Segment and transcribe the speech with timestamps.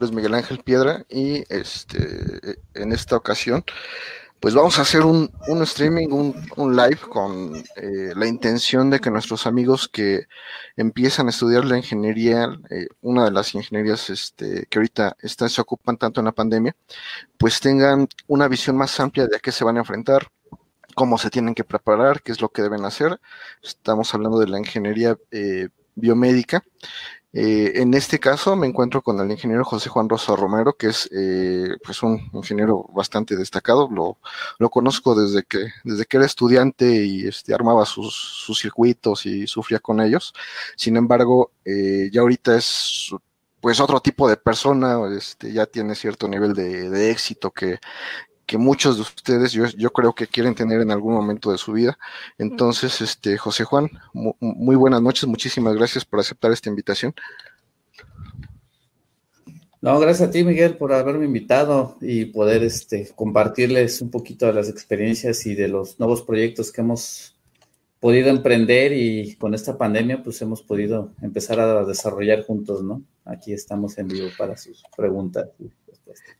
[0.00, 3.64] Es Miguel Ángel Piedra y este, en esta ocasión
[4.44, 5.30] pues vamos a hacer un,
[5.62, 10.26] streaming, un, live con eh, la intención de que nuestros amigos que
[10.76, 15.96] empiezan a estudiar la ingeniería, eh, una de las ingenierías este, que ahorita se ocupan
[15.96, 16.76] tanto en la pandemia,
[17.38, 20.28] pues tengan una visión más amplia de a qué se van a enfrentar,
[20.94, 23.18] cómo se tienen que preparar, qué es lo que deben hacer.
[23.62, 26.62] Estamos hablando de la ingeniería eh, biomédica
[27.36, 31.10] eh, en este caso me encuentro con el ingeniero José Juan Rosa Romero, que es
[31.12, 33.88] eh, pues un ingeniero bastante destacado.
[33.90, 34.18] Lo,
[34.60, 39.48] lo, conozco desde que, desde que era estudiante y este, armaba sus, sus circuitos y
[39.48, 40.32] sufría con ellos.
[40.76, 43.10] Sin embargo, eh, ya ahorita es
[43.60, 47.80] pues otro tipo de persona, este, ya tiene cierto nivel de, de éxito que,
[48.54, 51.72] que muchos de ustedes yo, yo, creo que quieren tener en algún momento de su
[51.72, 51.98] vida.
[52.38, 57.12] Entonces, este, José Juan, muy, buenas noches, muchísimas gracias por aceptar esta invitación.
[59.80, 64.52] No, gracias a ti, Miguel, por haberme invitado y poder este, compartirles un poquito de
[64.52, 67.34] las experiencias y de los nuevos proyectos que hemos
[67.98, 73.02] podido emprender y con esta pandemia pues hemos podido empezar a desarrollar juntos, ¿no?
[73.24, 75.48] Aquí estamos en vivo para sus preguntas.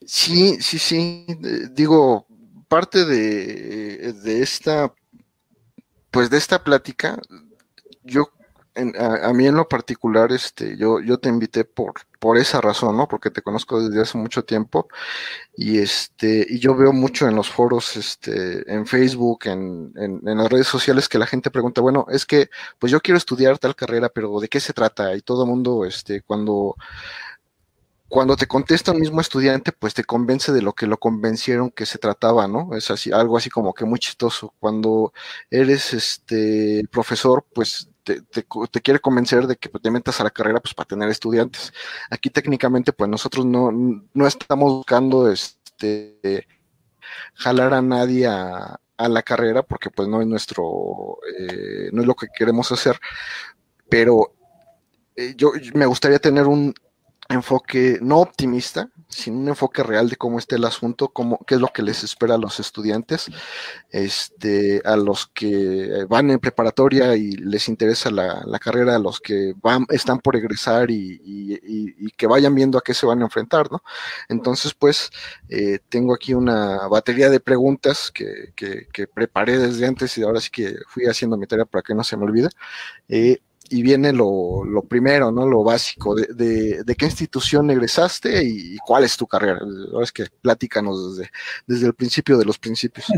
[0.06, 1.26] Sí, sí, sí.
[1.72, 2.26] Digo,
[2.68, 4.92] parte de, de esta,
[6.10, 7.18] pues de esta plática,
[8.02, 8.30] yo,
[8.74, 13.06] a, mí en lo particular, este, yo, yo te invité por, por esa razón, ¿no?
[13.06, 14.88] Porque te conozco desde hace mucho tiempo
[15.56, 20.38] y este, y yo veo mucho en los foros, este, en Facebook, en, en, en
[20.38, 23.76] las redes sociales que la gente pregunta, bueno, es que, pues yo quiero estudiar tal
[23.76, 25.14] carrera, pero ¿de qué se trata?
[25.14, 26.74] Y todo el mundo, este, cuando
[28.14, 31.84] cuando te contesta un mismo estudiante, pues te convence de lo que lo convencieron que
[31.84, 32.76] se trataba, ¿no?
[32.76, 34.54] Es así, algo así como que muy chistoso.
[34.60, 35.12] Cuando
[35.50, 38.22] eres este profesor, pues te,
[38.84, 41.72] quiere convencer de que te metas a la carrera pues para tener estudiantes.
[42.08, 46.46] Aquí técnicamente, pues nosotros no, no estamos buscando este
[47.34, 52.14] jalar a nadie a, la carrera porque pues no es nuestro, eh, no es lo
[52.14, 52.96] que queremos hacer,
[53.88, 54.34] pero
[55.16, 56.74] eh, yo me gustaría tener un,
[57.28, 61.60] enfoque no optimista, sino un enfoque real de cómo está el asunto, cómo, qué es
[61.60, 63.30] lo que les espera a los estudiantes,
[63.90, 69.54] este, a los que van en preparatoria y les interesa la, carrera, a los que
[69.62, 73.82] van, están por egresar y, que vayan viendo a qué se van a enfrentar, ¿no?
[74.28, 75.10] Entonces, pues,
[75.48, 80.50] eh, tengo aquí una batería de preguntas que, que, preparé desde antes y ahora sí
[80.50, 82.48] que fui haciendo mi tarea para que no se me olvide.
[83.08, 83.38] Eh,
[83.68, 85.46] y viene lo, primero, ¿no?
[85.46, 89.60] Lo básico, de, de, qué institución egresaste y, cuál es tu carrera.
[89.92, 91.30] Ahora es que platícanos desde,
[91.66, 93.06] desde el principio de los principios.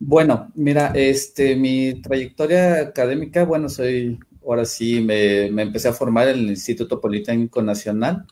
[0.00, 4.16] Bueno, mira, este, mi trayectoria académica, bueno, soy,
[4.46, 8.24] ahora sí, me, empecé a formar en el Instituto Politécnico Nacional.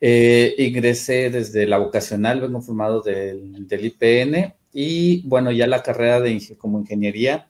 [0.00, 6.18] Eh, ingresé desde la vocacional, vengo formado del, del IPN y bueno, ya la carrera
[6.18, 7.49] de como ingeniería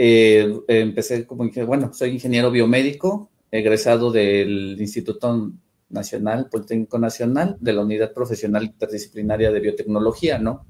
[0.00, 5.50] eh, empecé como, bueno, soy ingeniero biomédico, egresado del Instituto
[5.90, 10.66] Nacional, Politécnico Nacional, de la Unidad Profesional Interdisciplinaria de Biotecnología, ¿no?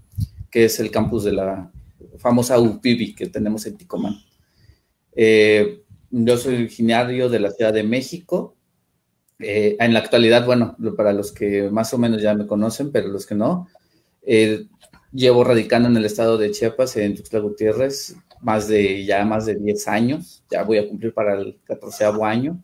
[0.50, 1.70] Que es el campus de la
[2.16, 4.14] famosa UPIBI que tenemos en Ticomán.
[5.14, 8.56] Eh, yo soy originario de la Ciudad de México.
[9.40, 13.08] Eh, en la actualidad, bueno, para los que más o menos ya me conocen, pero
[13.08, 13.68] los que no,
[15.12, 19.54] llevo radicando en el estado de Chiapas, en Tuxtla Gutiérrez, más de ya más de
[19.56, 22.62] 10 años, ya voy a cumplir para el 14 año.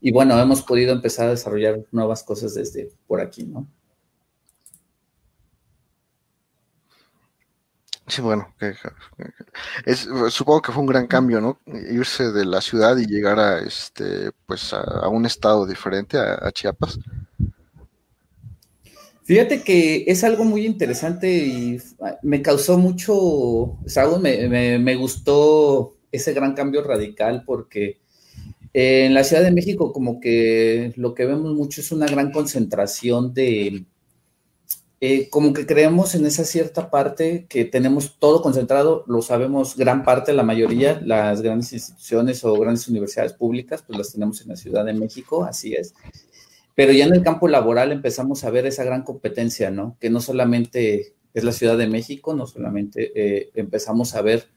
[0.00, 3.66] Y bueno, hemos podido empezar a desarrollar nuevas cosas desde por aquí, ¿no?
[8.06, 8.54] Sí, bueno,
[9.86, 11.58] es, supongo que fue un gran cambio, ¿no?
[11.66, 16.98] Irse de la ciudad y llegar a este, pues a, un estado diferente, a Chiapas.
[19.24, 21.78] Fíjate que es algo muy interesante y
[22.22, 23.78] me causó mucho,
[24.20, 28.00] me, me, gustó ese gran cambio radical porque
[28.74, 33.32] en la Ciudad de México como que lo que vemos mucho es una gran concentración
[33.32, 33.86] de,
[35.00, 40.04] eh, como que creemos en esa cierta parte que tenemos todo concentrado, lo sabemos gran
[40.04, 44.56] parte, la mayoría, las grandes instituciones o grandes universidades públicas, pues las tenemos en la
[44.56, 45.94] Ciudad de México, así es.
[46.74, 49.96] Pero ya en el campo laboral empezamos a ver esa gran competencia, ¿no?
[50.00, 54.48] Que no solamente es la Ciudad de México, no solamente eh, empezamos a ver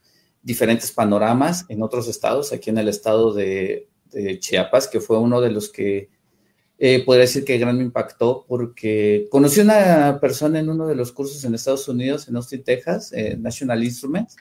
[0.41, 3.87] diferentes panoramas en otros estados, aquí en el estado de,
[4.39, 6.09] Chiapas, que fue uno de los que
[6.79, 10.95] eh, podría decir que gran me impactó, porque conocí a una persona en uno de
[10.95, 14.37] los cursos en Estados Unidos, en Austin, Texas, National Instruments,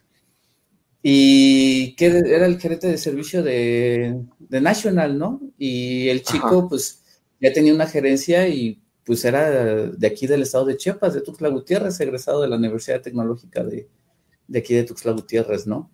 [1.02, 5.40] y que era el gerente de servicio de, National, ¿no?
[5.58, 7.04] Y el chico, pues,
[7.46, 9.50] ya tenía una gerencia y pues era
[9.86, 13.88] de aquí del estado de Chiapas, de Tuxtla Gutiérrez, egresado de la Universidad Tecnológica de,
[14.48, 15.90] de aquí de Tuxtla Gutiérrez, ¿no?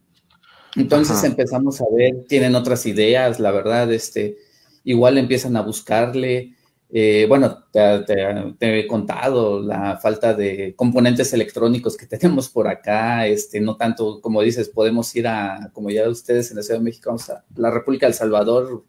[0.76, 4.38] Entonces empezamos a ver, tienen otras ideas, la verdad, este,
[4.84, 6.56] igual empiezan a buscarle,
[6.88, 13.60] eh, bueno, te, he contado la falta de componentes electrónicos que tenemos por acá, este,
[13.60, 17.10] no tanto como dices, podemos ir a, como ya ustedes en la Ciudad de México,
[17.10, 18.84] vamos a la República del Salvador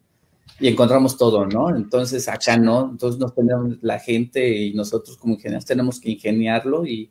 [0.60, 1.74] y encontramos todo, ¿no?
[1.74, 6.86] Entonces acá no, entonces nos tenemos la gente y nosotros como ingenieros tenemos que ingeniarlo
[6.86, 7.10] y,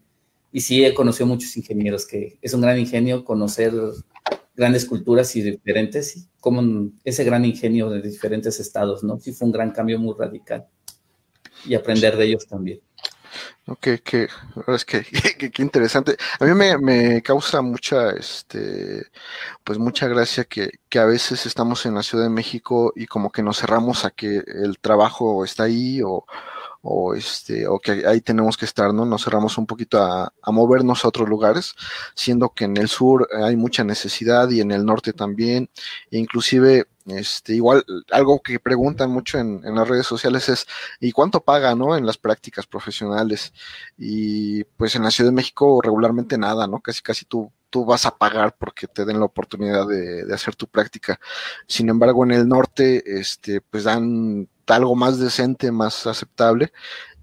[0.51, 3.74] y sí he conocido muchos ingenieros que es un gran ingenio conocer
[4.56, 9.19] grandes culturas y diferentes, y como ese gran ingenio de diferentes estados, ¿no?
[9.19, 10.68] Sí fue un gran cambio muy radical
[11.65, 12.79] y aprender de ellos también.
[13.66, 14.28] Ok, que,
[14.68, 15.04] es que,
[15.51, 16.18] que, interesante.
[16.40, 19.06] A mí me, me, causa mucha, este,
[19.63, 23.31] pues mucha gracia que, que, a veces estamos en la Ciudad de México y como
[23.31, 26.25] que nos cerramos a que el trabajo está ahí o,
[26.83, 29.06] o este o que ahí tenemos que estar, ¿no?
[29.06, 31.75] Nos cerramos un poquito a, movernos a otros lugares,
[32.13, 35.69] siendo que en el sur hay mucha necesidad y en el norte también,
[36.12, 40.68] e inclusive este, igual, algo que preguntan mucho en, en, las redes sociales es,
[41.00, 41.97] ¿y cuánto paga, no?
[41.97, 43.53] En las prácticas profesionales.
[43.97, 46.79] Y pues en la Ciudad de México regularmente nada, ¿no?
[46.79, 50.56] Casi, casi tú, tú vas a pagar porque te den la oportunidad de, de hacer
[50.56, 51.19] tu práctica.
[51.68, 56.71] Sin embargo, en el norte, este, pues dan algo más decente, más aceptable.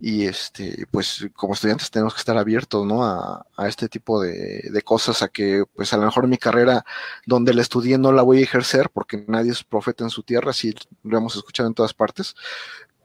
[0.00, 3.04] Y este, pues como estudiantes tenemos que estar abiertos, ¿no?
[3.04, 6.84] A, este tipo de, de, cosas, a que pues a lo mejor mi carrera
[7.26, 10.50] donde la estudié no la voy a ejercer porque nadie es profeta en su tierra,
[10.50, 12.34] así lo hemos escuchado en todas partes,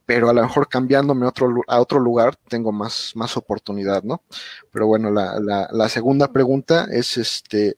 [0.05, 4.23] pero a lo mejor cambiándome a otro, a otro lugar tengo más, más oportunidad, ¿no?
[4.71, 7.77] Pero bueno, la, la, la segunda pregunta es este,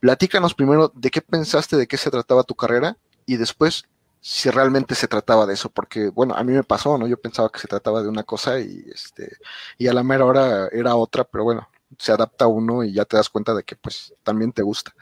[0.00, 2.96] platícanos primero de qué pensaste, de qué se trataba tu carrera
[3.26, 3.84] y después
[4.26, 7.06] si realmente se trataba de eso, porque bueno, a mí me pasó, ¿no?
[7.06, 9.36] Yo pensaba que se trataba de una cosa y este,
[9.76, 11.68] y a la mera hora era otra, pero bueno,
[11.98, 14.94] se adapta uno y ya te das cuenta de que pues también te gusta.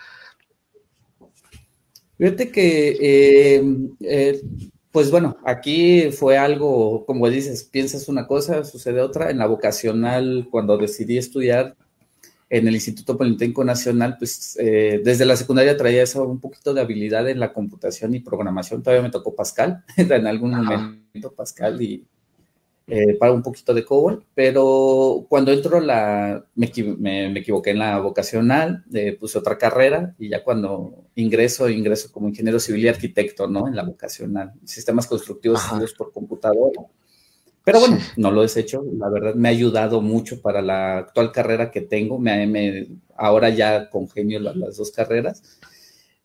[2.18, 3.64] Fíjate que, eh,
[4.00, 4.42] eh,
[4.90, 9.30] pues bueno, aquí fue algo, como dices, piensas una cosa, sucede otra.
[9.30, 11.76] En la vocacional, cuando decidí estudiar,
[12.52, 16.82] en el Instituto Politécnico Nacional, pues eh, desde la secundaria traía eso, un poquito de
[16.82, 18.82] habilidad en la computación y programación.
[18.82, 22.04] Todavía me tocó Pascal, en algún momento Pascal y
[22.88, 27.98] eh, para un poquito de COBOL, pero cuando entro la, me, me, equivoqué en la
[28.00, 33.46] vocacional, eh, puse otra carrera y ya cuando ingreso, ingreso como ingeniero civil y arquitecto,
[33.46, 33.66] ¿no?
[33.66, 35.62] En la vocacional, sistemas constructivos
[35.96, 36.82] por computadora
[37.64, 41.30] pero bueno, no lo he hecho, la verdad me ha ayudado mucho para la actual
[41.30, 45.42] carrera que tengo, me, ahora ya congenio las dos carreras.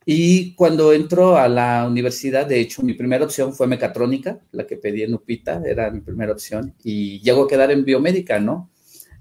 [0.10, 4.78] Y cuando entro a la universidad, de hecho, mi primera opción fue mecatrónica, la que
[4.78, 8.72] pedí en Upita, era mi primera opción, y llego a quedar en biomédica, ¿no?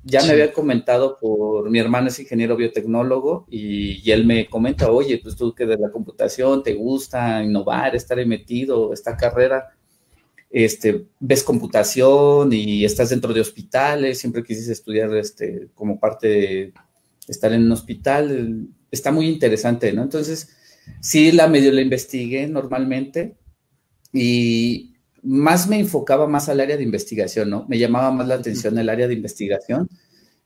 [0.05, 4.89] Ya me había comentado por mi hermano es ingeniero biotecnólogo y, y, él me comenta,
[4.89, 9.77] oye, pues tú que de la computación te gusta innovar, estar metido, esta carrera,
[10.65, 16.73] este, ves computación y estás dentro de hospitales, siempre quisiste estudiar este, como parte de
[17.29, 20.03] estar en un hospital, está muy interesante, ¿no?
[20.03, 20.57] Entonces,
[21.03, 23.37] sí, la medio la investigué normalmente
[24.15, 27.67] y más me enfocaba más al área de investigación, ¿no?
[27.69, 29.91] Me llamaba más la atención el área de investigación,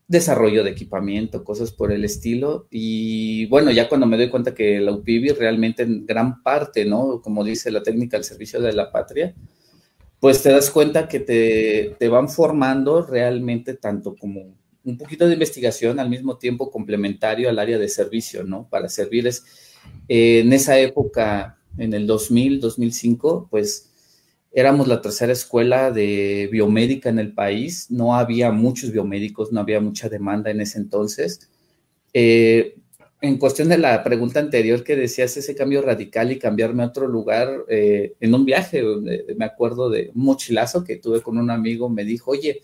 [0.09, 2.67] desarrollo de equipamiento, cosas por el estilo.
[2.69, 7.23] Y bueno, ya cuando me doy cuenta que la UPIBI realmente en gran parte, ¿no?
[7.23, 9.37] Como dice la técnica al servicio de la patria,
[10.21, 15.99] pues te das cuenta que te, van formando realmente tanto como un poquito de investigación
[15.99, 18.69] al mismo tiempo complementario al área de servicio, ¿no?
[18.69, 19.45] Para servirles.
[20.09, 23.91] Eh, en esa época, en el 2000, 2005, pues
[24.53, 27.91] éramos la tercera escuela de biomédica en el país.
[27.91, 31.51] No había muchos biomédicos, no había mucha demanda en ese entonces.
[32.13, 32.77] Eh,
[33.21, 37.07] en cuestión de la pregunta anterior que decías, ese cambio radical y cambiarme a otro
[37.07, 38.83] lugar, eh, en un viaje,
[39.37, 42.63] me acuerdo de un mochilazo que tuve con un amigo, me dijo, oye,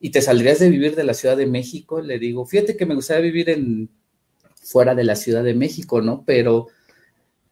[0.00, 2.00] ¿y te saldrías de vivir de la Ciudad de México?
[2.00, 3.90] Le digo, fíjate que me gustaría vivir en,
[4.62, 6.24] fuera de la Ciudad de México, ¿no?
[6.26, 6.66] Pero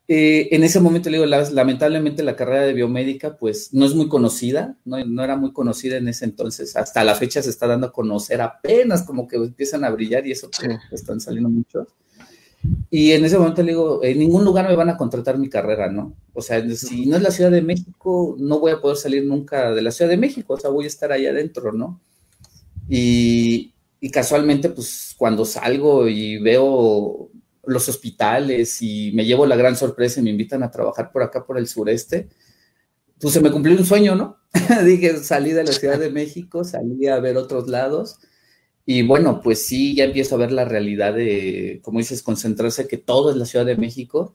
[0.08, 4.08] eh, en ese momento le digo, lamentablemente la carrera de biomédica pues no es muy
[4.08, 7.86] conocida, no, no, era muy conocida en ese entonces, hasta la fecha se está dando
[7.86, 11.86] a conocer apenas como que empiezan a brillar y eso pues, están saliendo muchos.
[12.90, 15.90] Y en ese momento le digo, en ningún lugar me van a contratar mi carrera,
[15.90, 16.14] ¿no?
[16.34, 19.72] O sea, si no es la Ciudad de México, no voy a poder salir nunca
[19.72, 22.00] de la Ciudad de México, o sea, voy a estar ahí adentro, ¿no?
[22.88, 27.30] Y, y casualmente, pues cuando salgo y veo
[27.64, 31.46] los hospitales y me llevo la gran sorpresa y me invitan a trabajar por acá,
[31.46, 32.28] por el sureste,
[33.20, 34.38] pues se me cumplió un sueño, ¿no?
[34.84, 38.18] Dije, salí de la Ciudad de México, salí a ver otros lados.
[38.92, 42.96] Y bueno, pues sí, ya empiezo a ver la realidad de, como dices, concentrarse que
[42.96, 44.34] todo es la Ciudad de México,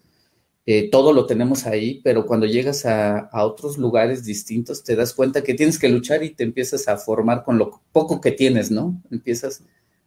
[0.65, 5.13] eh, todo lo tenemos ahí, pero cuando llegas a, a, otros lugares distintos te das
[5.13, 8.71] cuenta que tienes que luchar y te empiezas a formar con lo poco que tienes,
[8.71, 9.03] ¿no?
[9.11, 9.61] Empiezas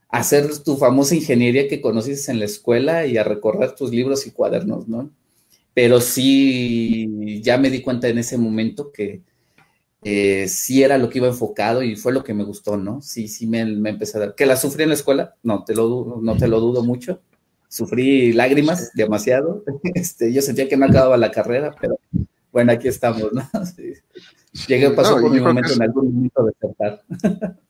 [0.09, 4.27] a hacer tu famosa ingeniería que conociste en la escuela y a recorrer tus libros
[4.27, 5.11] y cuadernos, ¿no?
[5.75, 9.21] Pero sí, ya me di cuenta en ese momento que
[10.03, 13.01] eh, sí era lo que iba enfocado y fue lo que me gustó, ¿no?
[13.03, 14.35] Sí, sí me, me empecé a dar.
[14.35, 15.35] ¿Que la sufrí en la escuela?
[15.43, 17.21] No, te lo, no te lo dudo mucho.
[17.69, 19.65] Sufrí lágrimas demasiado.
[19.95, 21.99] Este, yo sentía que no acababa la carrera, pero
[22.53, 23.43] bueno, aquí estamos, ¿no?
[23.77, 23.93] Sí.
[24.67, 27.03] Llegué, pasó por mi momento en algún momento de despertar.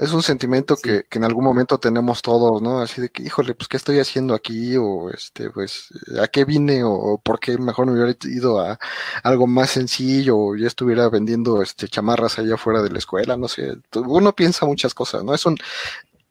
[0.00, 0.82] Es un sentimiento sí.
[0.82, 2.80] que, que, en algún momento tenemos todos, ¿no?
[2.80, 4.74] Así de que, híjole, pues, ¿qué estoy haciendo aquí?
[4.78, 5.88] O, este, pues,
[6.18, 6.82] ¿a qué vine?
[6.84, 8.78] O, ¿por qué mejor me hubiera ido a
[9.22, 10.38] algo más sencillo?
[10.38, 13.76] O ya estuviera vendiendo, este, chamarras allá afuera de la escuela, no sé.
[13.94, 15.34] Uno piensa muchas cosas, ¿no?
[15.34, 15.58] Es un,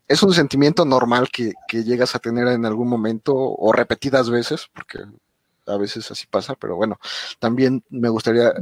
[0.07, 4.67] es un sentimiento normal que, que llegas a tener en algún momento o repetidas veces,
[4.73, 4.97] porque
[5.69, 6.99] a veces así pasa, pero bueno,
[7.39, 8.53] también me gustaría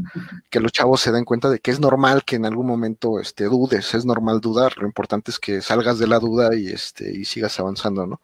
[0.49, 3.45] que los chavos se den cuenta de que es normal que en algún momento este,
[3.45, 7.25] dudes, es normal dudar, lo importante es que salgas de la duda y, este, y
[7.25, 8.21] sigas avanzando, ¿no?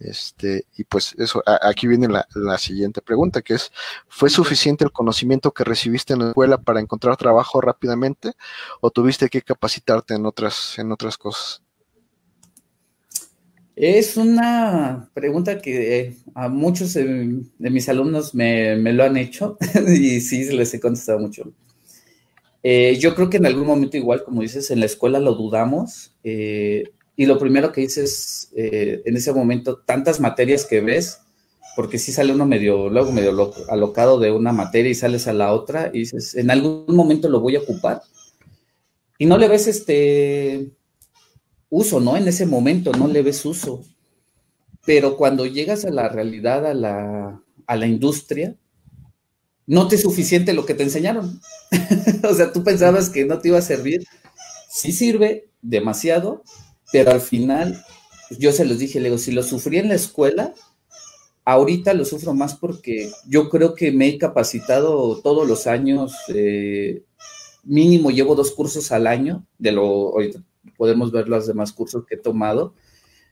[0.00, 3.72] Este, y pues eso, a, aquí viene la, la, siguiente pregunta, que es,
[4.08, 8.32] ¿fue suficiente el conocimiento que recibiste en la escuela para encontrar trabajo rápidamente
[8.80, 11.61] o tuviste que capacitarte en otras, en otras cosas?
[13.74, 19.56] Es una pregunta que eh, a muchos de, mis alumnos me, me, lo han hecho
[19.88, 21.52] y sí les he contestado mucho.
[22.62, 26.14] Eh, yo creo que en algún momento igual, como dices, en la escuela lo dudamos
[26.22, 26.84] eh,
[27.16, 31.20] y lo primero que dices eh, en ese momento, tantas materias que ves,
[31.74, 35.26] porque si sí sale uno medio, luego medio loco, alocado de una materia y sales
[35.26, 38.02] a la otra y dices, en algún momento lo voy a ocupar
[39.18, 40.70] y no le ves este
[41.72, 42.18] uso, ¿no?
[42.18, 43.82] En ese momento no le ves uso.
[44.84, 48.54] Pero cuando llegas a la realidad, a la, a la industria,
[49.66, 51.40] no te es suficiente lo que te enseñaron.
[52.30, 54.04] o sea, tú pensabas que no te iba a servir.
[54.68, 56.42] Sí sirve demasiado,
[56.92, 57.82] pero al final,
[58.38, 60.52] yo se los dije, le digo, si lo sufrí en la escuela,
[61.46, 67.02] ahorita lo sufro más porque yo creo que me he capacitado todos los años, eh,
[67.64, 70.12] mínimo llevo dos cursos al año, de lo,
[70.76, 72.74] podemos ver los demás cursos que he tomado.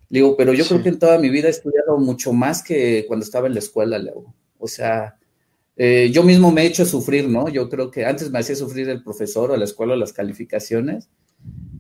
[0.09, 0.71] Le digo, pero yo sí.
[0.71, 3.61] creo que en toda mi vida he estudiado mucho más que cuando estaba en la
[3.61, 4.35] escuela, Leo.
[4.59, 5.17] O sea,
[5.77, 7.49] eh, yo mismo me he hecho sufrir, ¿no?
[7.49, 11.09] Yo creo que antes me hacía sufrir el profesor o la escuela o las calificaciones,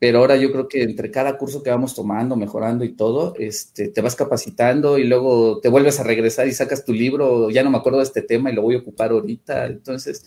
[0.00, 3.88] pero ahora yo creo que entre cada curso que vamos tomando, mejorando y todo, este,
[3.88, 7.70] te vas capacitando y luego te vuelves a regresar y sacas tu libro, ya no
[7.70, 9.66] me acuerdo de este tema y lo voy a ocupar ahorita.
[9.66, 10.24] Entonces,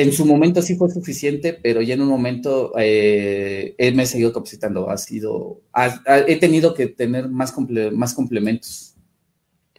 [0.00, 4.32] en su momento sí fue suficiente, pero ya en un momento eh, me he seguido
[4.32, 4.90] capacitando.
[4.90, 8.94] Ha sido, ha, ha, he tenido que tener más, comple más complementos.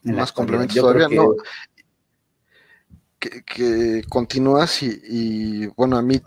[0.03, 1.35] Más complementos Yo todavía, que, no.
[3.19, 6.19] Que, que continúas y, y, bueno, a mí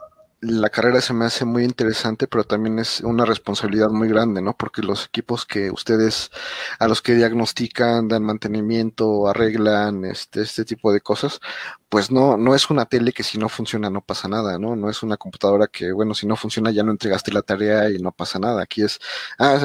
[0.45, 4.57] la carrera se me hace muy interesante, pero también es una responsabilidad muy grande, ¿no?
[4.57, 6.31] Porque los equipos que ustedes,
[6.79, 11.41] a los que diagnostican, dan mantenimiento, arreglan, este, este tipo de cosas,
[11.89, 14.77] pues no, no es una tele que si no funciona no pasa nada, ¿no?
[14.77, 17.99] No es una computadora que, bueno, si no funciona ya no entregaste la tarea y
[17.99, 18.63] no pasa nada.
[18.63, 18.99] Aquí es,
[19.39, 19.59] ah,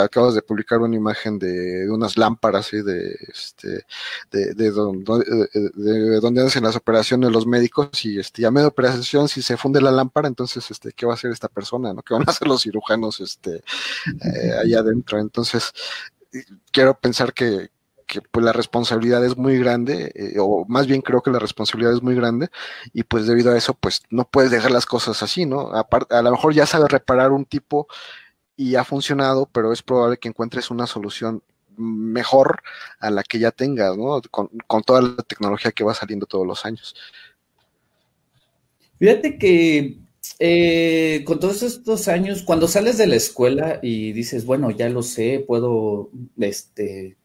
[0.00, 2.82] acabas de publicar una imagen de, unas lámparas ¿sí?
[2.82, 3.84] de este
[4.30, 9.28] de, de, donde, de, donde hacen las operaciones los médicos y este ya medio operación
[9.28, 12.14] si se funde la lámpara entonces este qué va a hacer esta persona no qué
[12.14, 13.62] van a hacer los cirujanos este
[14.22, 15.72] eh, allá adentro entonces
[16.72, 17.70] quiero pensar que,
[18.06, 21.94] que pues la responsabilidad es muy grande, eh, o más bien creo que la responsabilidad
[21.94, 22.48] es muy grande,
[22.92, 25.70] y pues debido a eso, pues no puedes dejar las cosas así, ¿no?
[25.74, 27.86] A, a lo mejor ya sabes reparar un tipo
[28.58, 31.42] y ha funcionado, pero es probable que encuentres una solución
[31.76, 32.60] mejor
[32.98, 34.20] a la que ya tengas, ¿no?
[34.32, 36.96] Con, con, toda la tecnología que va saliendo todos los años.
[38.98, 39.98] Fíjate que
[40.40, 45.04] eh, con todos estos años, cuando sales de la escuela y dices, bueno, ya lo
[45.04, 47.16] sé, puedo, este,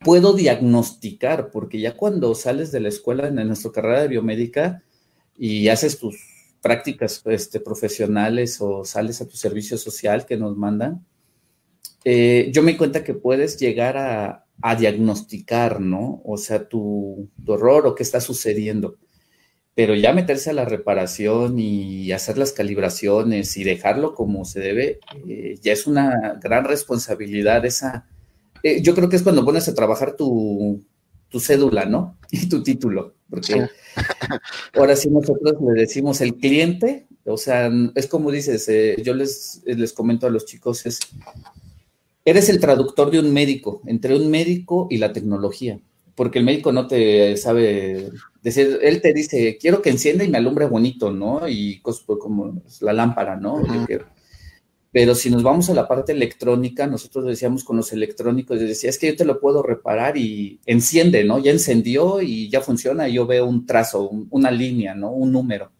[0.00, 4.84] puedo diagnosticar, porque ya cuando sales de la escuela en nuestra carrera de biomédica
[5.36, 6.35] y haces tus
[6.66, 11.06] prácticas este, profesionales o sales a tu servicio social que nos mandan,
[12.04, 16.20] eh, yo me cuenta que puedes llegar a, a, diagnosticar, ¿no?
[16.24, 18.96] O sea, tu, tu error o qué está sucediendo.
[19.76, 24.98] Pero ya meterse a la reparación y hacer las calibraciones y dejarlo como se debe,
[25.28, 28.08] eh, ya es una gran responsabilidad esa.
[28.64, 30.82] Eh, yo creo que es cuando pones a trabajar tu,
[31.28, 32.16] tu cédula, ¿no?
[32.30, 33.68] Y tu título, porque
[34.74, 39.62] ahora sí nosotros le decimos el cliente, o sea, es como dices, eh, yo les,
[39.64, 41.00] les comento a los chicos, es,
[42.24, 45.78] eres el traductor de un médico, entre un médico y la tecnología,
[46.14, 48.10] porque el médico no te sabe
[48.42, 51.48] decir, él te dice, quiero que encienda y me alumbre bonito, ¿no?
[51.48, 53.62] Y cosas como la lámpara, ¿no?
[54.96, 58.98] Pero si nos vamos a la parte electrónica, nosotros decíamos con los electrónicos, decía, es
[58.98, 61.38] que yo te lo puedo reparar y enciende, ¿no?
[61.38, 65.10] Ya encendió y ya funciona, y yo veo un trazo, una línea, ¿no?
[65.12, 65.70] Un número.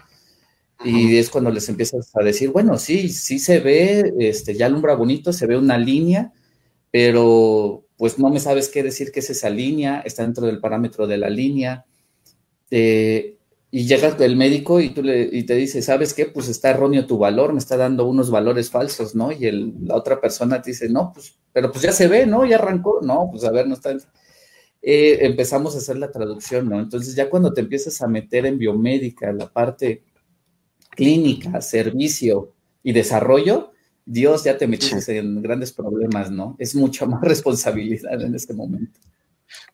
[0.84, 4.94] Y es cuando les empiezas a decir, bueno, sí, sí se ve, este, ya alumbra
[4.94, 6.34] bonito, se ve una línea,
[6.90, 11.06] pero pues no me sabes qué decir que es esa línea, está dentro del parámetro
[11.06, 11.86] de la línea.
[12.70, 13.35] Eh,
[13.76, 16.24] y llega el médico y, tú le, y te dice, ¿sabes qué?
[16.24, 19.32] Pues está erróneo tu valor, me está dando unos valores falsos, ¿no?
[19.32, 22.46] Y el, la otra persona te dice, no, pues, pero pues ya se ve, ¿no?
[22.46, 23.94] Ya arrancó, no, pues a ver, no está.
[24.80, 26.80] Eh, empezamos a hacer la traducción, ¿no?
[26.80, 30.04] Entonces ya cuando te empiezas a meter en biomédica, la parte
[30.88, 33.72] clínica, servicio y desarrollo,
[34.06, 36.56] Dios ya te metiste en grandes problemas, ¿no?
[36.58, 38.98] Es mucha más responsabilidad en este momento.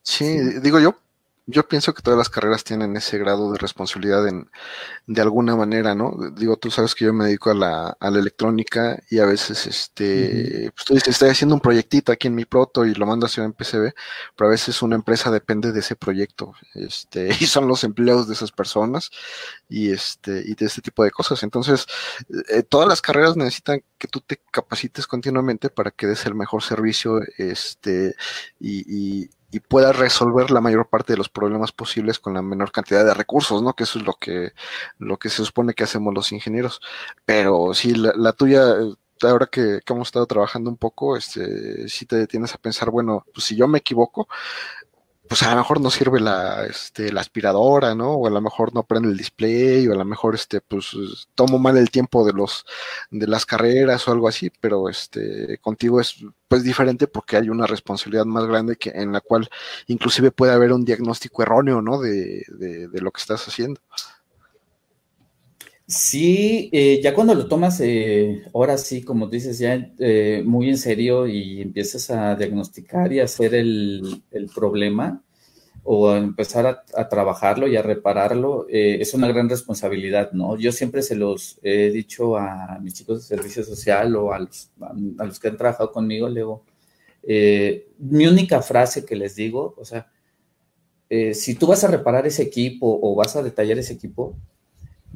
[0.01, 0.25] Sí,
[0.61, 0.93] digo yo,
[1.45, 4.49] yo pienso que todas las carreras tienen ese grado de responsabilidad en,
[5.07, 6.15] de alguna manera, ¿no?
[6.35, 9.67] Digo, tú sabes que yo me dedico a la, a la electrónica y a veces,
[9.67, 13.25] este, pues tú dices, estoy haciendo un proyectito aquí en mi proto y lo mando
[13.25, 13.93] a hacer en PCB,
[14.37, 18.35] pero a veces una empresa depende de ese proyecto, este, y son los empleados de
[18.35, 19.11] esas personas
[19.67, 21.43] y este, y de este tipo de cosas.
[21.43, 21.85] Entonces,
[22.49, 26.63] eh, todas las carreras necesitan que tú te capacites continuamente para que des el mejor
[26.63, 28.15] servicio, este,
[28.59, 32.71] y, y y pueda resolver la mayor parte de los problemas posibles con la menor
[32.71, 33.73] cantidad de recursos, ¿no?
[33.73, 34.53] Que eso es lo que,
[34.97, 36.81] lo que se supone que hacemos los ingenieros.
[37.23, 38.63] Pero sí, la, tuya,
[39.21, 43.25] ahora que, que, hemos estado trabajando un poco, este, si te detienes a pensar, bueno,
[43.31, 44.27] pues si yo me equivoco,
[45.33, 48.11] pues a lo mejor no sirve la, este, la aspiradora, ¿no?
[48.11, 50.95] O a lo mejor no prende el display, o a lo mejor, este, pues
[51.33, 52.67] tomo mal el tiempo de los,
[53.09, 57.65] de las carreras o algo así, pero este, contigo es pues diferente porque hay una
[57.65, 59.49] responsabilidad más grande que en la cual
[59.87, 61.99] inclusive puede haber un diagnóstico erróneo, ¿no?
[61.99, 63.81] De, de, de lo que estás haciendo.
[65.95, 70.77] Sí, eh, ya cuando lo tomas, eh, ahora sí, como dices, ya eh, muy en
[70.79, 74.23] serio y empiezas a diagnosticar y a hacer el,
[74.55, 75.23] problema
[75.83, 80.57] o a empezar a, trabajarlo y a repararlo, eh, es una gran responsabilidad, ¿no?
[80.57, 85.39] Yo siempre se los he dicho a mis chicos de servicio social o a los,
[85.39, 86.27] que han trabajado conmigo,
[87.99, 90.07] mi única frase que les digo, o sea,
[91.33, 94.35] si tú vas a reparar ese equipo o vas a detallar ese equipo,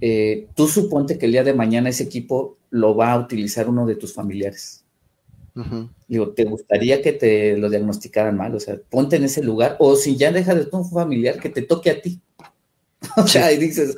[0.01, 3.85] eh, tú suponte que el día de mañana ese equipo lo va a utilizar uno
[3.85, 4.83] de tus familiares.
[5.55, 5.89] Uh -huh.
[6.07, 8.53] Digo, ¿te gustaría que te lo diagnosticaran mal?
[8.53, 11.63] O sea, ponte en ese lugar, o si ya deja de tu familiar, que te
[11.63, 12.19] toque a ti.
[13.17, 13.97] o sea, y dices,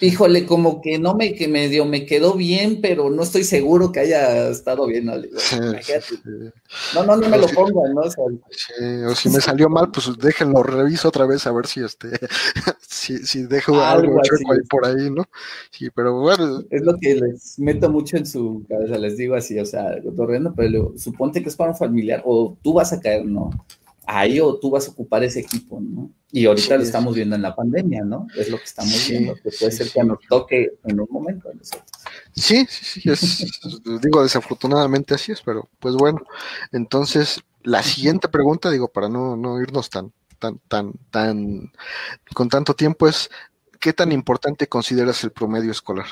[0.00, 4.00] híjole, como que no me que medio me quedó bien, pero no estoy seguro que
[4.00, 5.06] haya estado bien.
[5.06, 5.14] ¿no?
[6.94, 8.02] No, no, no me lo pongan, ¿no?
[8.02, 11.66] O, sea, sí, o si me salió mal, pues déjenlo, reviso otra vez a ver
[11.66, 12.08] si este,
[12.80, 15.24] si, si dejo algo, chueco ahí por ahí, ¿no?
[15.70, 16.62] Sí, pero bueno.
[16.70, 20.54] Es lo que les meto mucho en su cabeza, les digo así, o sea, corriendo,
[20.56, 23.50] pero suponte que es para un familiar, o tú vas a caer, ¿no?
[24.06, 26.10] Ahí o tú vas a ocupar ese equipo, ¿no?
[26.30, 28.26] Y ahorita sí, lo estamos viendo en la pandemia, ¿no?
[28.36, 31.48] Es lo que estamos sí, viendo, que puede ser que nos toque en un momento
[31.48, 31.88] a nosotros.
[32.34, 33.60] Sí, sí, sí, es,
[34.02, 36.22] digo, desafortunadamente así es, pero pues bueno,
[36.72, 41.72] entonces la siguiente pregunta, digo, para no, no irnos tan, tan, tan, tan,
[42.34, 43.30] con tanto tiempo es,
[43.80, 46.06] ¿qué tan importante consideras el promedio escolar?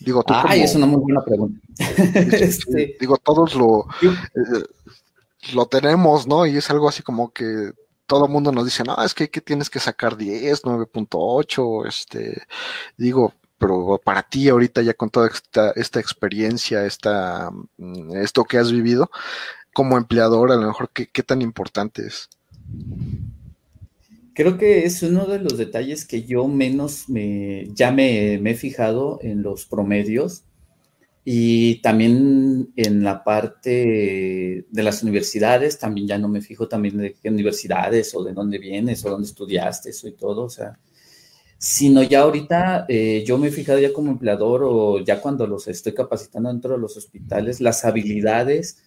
[0.00, 1.60] Digo, tú Ay, como, es una muy buena pregunta.
[2.32, 4.64] este, digo, todos lo, eh,
[5.52, 6.46] lo tenemos, ¿no?
[6.46, 7.72] Y es algo así como que
[8.06, 12.42] todo el mundo nos dice, no, es que, tienes que sacar 10, 9.8, este,
[12.96, 15.30] digo, pero para ti ahorita ya con toda
[15.76, 19.10] esta, experiencia, esta, mm, esto que has vivido
[19.72, 22.28] como empleador, a lo mejor, ¿qué, qué tan importante es?
[24.34, 29.18] Creo que es uno de los detalles que yo menos me, ya me he fijado
[29.22, 30.42] en los promedios
[31.24, 37.14] y también en la parte de las universidades, también ya no me fijo también de
[37.14, 40.78] qué universidades o de dónde vienes o dónde estudiaste, eso y todo, o sea,
[41.56, 45.66] sino ya ahorita eh, yo me he fijado ya como empleador o ya cuando los
[45.66, 48.82] estoy capacitando dentro de los hospitales, las habilidades,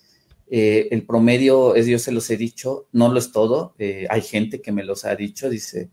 [0.50, 4.22] eh, el promedio, es, yo se los he dicho, no lo es todo, eh, hay
[4.22, 5.90] gente que me los ha dicho, dice,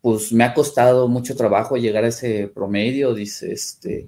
[0.00, 4.06] pues me ha costado mucho trabajo llegar a ese promedio, dice, este,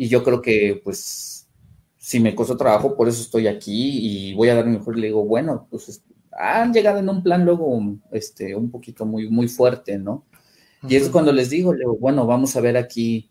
[0.00, 1.46] y yo creo que, pues,
[1.98, 4.96] si me costó trabajo, por eso estoy aquí y voy a dar mi mejor.
[4.96, 7.78] Y le digo, bueno, pues han llegado en un plan luego
[8.10, 10.24] este, un poquito muy, muy fuerte, ¿no?
[10.88, 13.30] Y es cuando les digo, bueno, vamos a ver aquí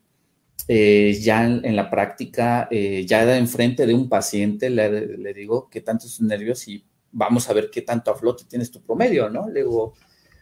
[0.68, 6.22] eh, ya en, la práctica, eh, ya enfrente de un paciente, le, digo qué tantos
[6.22, 9.50] nervios y vamos a ver qué tanto a flote tienes tu promedio, ¿no?
[9.50, 9.96] Le digo,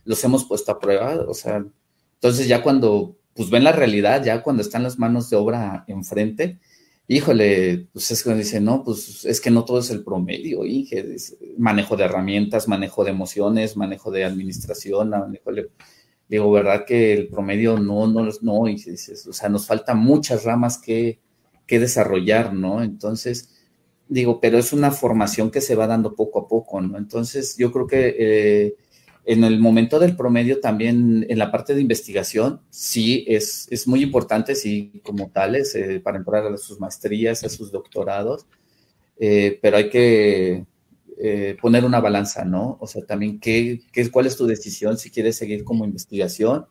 [0.04, 1.66] los hemos puesto a prueba, o sea,
[2.16, 6.60] entonces ya cuando pues ven la realidad, ya cuando están las manos de obra enfrente,
[7.08, 11.15] híjole, pues es que dice, no, pues es que no todo es el promedio, Inge,
[11.58, 15.52] manejo de herramientas, manejo de emociones, manejo de administración, manejo
[16.28, 20.43] digo, ¿verdad que el promedio no, no, no, y dices, o sea, nos falta muchas
[20.43, 21.19] ramas que,
[21.65, 22.84] que desarrollar, ¿no?
[22.84, 23.54] Entonces,
[24.10, 26.97] digo, pero es una formación que se va dando poco a poco, ¿no?
[26.97, 28.76] Entonces, yo creo que eh,
[29.28, 34.02] en el momento del promedio también, en la parte de investigación, sí es, es muy
[34.02, 38.48] importante, sí, como tales, eh, para entrar a sus maestrías, a sus doctorados,
[39.20, 40.66] eh, pero hay que
[41.20, 42.78] eh, poner una balanza, ¿no?
[42.80, 46.68] O sea, también qué, qué, cuál es tu decisión si quieres seguir como investigación,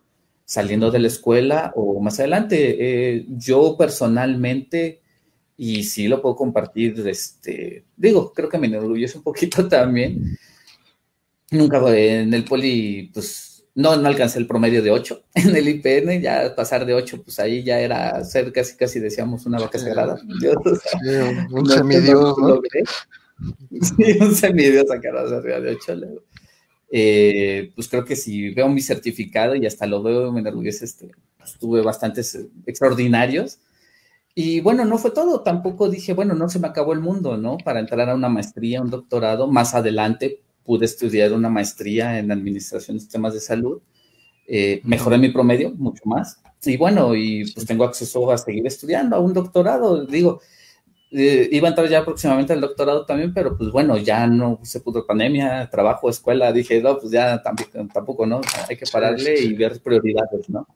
[0.47, 2.77] saliendo de la escuela o más adelante.
[2.79, 5.03] Eh, yo personalmente,
[5.59, 10.39] y sí lo puedo compartir, este, digo, creo que me enorgullece un poquito también.
[11.51, 15.23] Nunca en el poli, pues no, no alcancé el promedio de 8.
[15.35, 19.47] En el IPN, ya pasar de 8, pues ahí ya era ser casi, casi decíamos
[19.47, 20.19] una vaca sagrada.
[21.51, 22.61] un semidios, ¿no?
[23.83, 25.95] Sí, un semidios sacaron arriba de 8.
[26.91, 31.11] Eh, pues creo que si veo mi certificado y hasta lo veo, me enorgullece, este,
[31.37, 33.59] pues tuve bastantes eh, extraordinarios.
[34.35, 37.59] Y bueno, no fue todo, tampoco dije, bueno, no se me acabó el mundo, ¿no?
[37.59, 42.97] Para entrar a una maestría, un doctorado, más adelante pude estudiar una maestría en Administración
[42.97, 43.81] de Sistemas de Salud,
[44.47, 46.43] eh, mejoré mi promedio mucho más.
[46.65, 50.41] Y bueno, y pues tengo acceso a seguir estudiando, a un doctorado, digo,
[51.13, 54.81] eh, iba a entrar ya próximamente al doctorado también, pero pues bueno, ya no se
[54.81, 58.41] pudo pandemia, trabajo, escuela, dije, no, pues ya tampoco, tampoco ¿no?
[58.69, 60.67] hay que pararle y ver prioridades, ¿no?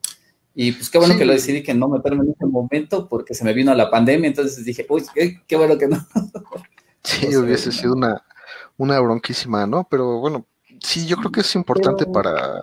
[0.55, 3.44] Y pues qué bueno que lo decidí que no meterme en ese momento porque se
[3.44, 5.03] me vino la pandemia, entonces dije, uy,
[5.46, 6.07] qué, bueno que no.
[7.03, 8.22] Sí, hubiese sido una,
[8.81, 9.87] una bronquísima, ¿no?
[9.90, 10.47] Pero bueno,
[10.81, 12.62] sí, yo creo que es importante para,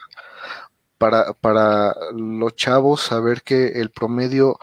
[0.98, 4.58] para, para los chavos saber que el promedio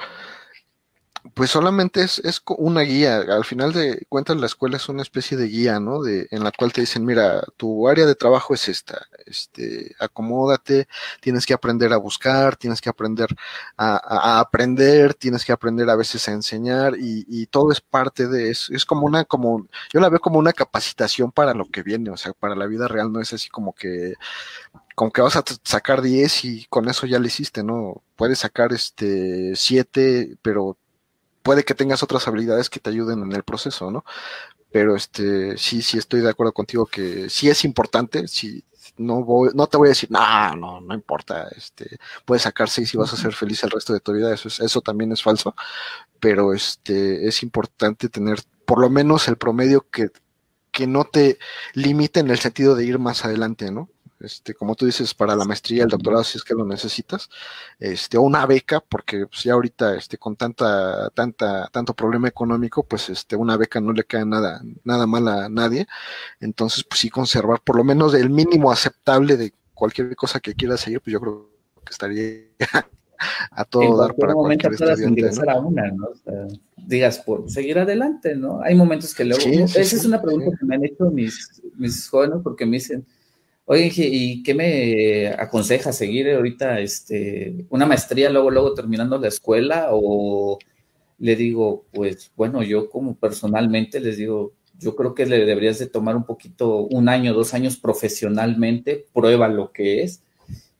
[1.34, 3.16] pues solamente es, es una guía.
[3.18, 6.02] Al final de cuentas, la escuela es una especie de guía, ¿no?
[6.02, 10.86] De, en la cual te dicen, mira, tu área de trabajo es esta, este, acomódate,
[11.20, 13.28] tienes que aprender a buscar, tienes que aprender
[13.76, 18.50] a, aprender, tienes que aprender a veces a enseñar y, y todo es parte de
[18.50, 18.72] eso.
[18.72, 22.16] Es como una, como, yo la veo como una capacitación para lo que viene, o
[22.16, 24.14] sea, para la vida real, no es así como que
[24.94, 28.02] con que vas a sacar 10 y con eso ya le hiciste, ¿no?
[28.16, 30.78] Puedes sacar este 7, pero
[31.44, 34.04] puede que tengas otras habilidades que te ayuden en el proceso, ¿no?
[34.72, 38.64] Pero este, sí, sí estoy de acuerdo contigo que sí es importante, sí,
[38.96, 42.92] no voy, no te voy a decir, no, no, no importa, este, puedes sacar seis
[42.94, 45.22] y vas a ser feliz el resto de tu vida, eso es, eso también es
[45.22, 45.54] falso,
[46.18, 50.08] pero este, es importante tener por lo menos el promedio que,
[50.72, 51.38] que no te
[51.74, 53.90] limite en el sentido de ir más adelante, ¿no?
[54.24, 57.28] Este, como tú dices, para la maestría, el doctorado, si es que lo necesitas,
[57.78, 62.82] este, o una beca, porque pues, ya ahorita, este, con tanta, tanta, tanto problema económico,
[62.84, 65.86] pues, este, una beca no le cae nada, nada mal a nadie.
[66.40, 70.80] Entonces, pues sí conservar por lo menos el mínimo aceptable de cualquier cosa que quieras
[70.80, 71.50] seguir, pues yo creo
[71.84, 72.44] que estaría
[73.50, 75.30] a todo dar para cualquier estudiante.
[75.30, 75.50] ¿no?
[75.50, 76.08] A una, ¿no?
[76.86, 78.60] digas, por seguir adelante, ¿no?
[78.62, 82.38] Hay momentos que luego, esa es una pregunta que me han hecho mis, mis jóvenes
[82.42, 83.06] porque me dicen,
[83.66, 89.88] Oye, ¿y qué me aconseja seguir ahorita este, una maestría luego, luego terminando la escuela?
[89.92, 90.58] O
[91.18, 95.86] le digo, pues bueno, yo como personalmente les digo, yo creo que le deberías de
[95.86, 100.22] tomar un poquito, un año, dos años profesionalmente, prueba lo que es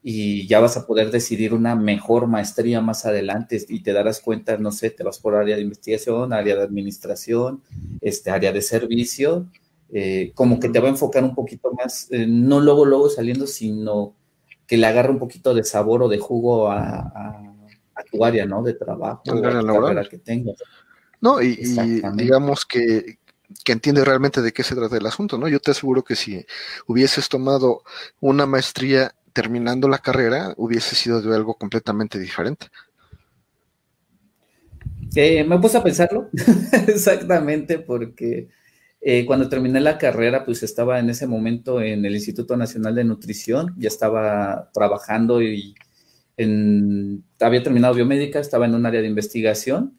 [0.03, 4.57] y ya vas a poder decidir una mejor maestría más adelante y te darás cuenta,
[4.57, 7.63] no sé, te vas por área de investigación, área de administración,
[8.01, 9.47] este área de servicio
[9.91, 13.47] eh, como que te va a enfocar un poquito más, eh, no luego, luego saliendo,
[13.47, 14.15] sino
[14.67, 17.41] que le agarre un poquito de sabor o de jugo a,
[18.11, 18.61] tu área, ¿no?
[18.61, 20.57] De trabajo, a que tengas.
[21.21, 21.55] No, y,
[22.15, 23.19] digamos que,
[23.63, 25.47] que entiende realmente de qué se trata el asunto, ¿no?
[25.47, 26.45] Yo te aseguro que si
[26.87, 27.83] hubieses tomado
[28.19, 32.67] una maestría terminando la carrera, hubiese sido de algo completamente diferente.
[35.15, 36.29] me puse a pensarlo,
[36.87, 38.49] exactamente, porque
[39.01, 43.03] eh, cuando terminé la carrera, pues estaba en ese momento en el Instituto Nacional de
[43.03, 45.75] Nutrición, ya estaba trabajando y
[47.39, 49.95] había terminado biomédica, estaba en un área de investigación.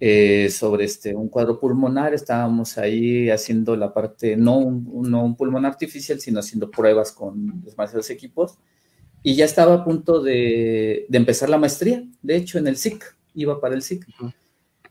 [0.00, 2.12] eh, sobre este, un cuadro pulmonar.
[2.14, 7.62] Estábamos ahí haciendo la parte, no un, no un pulmón artificial, sino haciendo pruebas con
[7.62, 8.58] demasiados equipos.
[9.22, 13.04] Y ya estaba a punto de, de empezar la maestría, de hecho, en el SIC,
[13.34, 14.06] iba para el SIC.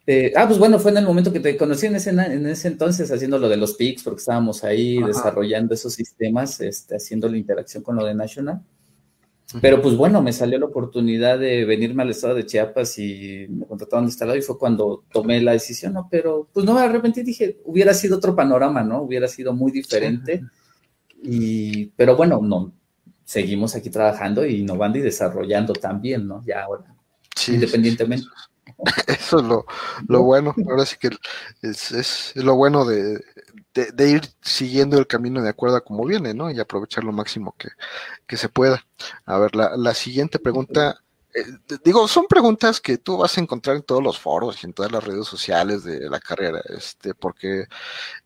[0.07, 2.67] Eh, ah, pues bueno, fue en el momento que te conocí en ese, en ese
[2.67, 7.37] entonces haciendo lo de los PICs, porque estábamos ahí desarrollando esos sistemas, este, haciendo la
[7.37, 8.61] interacción con lo de National.
[9.59, 13.65] Pero pues bueno, me salió la oportunidad de venirme al estado de Chiapas y me
[13.65, 16.07] contrataron de este lado y fue cuando tomé la decisión, ¿no?
[16.09, 19.01] Pero pues no me arrepentí, dije, hubiera sido otro panorama, ¿no?
[19.01, 20.41] Hubiera sido muy diferente.
[21.21, 22.73] Y, pero bueno, no,
[23.25, 26.41] seguimos aquí trabajando innovando y desarrollando también, ¿no?
[26.45, 26.95] Ya ahora,
[27.49, 28.27] independientemente.
[29.07, 29.65] Eso es lo,
[30.07, 31.09] lo, bueno, ahora sí que
[31.61, 33.23] es, es lo bueno de,
[33.73, 36.49] de, ir siguiendo el camino de acuerdo a cómo viene, ¿no?
[36.51, 37.69] Y aprovechar lo máximo que,
[38.27, 38.85] que se pueda.
[39.25, 40.99] A ver, la, la siguiente pregunta
[41.33, 44.73] eh, digo, son preguntas que tú vas a encontrar en todos los foros y en
[44.73, 47.65] todas las redes sociales de la carrera, este, porque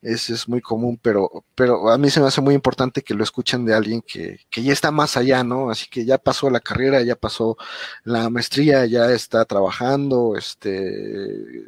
[0.02, 3.24] es, es muy común, pero, pero a mí se me hace muy importante que lo
[3.24, 5.70] escuchen de alguien que, que ya está más allá, ¿no?
[5.70, 7.58] Así que ya pasó la carrera, ya pasó
[8.04, 11.68] la maestría, ya está trabajando, este,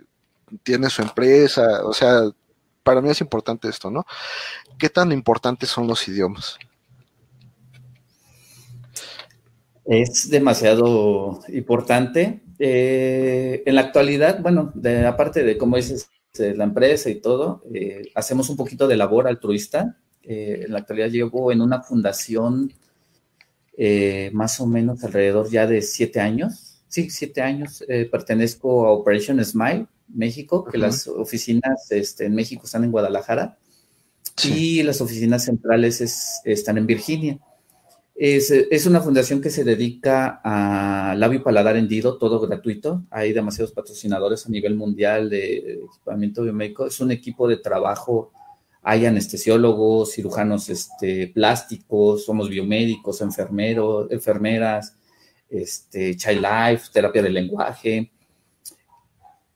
[0.63, 2.23] tiene su empresa, o sea,
[2.83, 4.05] para mí es importante esto, ¿no?
[4.79, 6.57] ¿Qué tan importantes son los idiomas?
[9.87, 12.41] Es demasiado importante.
[12.59, 18.11] Eh, en la actualidad, bueno, de, aparte de cómo dices, la empresa y todo, eh,
[18.13, 19.97] hacemos un poquito de labor altruista.
[20.21, 22.73] Eh, en la actualidad llevo en una fundación
[24.33, 26.81] más o menos alrededor ya de siete años.
[26.87, 27.83] Sí, siete años.
[28.11, 33.57] pertenezco a Operation Smile México, que las oficinas este, en México están en Guadalajara
[34.43, 37.39] y las oficinas centrales están en Virginia.
[38.19, 43.03] Es, una fundación que se dedica a labio paladar hendido, todo gratuito.
[43.11, 46.87] Hay demasiados patrocinadores a nivel mundial de equipamiento biomédico.
[46.87, 48.31] Es un equipo de trabajo.
[48.81, 54.97] Hay anestesiólogos, cirujanos este, plásticos, somos biomédicos, enfermeros, enfermeras,
[55.47, 58.11] este, Child Life, terapia del lenguaje.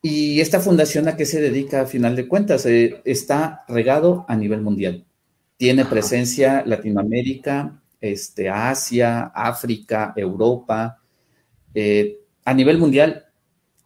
[0.04, 2.67] Y esta fundación a qué se dedica a final de cuentas?
[2.67, 5.04] Eh, está regado a nivel mundial.
[5.58, 10.99] Tiene presencia Latinoamérica, este, Asia, África, Europa.
[11.73, 13.25] Eh, a nivel mundial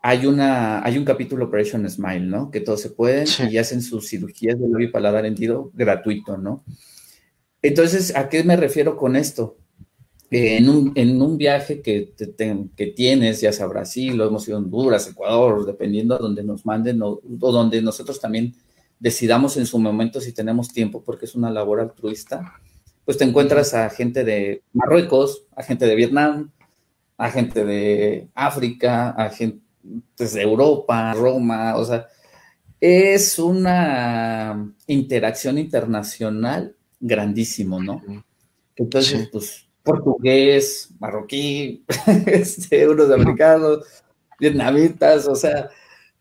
[0.01, 2.49] hay, una, hay un capítulo Operation Smile, ¿no?
[2.49, 6.63] Que todos se pueden y hacen sus cirugías de labio y paladar hendido gratuito, ¿no?
[7.61, 9.57] Entonces, ¿a qué me refiero con esto?
[10.31, 12.13] Eh, en, un, en, un, viaje que,
[12.75, 16.65] que, tienes, ya sea Brasil, o hemos ido a Honduras, Ecuador, dependiendo a donde nos
[16.65, 18.53] manden o, o, donde nosotros también
[18.99, 22.59] decidamos en su momento si tenemos tiempo, porque es una labor altruista,
[23.05, 26.51] pues te encuentras a gente de Marruecos, a gente de Vietnam,
[27.17, 29.61] a gente de África, a gente
[30.17, 32.07] de Europa, Roma, o sea,
[32.81, 38.01] es una interacción internacional grandísimo, ¿no?
[38.75, 41.85] Entonces, pues, portugués, marroquí,
[42.25, 43.85] este, euros americanos,
[44.39, 45.69] vietnamitas, o sea,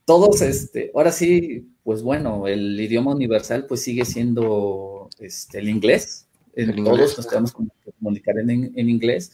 [0.05, 6.29] todos, este, ahora sí, pues bueno, el idioma universal pues sigue siendo este, el inglés,
[6.57, 9.33] en todos nos tenemos que comunicar en, en, inglés.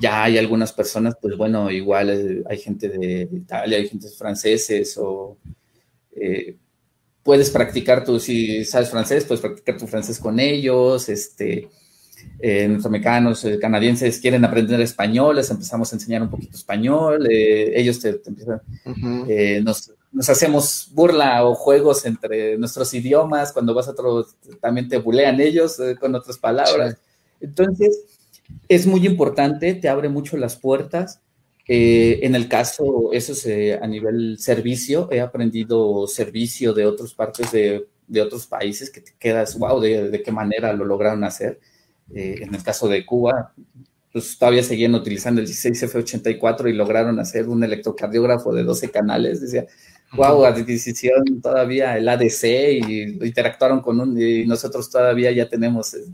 [0.00, 4.96] Ya hay algunas personas, pues bueno, igual eh, hay gente de Italia, hay gente franceses
[4.98, 5.36] o
[6.16, 6.56] eh,
[7.22, 11.68] puedes practicar tú, si sabes francés, puedes practicar tu francés con ellos, este,
[12.40, 18.00] eh, norteamericanos, eh, canadienses quieren aprender español, les empezamos a enseñar un poquito español, ellos
[18.00, 18.60] te, empiezan,
[19.64, 24.24] nos nos hacemos burla o juegos entre nuestros idiomas, cuando vas a otro,
[24.60, 26.96] también te bulean ellos eh, con otras palabras.
[27.40, 28.04] Entonces,
[28.68, 31.20] es muy importante, te abre mucho las puertas.
[31.66, 37.12] Eh, en el caso, eso es eh, a nivel servicio, he aprendido servicio de otras
[37.12, 41.24] partes de, de, otros países que te quedas, wow, de, de qué manera lo lograron
[41.24, 41.58] hacer.
[42.14, 43.52] en el caso de Cuba,
[44.12, 49.40] pues todavía seguían utilizando el 16F84 y lograron hacer un electrocardiógrafo de 12 canales.
[49.40, 49.66] Decía,
[50.16, 52.44] wow, adquisición todavía el ADC
[52.88, 56.06] y interactuaron con un, y nosotros todavía ya tenemos el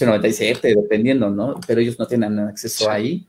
[0.00, 1.60] 97, dependiendo, ¿no?
[1.66, 3.26] Pero ellos no tienen acceso ahí.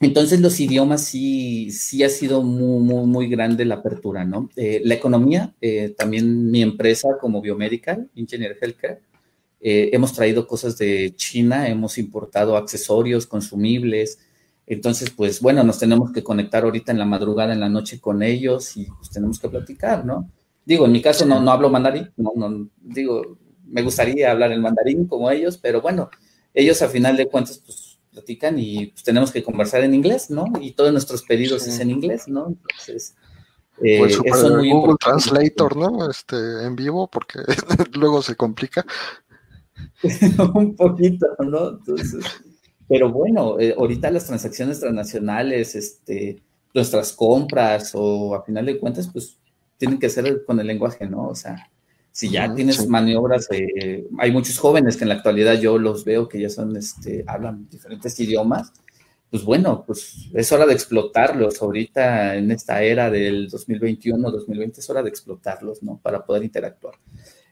[0.00, 4.50] Entonces los idiomas sí, sí ha sido muy, muy, muy grande la apertura, ¿no?
[4.56, 9.00] Eh, la economía, eh, también mi empresa como Biomedical, Engineer Healthcare,
[9.60, 14.18] eh, hemos traído cosas de China, hemos importado accesorios, consumibles,
[14.66, 18.22] entonces, pues bueno, nos tenemos que conectar ahorita en la madrugada, en la noche con
[18.22, 20.30] ellos y pues tenemos que platicar, ¿no?
[20.64, 24.60] Digo, en mi caso no, no hablo mandarín, no, no, digo, me gustaría hablar el
[24.60, 26.10] mandarín como ellos, pero bueno,
[26.54, 30.44] ellos a final de cuentas pues platican y pues tenemos que conversar en inglés, ¿no?
[30.60, 32.48] Y todos nuestros pedidos es en inglés, ¿no?
[32.48, 33.16] Entonces,
[33.78, 36.08] pues eso Google Translator, ¿no?
[36.08, 37.40] Este, en vivo, porque
[37.94, 38.84] luego se complica.
[40.54, 41.70] un poquito, ¿no?
[41.70, 42.24] Entonces,
[42.92, 46.42] pero bueno, eh, ahorita las transacciones transnacionales, este,
[46.74, 49.38] nuestras compras o a final de cuentas, pues
[49.78, 51.28] tienen que ser con el lenguaje, ¿no?
[51.28, 51.70] O sea,
[52.10, 53.48] si ya tienes maniobras,
[54.18, 57.66] hay muchos jóvenes que en la actualidad yo los veo que ya son, este, hablan
[57.70, 58.74] diferentes idiomas,
[59.30, 61.62] pues bueno, pues es hora de explotarlos.
[61.62, 65.98] Ahorita en esta era del 2021, 2020 es hora de explotarlos, ¿no?
[66.02, 66.96] Para poder interactuar.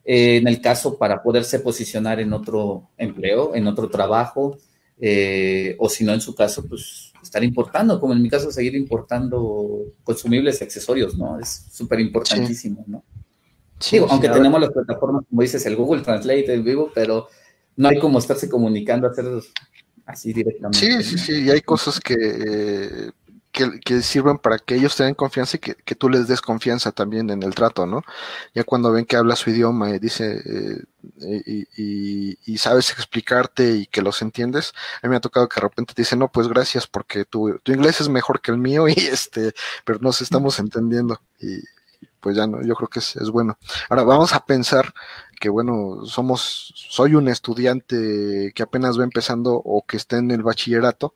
[0.05, 4.59] Eh, en el caso para poderse posicionar en otro empleo, en otro trabajo,
[5.00, 8.74] eh, o si no, en su caso, pues estar importando, como en mi caso, seguir
[8.74, 11.38] importando consumibles y accesorios, ¿no?
[11.38, 13.04] Es súper importantísimo, ¿no?
[13.78, 17.28] Sí, aunque tenemos las plataformas, como dices, el Google Translate en vivo, pero
[17.76, 19.24] no hay como estarse comunicando, hacer
[20.04, 20.78] así directamente.
[20.78, 23.10] Sí, sí, sí, y hay cosas que,
[23.52, 27.30] que, sirven para que ellos tengan confianza y que, que, tú les des confianza también
[27.30, 28.02] en el trato, ¿no?
[28.54, 30.82] Ya cuando ven que habla su idioma y dice, eh,
[31.76, 35.62] y, y, sabes explicarte y que los entiendes, a mí me ha tocado que de
[35.62, 38.88] repente te dicen, no, pues gracias porque tu, tu inglés es mejor que el mío
[38.88, 39.52] y este,
[39.84, 41.60] pero nos estamos entendiendo y,
[42.20, 43.59] pues ya no, yo creo que es, es, bueno.
[43.88, 44.92] Ahora vamos a pensar
[45.40, 50.42] que bueno, somos, soy un estudiante que apenas va empezando o que está en el
[50.42, 51.14] bachillerato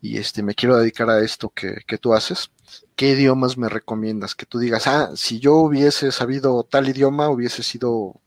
[0.00, 2.50] y este me quiero dedicar a esto que, que tú haces.
[2.96, 4.34] ¿Qué idiomas me recomiendas?
[4.34, 8.20] Que tú digas, ah, si yo hubiese sabido tal idioma, hubiese sido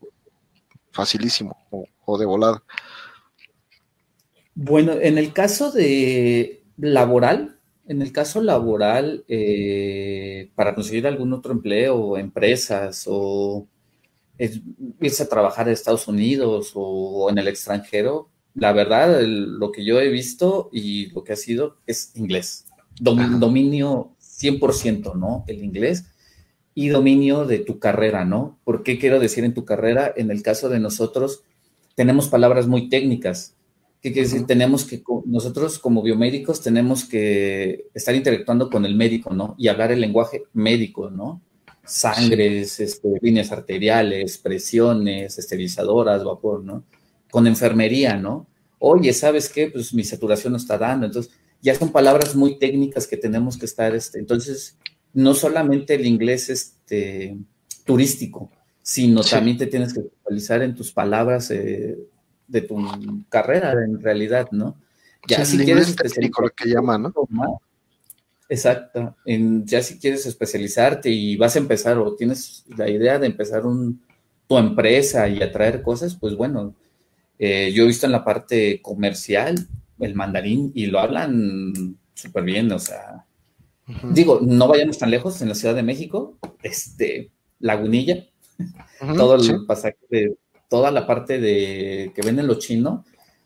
[0.92, 2.64] facilísimo o, o de volada.
[4.54, 7.61] Bueno, en el caso de laboral,
[7.92, 13.68] en el caso laboral, eh, para conseguir algún otro empleo, empresas o
[15.02, 20.00] irse a trabajar en Estados Unidos o, en el extranjero, la verdad, lo que yo
[20.00, 22.66] he visto y lo que ha sido es inglés.
[23.00, 25.44] dominio 100%, ¿no?
[25.48, 26.06] El inglés
[26.74, 28.58] y dominio de tu carrera, ¿no?
[28.64, 30.14] ¿Por qué quiero decir en tu carrera?
[30.16, 31.44] En el caso de nosotros,
[31.96, 33.58] tenemos palabras muy técnicas
[34.02, 34.48] ¿Qué quiere decir?
[34.48, 39.54] Tenemos que, nosotros como biomédicos tenemos que estar interactuando con el médico, ¿no?
[39.60, 41.42] Y hablar el lenguaje médico, ¿no?
[41.86, 46.84] Sangres, este, líneas arteriales, presiones, esterilizadoras, vapor, ¿no?
[47.30, 48.48] Con enfermería, ¿no?
[48.80, 49.70] Oye, ¿sabes qué?
[49.70, 51.06] Pues mi saturación no está dando.
[51.06, 54.80] Entonces, ya son palabras muy técnicas que tenemos que estar, este, entonces,
[55.14, 57.38] no solamente el inglés este,
[57.86, 58.50] turístico,
[58.82, 62.00] sino también te tienes que actualizar en tus palabras eh,
[62.52, 62.78] de tu
[63.30, 64.76] carrera en realidad, ¿no?
[65.28, 67.14] Ya si quieres especializarte, lo que llama, ¿no?
[68.50, 69.16] Exacto.
[69.26, 73.66] En, ya si quieres especializarte y vas a empezar o tienes la idea de empezar
[73.66, 74.02] un,
[74.48, 76.76] tu empresa y atraer cosas, pues bueno,
[77.40, 79.56] eh, yo he visto en la parte comercial
[80.00, 83.26] el mandarín y lo hablan súper bien, o sea,
[84.12, 88.26] digo, no vayamos tan lejos en la Ciudad de México, este, Lagunilla,
[89.16, 90.36] todo el pasaje de
[90.72, 93.02] toda la parte de que venden los chinos,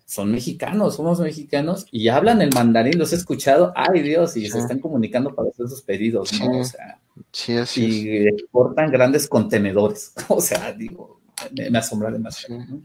[0.06, 4.60] son mexicanos, somos mexicanos y hablan el mandarín, los he escuchado, ay Dios, y se
[4.60, 6.60] están comunicando para hacer sus pedidos, ¿no?
[6.60, 7.00] O sea,
[7.32, 11.20] sí, así y exportan grandes contenedores, o sea, digo,
[11.52, 12.64] me, asombra demasiado.
[12.64, 12.82] ¿no?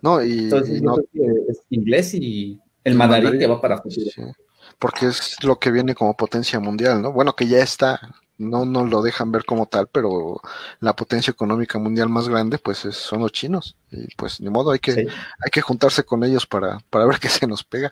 [0.00, 0.80] no, y, Entonces,
[1.12, 4.10] que es inglés y el, mandarín, que va para futuro.
[4.78, 7.12] Porque es lo que viene como potencia mundial, ¿no?
[7.12, 8.00] Bueno, que ya está,
[8.38, 10.40] no nos lo dejan ver como tal, pero
[10.80, 13.76] la potencia económica mundial más grande, pues son los chinos.
[13.90, 17.28] Y pues ni modo, hay que, hay que juntarse con ellos para, para ver qué
[17.28, 17.90] se nos pega.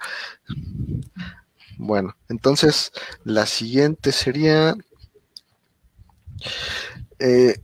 [1.76, 2.92] Bueno, entonces
[3.24, 4.76] la siguiente sería.
[7.18, 7.56] Eh,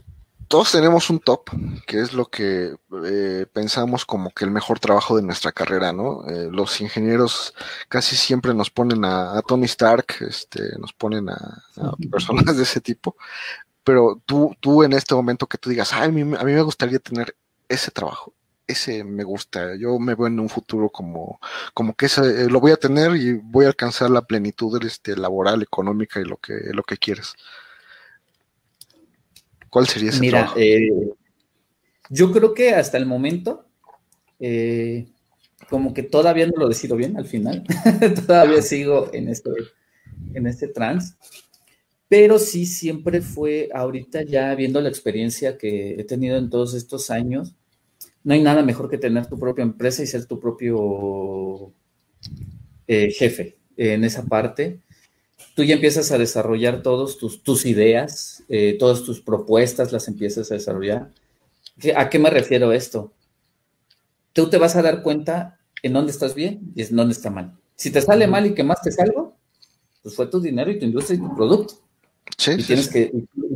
[0.50, 1.48] todos tenemos un top,
[1.86, 2.74] que es lo que
[3.06, 6.26] eh, pensamos como que el mejor trabajo de nuestra carrera, ¿no?
[6.26, 7.54] Eh, los ingenieros
[7.88, 11.62] casi siempre nos ponen a, Tony Stark, este, nos ponen a,
[12.10, 13.14] personas de ese tipo,
[13.84, 16.62] pero tú, tú en este momento que tú digas, Ay, a, mí, a mí me
[16.62, 17.36] gustaría tener
[17.68, 18.34] ese trabajo,
[18.66, 21.38] ese me gusta, yo me veo en un futuro como,
[21.74, 25.62] como que ese, lo voy a tener y voy a alcanzar la plenitud este, laboral,
[25.62, 27.36] económica y lo que, lo que quieres.
[29.70, 30.90] ¿Cuál sería ese Mira, eh,
[32.10, 33.66] yo creo que hasta el momento,
[34.40, 35.06] eh,
[35.68, 37.64] como que todavía no lo decido bien al final,
[38.26, 39.50] todavía sigo en este,
[40.34, 41.16] en este trans,
[42.08, 47.10] pero sí siempre fue, ahorita ya viendo la experiencia que he tenido en todos estos
[47.10, 47.54] años,
[48.24, 51.72] no hay nada mejor que tener tu propia empresa y ser tu propio
[52.88, 54.80] eh, jefe en esa parte
[55.60, 60.50] tú ya empiezas a desarrollar todas tus, tus, ideas, eh, todas tus propuestas las empiezas
[60.50, 61.10] a desarrollar.
[61.96, 63.12] ¿A qué me refiero esto?
[64.32, 67.58] Tú te vas a dar cuenta en dónde estás bien y en dónde está mal.
[67.76, 69.36] Si te sale mal y quemaste algo,
[70.02, 71.74] pues fue tu dinero y tu industria y tu producto.
[72.38, 73.12] Sí, y tienes que,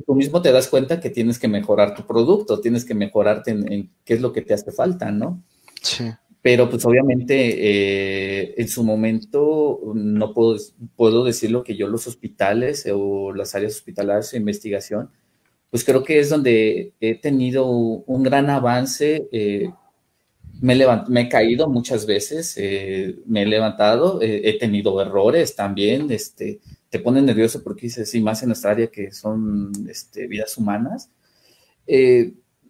[0.06, 3.90] tú mismo te das cuenta que tienes que mejorar tu producto, tienes que mejorarte en,
[4.04, 5.42] qué es lo que te hace falta, ¿no?
[5.80, 6.04] Sí.
[6.44, 10.58] Pero pues obviamente eh, en su momento no puedo,
[10.94, 15.08] puedo decirlo que yo los hospitales o las áreas hospitalarias de investigación,
[15.70, 19.26] pues creo que es donde he tenido un gran avance.
[19.32, 19.70] Eh,
[20.60, 20.76] me,
[21.08, 26.98] me he caído muchas veces, eh, me he levantado, he tenido errores también, este, te
[26.98, 31.08] pone nervioso porque dices, sí, más en nuestra área que son este, vidas humanas.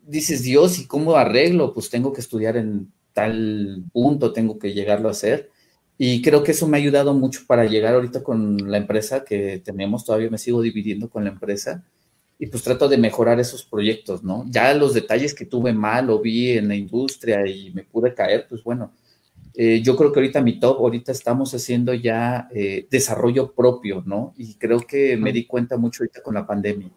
[0.07, 1.75] dices, Dios, ¿y cómo arreglo?
[1.75, 5.51] Pues tengo que estudiar en tal punto tengo que llegarlo a hacer.
[5.97, 9.63] Y creo que eso me ha ayudado mucho para llegar ahorita con la empresa que
[9.65, 11.85] tenemos, todavía me sigo dividiendo con la empresa
[12.39, 14.45] y pues trato de mejorar esos proyectos, ¿no?
[14.51, 18.47] Ya los detalles que tuve mal o vi en la industria y me pude caer,
[18.49, 18.93] pues bueno,
[19.55, 24.35] eh, yo creo que ahorita mi top, ahorita estamos haciendo ya eh, desarrollo propio, ¿no?
[24.37, 26.91] Y creo que me di cuenta mucho ahorita con la pandemia,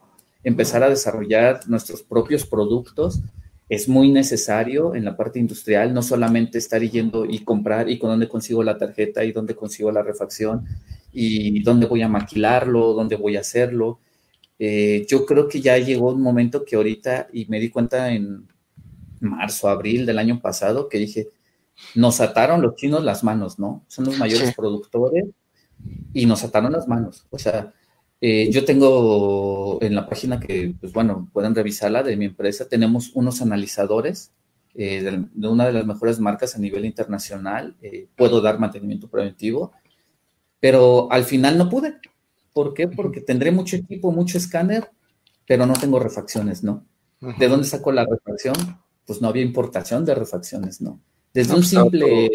[0.44, 3.22] empezar a desarrollar nuestros propios productos
[3.70, 8.10] es muy necesario en la parte industrial, no solamente estar yendo y comprar y con
[8.10, 10.66] dónde consigo la tarjeta y dónde consigo la refacción
[11.12, 14.00] y dónde voy a maquilarlo, dónde voy a hacerlo.
[14.60, 18.48] Eh, yo creo que ya llegó un momento que ahorita, y me di cuenta en
[19.20, 21.28] marzo, abril del año pasado, que dije,
[21.96, 23.84] nos ataron los chinos las manos, ¿no?
[23.88, 25.26] Son los mayores productores
[26.14, 27.26] y nos ataron las manos.
[27.30, 27.74] O sea,
[28.20, 33.12] eh, yo tengo en la página que, pues bueno, pueden revisarla de mi empresa, tenemos
[33.14, 34.32] unos analizadores
[34.80, 37.76] eh, de, una de las mejores marcas a nivel internacional.
[37.82, 39.72] Eh, puedo dar mantenimiento preventivo,
[40.60, 41.98] pero al final no pude.
[42.54, 42.88] ¿Por qué?
[42.88, 44.90] Porque tendré mucho equipo, mucho escáner,
[45.48, 46.86] pero no tengo refacciones, ¿no?
[47.20, 48.56] ¿De dónde saco la refacción?
[49.06, 51.00] Pues no había importación de refacciones, ¿no?
[51.34, 52.30] Desde un pues, simple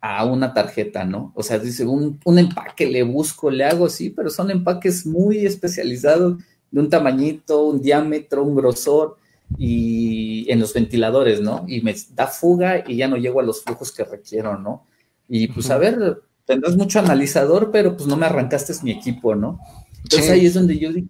[0.00, 1.32] a una tarjeta, ¿no?
[1.34, 6.38] O sea, dice, un, empaque le busco, le hago, sí, pero son empaques muy especializados,
[6.70, 9.16] de un tamañito, un diámetro, un grosor,
[9.58, 11.64] y en los ventiladores, ¿no?
[11.66, 14.86] Y me da fuga y ya no llego a los flujos que requiero, ¿no?
[15.28, 19.60] Y pues a ver, tendrás mucho analizador, pero pues no me arrancaste mi equipo, ¿no?
[20.04, 21.08] Entonces ahí es donde yo dije,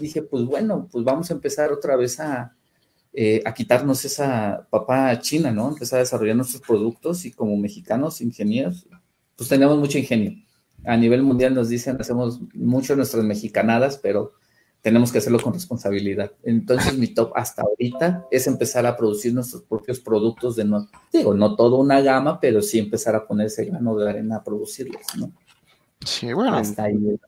[0.00, 2.54] dije, pues bueno, pues vamos a empezar otra vez a,
[3.18, 5.70] eh, a quitarnos esa papá china, ¿no?
[5.70, 8.86] Empezar a desarrollar nuestros productos y como mexicanos, ingenieros,
[9.34, 10.32] pues tenemos mucho ingenio.
[10.84, 14.34] A nivel mundial nos dicen, hacemos mucho nuestras mexicanadas, pero
[14.82, 16.32] tenemos que hacerlo con responsabilidad.
[16.42, 21.32] Entonces mi top hasta ahorita es empezar a producir nuestros propios productos de no, digo,
[21.32, 25.00] no toda una gama, pero sí empezar a poner ese grano de arena a producirlos,
[25.16, 25.32] ¿no?
[26.04, 26.58] Sí, bueno.
[26.58, 27.18] Hasta ahí.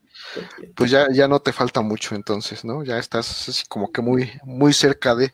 [0.75, 2.85] Pues ya, ya no te falta mucho entonces, ¿no?
[2.85, 5.33] Ya estás así como que muy, muy cerca de,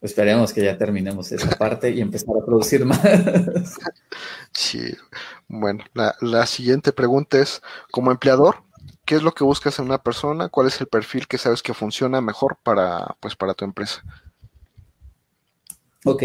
[0.00, 3.00] Esperemos que ya terminemos esa parte y empezar a producir más.
[4.52, 4.94] Sí,
[5.46, 8.64] bueno, la, siguiente pregunta es, como empleador,
[9.04, 10.48] ¿qué es lo que buscas en una persona?
[10.48, 14.02] ¿Cuál es el perfil que sabes que funciona mejor para, pues, para tu empresa?
[16.04, 16.24] Ok,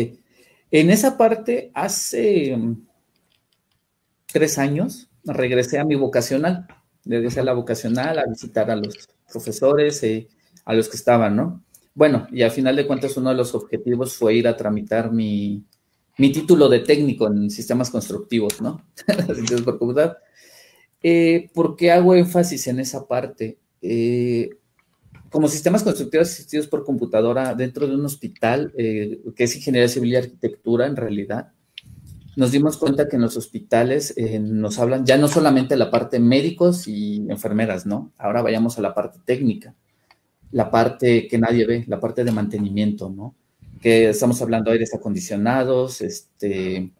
[0.71, 2.57] en esa parte, hace
[4.26, 6.67] tres años, regresé a mi vocacional,
[7.05, 10.28] regresé a la vocacional a visitar a los profesores, y eh,
[10.65, 11.63] a los que estaban, ¿no?
[11.95, 15.63] Bueno, y al final de cuentas uno de los objetivos fue ir a tramitar mi,
[16.17, 18.85] título de técnico en sistemas constructivos, ¿no?
[19.63, 20.17] por.
[21.01, 23.59] Eh, ¿Por qué hago énfasis en esa parte?
[23.81, 24.49] Eh,
[25.29, 30.11] como sistemas constructivos asistidos por computadora dentro de un hospital, eh, que es ingeniería civil
[30.11, 31.53] y arquitectura en realidad,
[32.35, 36.89] nos dimos cuenta que en los hospitales nos hablan ya no solamente la parte médicos
[36.89, 38.11] y enfermeras, ¿no?
[38.17, 39.73] Ahora vayamos a la parte técnica
[40.55, 43.35] la parte que nadie ve, la parte de mantenimiento, ¿no?
[43.81, 46.93] Que estamos hablando de aires acondicionados, este,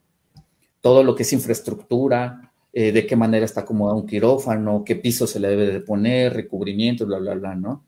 [0.82, 5.26] todo lo que es infraestructura, eh, de qué manera está acomodado un quirófano, qué piso
[5.26, 7.86] se le debe de poner, recubrimiento, bla, bla, bla, ¿no?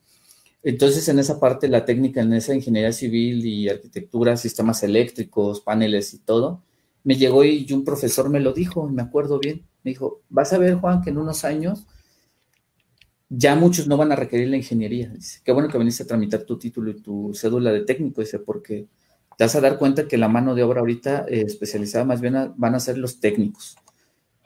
[0.63, 6.13] Entonces, en esa parte, la técnica, en esa ingeniería civil y arquitectura, sistemas eléctricos, paneles
[6.13, 6.63] y todo,
[7.03, 10.59] me llegó y un profesor me lo dijo, me acuerdo bien, me dijo, vas a
[10.59, 11.85] ver, Juan, que en unos años
[13.29, 15.09] ya muchos no van a requerir la ingeniería.
[15.09, 18.39] Dice, qué bueno que viniste a tramitar tu título y tu cédula de técnico, dice,
[18.39, 18.87] porque
[19.37, 22.53] te vas a dar cuenta que la mano de obra ahorita eh, especializada más bien
[22.55, 23.77] van a ser los técnicos.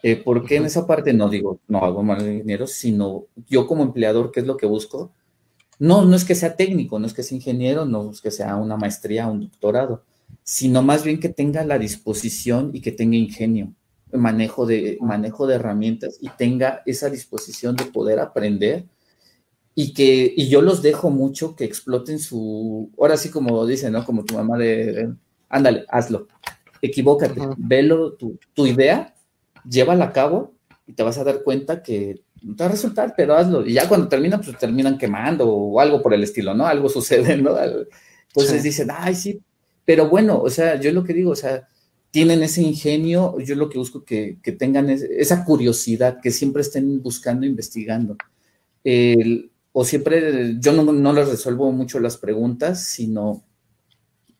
[0.03, 4.31] Eh, porque en esa parte no digo, no hago mal ingeniero, sino yo como empleador,
[4.31, 5.13] ¿qué es lo que busco?
[5.77, 8.55] No, no es que sea técnico, no es que sea ingeniero, no es que sea
[8.55, 10.03] una maestría, un doctorado,
[10.43, 13.73] sino más bien que tenga la disposición y que tenga ingenio
[14.13, 18.85] manejo de, manejo de herramientas y tenga esa disposición de poder aprender
[19.75, 24.05] y que y yo los dejo mucho que exploten su, ahora sí como dicen, ¿no?
[24.05, 25.13] Como tu mamá de,
[25.49, 26.27] ándale, hazlo,
[26.81, 29.13] equivócate, velo tu, tu idea,
[29.67, 30.53] llévala a cabo
[30.85, 33.65] y te vas a dar cuenta que no te va a resultar, pero hazlo.
[33.65, 36.65] Y ya cuando termina, pues terminan quemando o algo por el estilo, ¿no?
[36.65, 37.55] Algo sucede, ¿no?
[38.27, 39.41] Entonces dicen, ay, sí,
[39.85, 41.67] pero bueno, o sea, yo lo que digo, o sea,
[42.11, 47.01] tienen ese ingenio, yo lo que busco que, que tengan esa curiosidad, que siempre estén
[47.01, 48.17] buscando, investigando.
[49.71, 53.43] o siempre, yo no, no les resuelvo mucho las preguntas, sino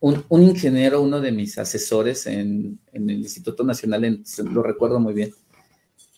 [0.02, 5.30] un, ingeniero, uno de mis asesores en, el Instituto Nacional, lo recuerdo muy bien,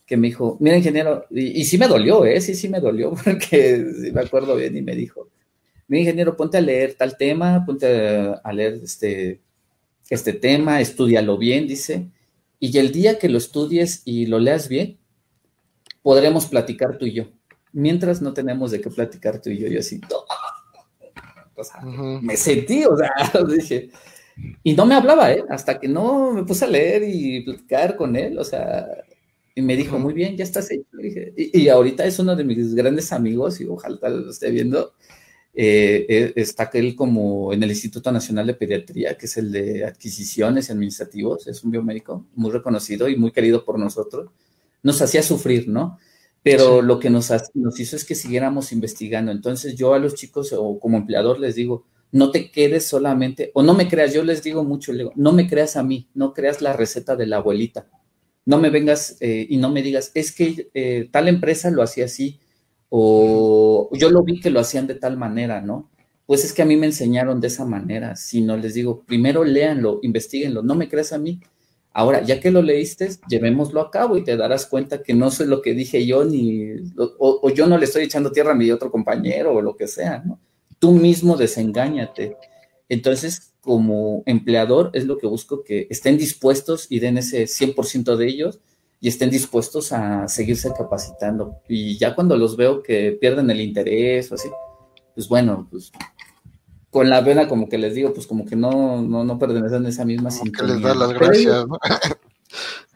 [0.07, 2.40] que me dijo, mira ingeniero, y, sí me dolió, ¿eh?
[2.40, 5.28] Sí, sí me dolió, porque me acuerdo bien, y me dijo,
[5.86, 9.40] mira ingeniero, ponte a leer tal tema, ponte a leer este,
[10.11, 12.11] este tema, estudialo bien, dice,
[12.61, 14.98] y el día que lo estudies y lo leas bien,
[16.02, 17.24] podremos platicar tú y yo.
[17.72, 20.00] Mientras no tenemos de qué platicar tú y yo, yo así,
[21.57, 23.11] o sea, me sentí, o sea,
[23.48, 23.90] dije,
[24.62, 25.44] y no me hablaba, ¿eh?
[25.48, 28.86] Hasta que no me puse a leer y platicar con él, o sea,
[29.55, 30.84] y me dijo, muy bien, ya estás hecho.
[31.36, 34.94] y, y, ahorita es uno de mis grandes amigos y ojalá lo esté viendo.
[35.57, 39.84] Eh, eh, está él como en el Instituto Nacional de Pediatría, que es el de
[39.84, 44.30] adquisiciones administrativos, es un biomédico muy reconocido y muy querido por nosotros.
[44.82, 45.98] Nos hacía sufrir, ¿no?
[46.42, 49.30] Pero lo que nos, nos hizo es que siguiéramos investigando.
[49.30, 53.62] Entonces yo a los chicos o como empleador les digo, no te quedes solamente, o
[53.62, 56.62] no me creas, yo les digo mucho, digo, no me creas a mí, no creas
[56.62, 57.88] la receta de la abuelita.
[58.44, 62.40] No me vengas eh, y no me digas, es que tal empresa lo hacía así,
[62.97, 65.90] o yo lo vi que lo hacían de tal manera, ¿no?
[66.26, 69.42] Pues es que a mí me enseñaron de esa manera, si no les digo, primero
[69.42, 71.40] léanlo, investiguenlo, no me creas a mí.
[71.92, 75.49] Ahora, ya que lo leíste, llevémoslo a cabo y te darás cuenta que no soy
[75.49, 78.70] lo que dije yo, ni, o, o yo no le estoy echando tierra a mi
[78.70, 80.38] otro compañero o lo que sea, ¿no?
[80.78, 82.36] Tú mismo desengáñate.
[82.88, 88.28] Entonces, como empleador, es lo que busco que estén dispuestos y den ese 100% de
[88.28, 88.61] ellos
[89.01, 91.61] y estén dispuestos a seguirse capacitando.
[91.68, 94.49] Y ya cuando los veo que pierden el interés o así,
[95.14, 95.92] pues bueno, pues
[96.90, 99.88] con la vena como que les digo, pues como que no, no, no pertenecen a
[99.88, 100.74] esa misma sintonía.
[100.74, 101.78] Que les da las gracias, ¿no?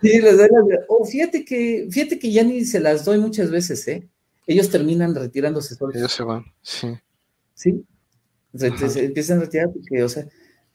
[0.01, 0.87] sí, les doy las gracias.
[0.89, 4.09] O fíjate que, fíjate que ya ni se las doy muchas veces, ¿eh?
[4.47, 5.97] Ellos terminan retirándose solos.
[5.97, 6.89] Ellos se van, sí.
[7.55, 7.85] Sí,
[8.55, 10.27] se empiezan a retirar porque, o sea,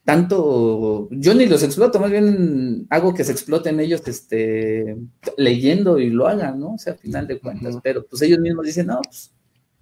[0.04, 4.96] tanto, yo ni los exploto, más bien hago que se exploten ellos este,
[5.36, 6.74] leyendo y lo hagan, ¿no?
[6.74, 9.32] O sea, a final de cuentas, pero pues ellos mismos dicen, no, pues,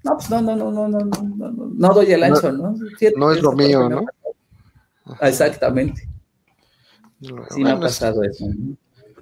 [0.04, 2.74] no, pues no, no, no, no, no, no, no, no doy el ancho, ¿no?
[3.16, 4.04] No, es lo mío, ¿no?
[5.20, 6.08] Exactamente.
[7.50, 8.46] Sí me ha pasado eso.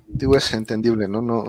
[0.07, 1.23] Digo, es entendible, ¿no?
[1.23, 1.45] No,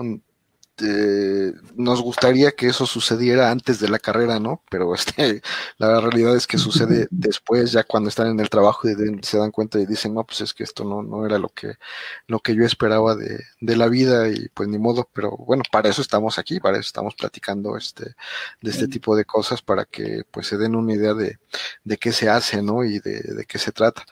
[0.82, 4.62] este, nos gustaría que eso sucediera antes de la carrera, ¿no?
[4.70, 5.42] Pero este,
[5.78, 9.50] la realidad es que sucede después, ya cuando están en el trabajo y se dan
[9.50, 11.74] cuenta y dicen, no, pues es que esto no, no era lo que,
[12.26, 15.88] lo que yo esperaba de, de la vida y pues ni modo, pero bueno, para
[15.88, 18.14] eso estamos aquí, para eso estamos platicando este,
[18.60, 21.38] de este tipo de cosas, para que pues se den una idea de,
[21.84, 22.84] de qué se hace, ¿no?
[22.84, 24.04] Y de, de qué se trata.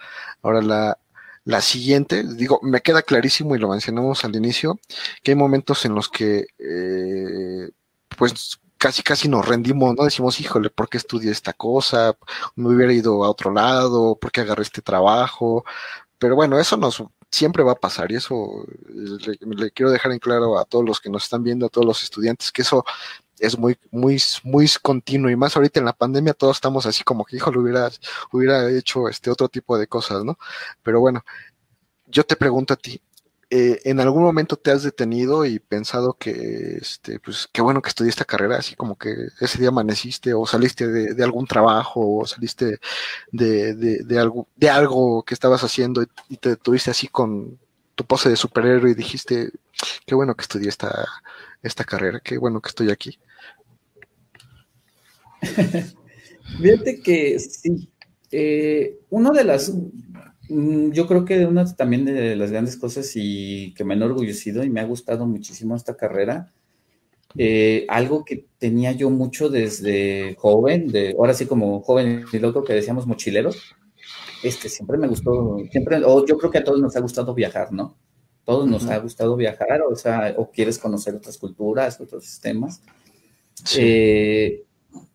[0.42, 0.98] Ahora la,
[1.44, 4.78] la siguiente, digo, me queda clarísimo y lo mencionamos al inicio,
[5.22, 7.70] que hay momentos en los que, eh,
[8.16, 10.04] pues, casi casi nos rendimos, ¿no?
[10.04, 12.16] Decimos, híjole, ¿por qué estudié esta cosa?
[12.56, 15.64] Me hubiera ido a otro lado, ¿por qué agarré este trabajo?
[16.18, 20.18] Pero bueno, eso nos siempre va a pasar y eso le, le, quiero dejar en
[20.18, 22.84] claro a todos los que nos están viendo, a todos los estudiantes, que eso
[23.40, 27.24] es muy, muy, muy continuo y más ahorita en la pandemia todos estamos así como
[27.24, 27.90] que, hijo, hubiera,
[28.32, 30.38] hubiera hecho este otro tipo de cosas, ¿no?
[30.82, 31.24] Pero bueno,
[32.06, 33.00] yo te pregunto a ti,
[33.52, 37.88] eh, ¿en algún momento te has detenido y pensado que, este, pues, qué bueno que
[37.88, 42.26] estudié esta carrera, así como que ese día amaneciste o saliste de, algún trabajo o
[42.26, 42.78] saliste
[43.32, 47.58] de, de, de, algo, de algo que estabas haciendo y, te tuviste así con
[47.96, 49.50] tu pose de superhéroe y dijiste,
[50.06, 51.08] qué bueno que estudié esta,
[51.62, 53.18] esta carrera, qué bueno que estoy aquí?
[56.60, 57.90] Fíjate que sí.
[58.30, 59.72] Eh, una de las,
[60.48, 64.62] mm, yo creo que una también de las grandes cosas y que me ha enorgullecido
[64.64, 66.52] y me ha gustado muchísimo esta carrera,
[67.36, 72.64] eh, algo que tenía yo mucho desde joven, de, ahora sí como joven y loco
[72.64, 73.76] que decíamos mochileros,
[74.42, 77.72] este, siempre me gustó, siempre, o yo creo que a todos nos ha gustado viajar,
[77.72, 77.96] ¿no?
[78.44, 78.92] Todos nos uh -huh.
[78.92, 82.82] ha gustado viajar, o sea, o quieres conocer otras culturas, otros sistemas.
[83.64, 83.80] Sí.
[83.82, 84.64] Eh,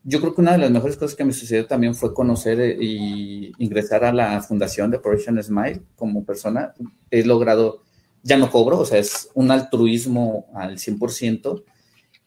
[0.04, 2.78] yo creo que una de las mejores cosas que me sucedió también fue conocer eh,
[2.80, 6.74] y ingresar a la fundación de Operation Smile como persona.
[7.10, 7.84] He logrado,
[8.22, 11.64] ya no cobro, o sea, es un altruismo al 100%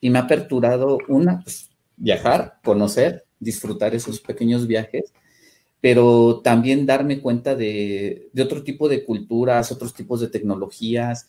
[0.01, 5.13] y me ha aperturado una, pues, viajar, conocer, disfrutar esos pequeños viajes,
[5.81, 11.29] pero también darme cuenta de, de otro tipo de culturas, otros tipos de tecnologías,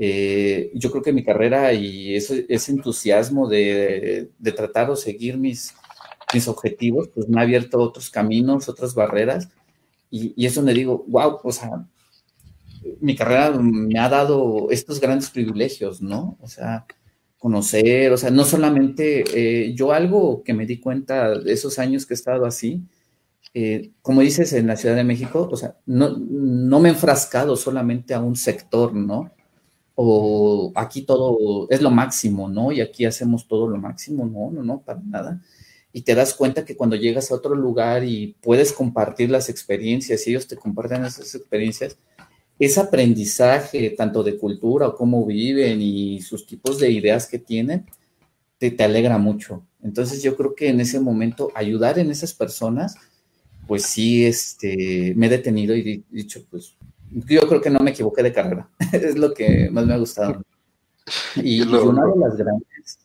[0.00, 5.36] Eh, yo creo que mi carrera y ese, ese entusiasmo de, de, tratar o seguir
[5.36, 5.74] mis,
[6.32, 9.48] mis objetivos, pues me ha abierto otros caminos, otras barreras,
[10.08, 11.84] y, y me digo, wow, o sea,
[13.00, 16.38] mi carrera me ha dado estos grandes privilegios, ¿no?
[16.40, 16.86] O sea,
[17.38, 22.06] conocer, o sea, no solamente eh, yo algo que me di cuenta de esos años
[22.06, 22.82] que he estado así,
[23.54, 27.56] eh, como dices en la Ciudad de México, o sea, no, no me he enfrascado
[27.56, 29.32] solamente a un sector, ¿no?
[30.00, 32.70] O aquí todo es lo máximo, ¿no?
[32.70, 35.42] Y aquí hacemos todo lo máximo, no, no, no, para nada.
[35.92, 40.24] Y te das cuenta que cuando llegas a otro lugar y puedes compartir las experiencias
[40.28, 41.98] ellos te comparten esas experiencias,
[42.60, 47.84] ese aprendizaje tanto de cultura o cómo viven y sus tipos de ideas que tienen,
[48.58, 49.66] te, te alegra mucho.
[49.82, 52.94] Entonces yo creo que en ese momento ayudar en esas personas,
[53.66, 56.76] pues sí, este, me he detenido y dicho, pues
[57.10, 58.68] yo creo que no me equivoqué de carrera.
[58.92, 60.42] es lo que más me ha gustado.
[61.36, 62.98] Y, uno de los grandes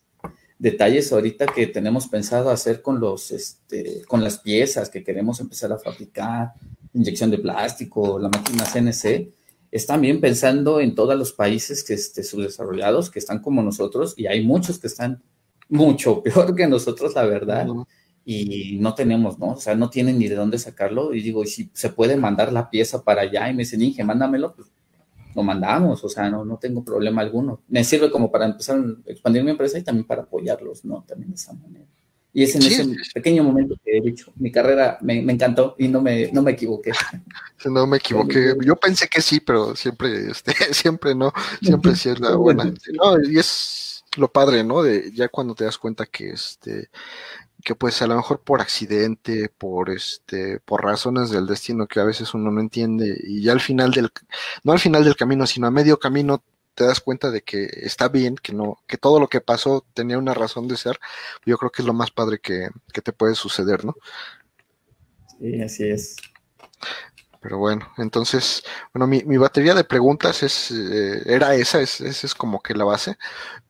[0.64, 5.74] detalles ahorita que tenemos pensado hacer con los, este, con las piezas que queremos empezar
[5.74, 6.54] a fabricar,
[6.94, 9.34] inyección de plástico, la máquina CNC,
[9.72, 14.28] es también pensando en todos los países que este, subdesarrollados que están como nosotros y
[14.28, 15.22] hay muchos que están
[15.68, 17.68] mucho peor que nosotros, la verdad.
[18.26, 19.52] Y no tenemos, ¿no?
[19.52, 21.14] O sea, no tienen ni de dónde sacarlo.
[21.14, 24.04] Y digo, y si se puede mandar la pieza para allá y me dicen, Inge,
[24.04, 24.70] mándamelo, pues
[25.36, 27.62] lo mandamos, o sea, no, no tengo problema alguno.
[27.68, 31.04] Me sirve como para empezar a expandir mi empresa y también para apoyarlos, ¿no?
[31.08, 31.86] También de esa manera.
[32.36, 36.02] Y es en ese pequeño momento que he dicho, mi carrera me, encantó y no
[36.02, 36.92] me, no me equivoqué.
[37.66, 38.56] No me equivoqué.
[38.66, 42.74] Yo pensé que sí, pero siempre, este, siempre no, siempre sí es la buena.
[43.24, 44.84] y es lo padre, ¿no?
[44.84, 46.90] De ya cuando te das cuenta que este,
[47.64, 52.04] que pues a lo mejor por accidente, por este, por razones del destino que a
[52.04, 54.10] veces uno no entiende, y ya al final del,
[54.64, 56.44] no al final del camino, sino a medio camino
[56.76, 60.18] te das cuenta de que está bien, que no, que todo lo que pasó tenía
[60.18, 61.00] una razón de ser,
[61.46, 63.96] yo creo que es lo más padre que, te puede suceder, ¿no?
[65.40, 66.16] Sí, así es.
[67.44, 68.64] Pero bueno, entonces,
[68.94, 72.74] bueno, mi, mi batería de preguntas es, eh, era esa, es, esa es como que
[72.74, 73.18] la base,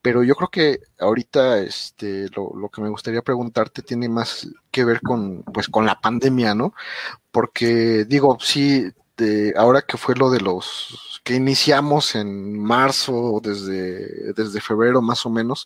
[0.01, 4.85] pero yo creo que ahorita este, lo, lo, que me gustaría preguntarte tiene más que
[4.85, 6.75] ver con, pues, con la pandemia, ¿no?
[7.31, 14.33] Porque digo, sí, de, ahora que fue lo de los que iniciamos en marzo, desde,
[14.33, 15.65] desde febrero más o menos,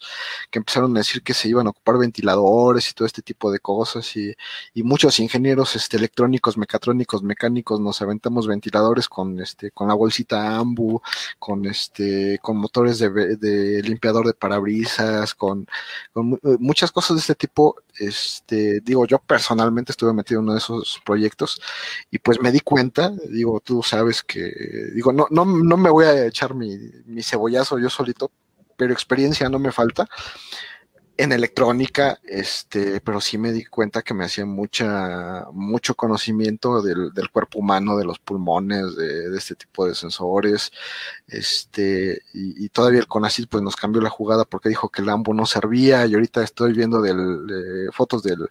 [0.52, 3.60] que empezaron a decir que se iban a ocupar ventiladores y todo este tipo de
[3.60, 4.36] cosas, y,
[4.74, 10.58] y muchos ingenieros este, electrónicos, mecatrónicos, mecánicos, nos aventamos ventiladores con este, con la bolsita
[10.58, 11.02] AMBU,
[11.40, 15.68] con este, con motores de, de limpiador de parabrisas, con,
[16.14, 20.60] con muchas cosas de este tipo, este, digo, yo personalmente estuve metido en uno de
[20.60, 21.62] esos proyectos,
[22.12, 24.52] y pues me di cuenta, digo, tú sabes que,
[24.94, 28.32] digo, no, no no me voy a echar mi, mi cebollazo yo solito,
[28.78, 30.08] pero experiencia no me falta
[31.18, 37.12] en electrónica, este, pero sí me di cuenta que me hacía mucha, mucho conocimiento del,
[37.12, 40.72] del cuerpo humano, de los pulmones, de, de, este tipo de sensores,
[41.28, 45.10] este, y, y, todavía el CONACYT pues nos cambió la jugada porque dijo que el
[45.10, 48.48] AMBO no servía, y ahorita estoy viendo del, de, fotos del,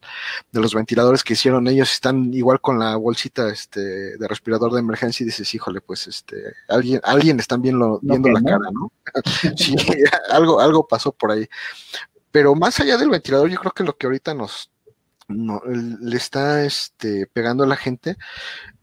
[0.50, 4.80] de los ventiladores que hicieron ellos, están igual con la bolsita, este, de respirador de
[4.80, 8.90] emergencia, y dices, híjole, pues, este, alguien, alguien están viendo, viendo la cara, ¿no?
[9.56, 9.76] sí,
[10.30, 11.48] algo, algo pasó por ahí.
[12.36, 14.70] Pero más allá del ventilador, yo creo que lo que ahorita nos
[15.26, 18.18] no, le está este, pegando a la gente,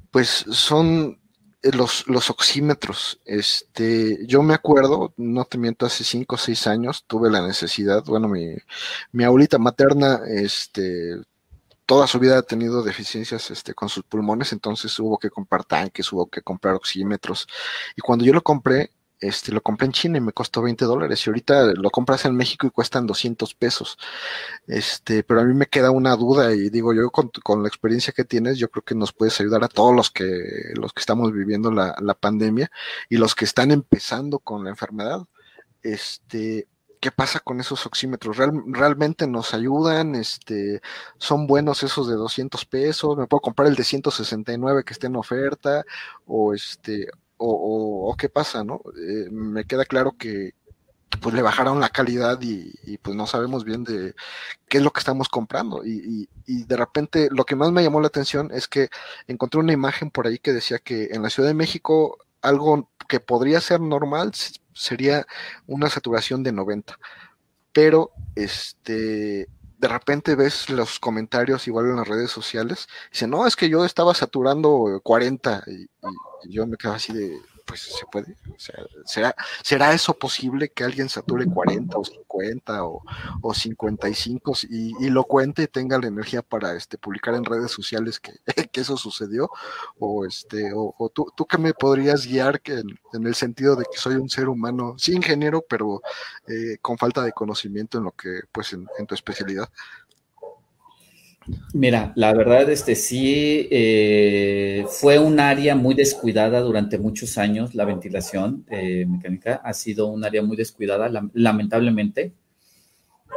[0.09, 1.19] pues son
[1.61, 3.19] los, los oxímetros.
[3.25, 8.03] Este, yo me acuerdo, no te miento, hace cinco o seis años tuve la necesidad,
[8.05, 8.55] bueno, mi,
[9.11, 11.21] mi abuelita materna, este,
[11.85, 16.11] toda su vida ha tenido deficiencias este, con sus pulmones, entonces hubo que comprar tanques,
[16.11, 17.47] hubo que comprar oxímetros.
[17.95, 18.89] Y cuando yo lo compré,
[19.23, 22.35] este, lo compré en China y me costó 20 dólares y ahorita lo compras en
[22.35, 23.97] México y cuestan 200 pesos.
[24.67, 28.13] Este, pero a mí me queda una duda y digo yo con, con la experiencia
[28.13, 31.31] que tienes, yo creo que nos puedes ayudar a todos los que, los que estamos
[31.31, 32.69] viviendo la, la pandemia
[33.09, 35.21] y los que están empezando con la enfermedad.
[35.81, 36.67] Este,
[37.03, 38.37] ¿qué pasa con esos oxímetros?
[38.37, 40.15] ¿Real, ¿Realmente nos ayudan?
[40.15, 40.81] Este,
[41.17, 43.17] ¿Son buenos esos de 200 pesos?
[43.17, 45.83] ¿Me puedo comprar el de 169 que esté en oferta?
[46.25, 47.07] ¿O este,
[47.37, 48.81] o, qué pasa, ¿no?
[48.97, 50.53] Eh, me queda claro que
[51.21, 54.15] pues le bajaron la calidad y, pues no sabemos bien de
[54.67, 55.85] qué es lo que estamos comprando.
[55.85, 58.89] Y, y, y, de repente lo que más me llamó la atención es que
[59.27, 63.19] encontré una imagen por ahí que decía que en la Ciudad de México algo que
[63.19, 64.31] podría ser normal
[64.73, 65.25] sería
[65.67, 66.97] una saturación de 90.
[67.71, 69.47] Pero este
[69.83, 73.83] de repente ves los comentarios igual en las redes sociales, dice, no, es que yo
[73.83, 75.89] estaba saturando 40 y,
[76.47, 78.35] y yo me quedo así de, pues se puede.
[78.53, 83.03] O sea, ¿será, ¿será eso posible que alguien sature 40 o 50 o,
[83.41, 87.71] o 55 y, y lo cuente y tenga la energía para este, publicar en redes
[87.71, 88.33] sociales que,
[88.71, 89.49] que eso sucedió?
[89.99, 93.85] O, este, o, o tú, tú que me podrías guiar que en, el sentido de
[93.85, 96.01] que soy un ser humano, sí ingeniero, pero
[96.47, 99.69] eh, con falta de conocimiento en lo que, pues en tu especialidad.
[101.73, 107.75] Mira, la verdad, este sí eh, fue un área muy descuidada durante muchos años.
[107.75, 112.33] La ventilación eh, mecánica ha sido un área muy descuidada, lamentablemente.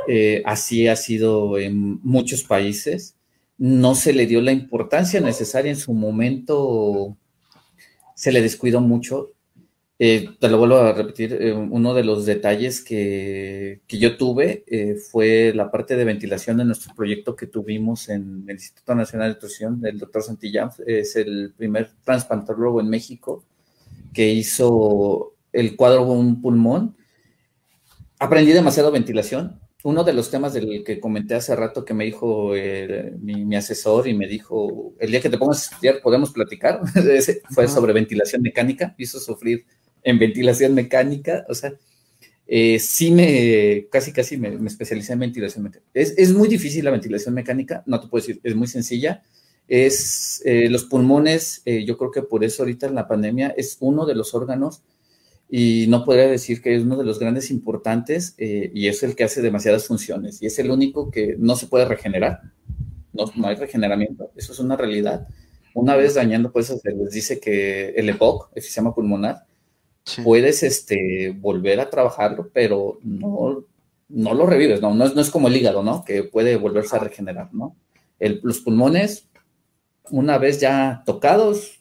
[0.09, 3.17] Eh, así ha sido en muchos países.
[3.59, 7.17] No se le dio la importancia necesaria en su momento.
[8.15, 9.33] Se le descuidó mucho.
[9.99, 14.63] Eh, te lo vuelvo a repetir, eh, uno de los detalles que, que yo tuve
[14.67, 19.29] eh, fue la parte de ventilación de nuestro proyecto que tuvimos en el Instituto Nacional
[19.29, 20.71] de Nutrición del doctor Santillán.
[20.87, 23.45] Es el primer transplantólogo en México
[24.13, 26.95] que hizo el cuadro un pulmón.
[28.19, 29.61] Aprendí demasiado ventilación.
[29.83, 32.53] Uno de los temas del que comenté hace rato que me dijo
[33.21, 36.81] mi, mi, asesor y me dijo, el día que te pongas a estudiar podemos platicar,
[37.51, 39.65] fue sobre ventilación mecánica, hizo sufrir
[40.07, 41.75] en ventilación mecánica, o sea,
[42.47, 45.91] eh, sí me, casi casi me, me, especialicé en ventilación mecánica.
[45.93, 49.23] Es, es, muy difícil la ventilación mecánica, no te puedo decir, es muy sencilla.
[49.67, 53.79] Es eh, los pulmones, eh, yo creo que por eso ahorita en la pandemia es
[53.81, 54.85] uno de los órganos
[55.51, 59.17] y no podría decir que es uno de los grandes importantes eh, y es el
[59.17, 62.43] que hace demasiadas funciones y es el único que no se puede regenerar.
[63.13, 65.27] No, no hay regeneramiento, eso es una realidad.
[65.75, 69.47] Una vez dañando, pues se les dice que el EPOC, efisema pulmonar,
[70.07, 70.23] Sí.
[70.23, 73.65] puedes este, volver a trabajarlo, pero no,
[74.09, 74.95] no lo revives, ¿no?
[74.95, 76.05] No es, no es como el hígado, ¿no?
[76.05, 77.77] Que puede volverse a regenerar, ¿no?
[78.21, 79.29] El, los pulmones,
[80.11, 81.81] una vez ya tocados,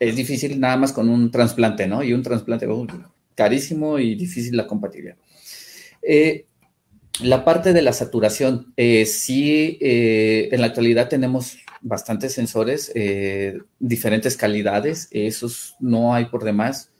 [0.00, 2.02] es difícil nada más con un trasplante, ¿no?
[2.02, 2.86] Y un trasplante uh,
[3.36, 5.16] carísimo y difícil la compatibilidad.
[6.02, 6.46] Eh,
[7.20, 13.58] la parte de la saturación, eh, sí, eh, en la actualidad tenemos bastantes sensores, eh,
[13.78, 16.91] diferentes calidades, esos no hay por demás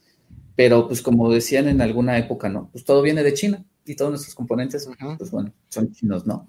[0.57, 2.69] pero pues como decían en alguna época, ¿no?
[2.73, 5.19] Pues todo viene de China y todos nuestros componentes, uh -huh.
[5.19, 6.49] pues bueno, son chinos, ¿no?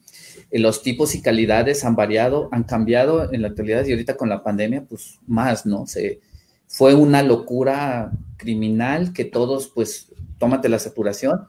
[0.51, 4.29] Eh, los tipos y calidades han variado, han cambiado en la actualidad y ahorita con
[4.29, 5.87] la pandemia, pues más, ¿no?
[5.87, 6.21] Se,
[6.67, 11.41] fue una locura criminal que todos, pues, tómate la saturación.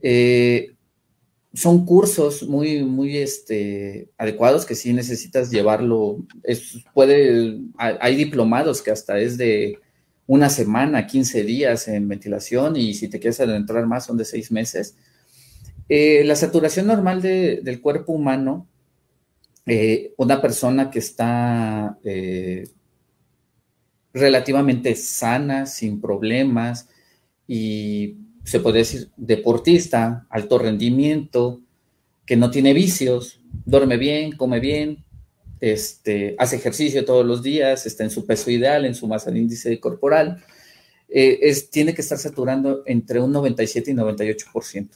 [0.00, 0.74] Eh,
[1.54, 6.18] son cursos muy, muy este, adecuados que sí necesitas llevarlo.
[6.42, 9.78] Es, puede, hay diplomados que hasta es de
[10.26, 14.50] una semana, 15 días en ventilación y si te quieres adentrar más son de seis
[14.50, 14.96] meses.
[15.88, 18.66] Eh, la saturación normal de, del cuerpo humano,
[19.66, 22.68] eh, una persona que está eh,
[24.12, 26.88] relativamente sana, sin problemas
[27.46, 31.60] y se puede decir deportista, alto rendimiento,
[32.24, 35.04] que no tiene vicios, duerme bien, come bien,
[35.60, 39.38] este, hace ejercicio todos los días, está en su peso ideal, en su masa de
[39.38, 40.42] índice corporal,
[41.08, 44.88] eh, es, tiene que estar saturando entre un 97 y 98%.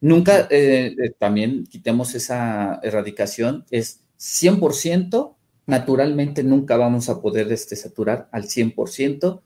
[0.00, 5.34] Nunca, eh, eh, también quitemos esa erradicación, es 100%,
[5.66, 9.40] naturalmente nunca vamos a poder este, saturar al 100%,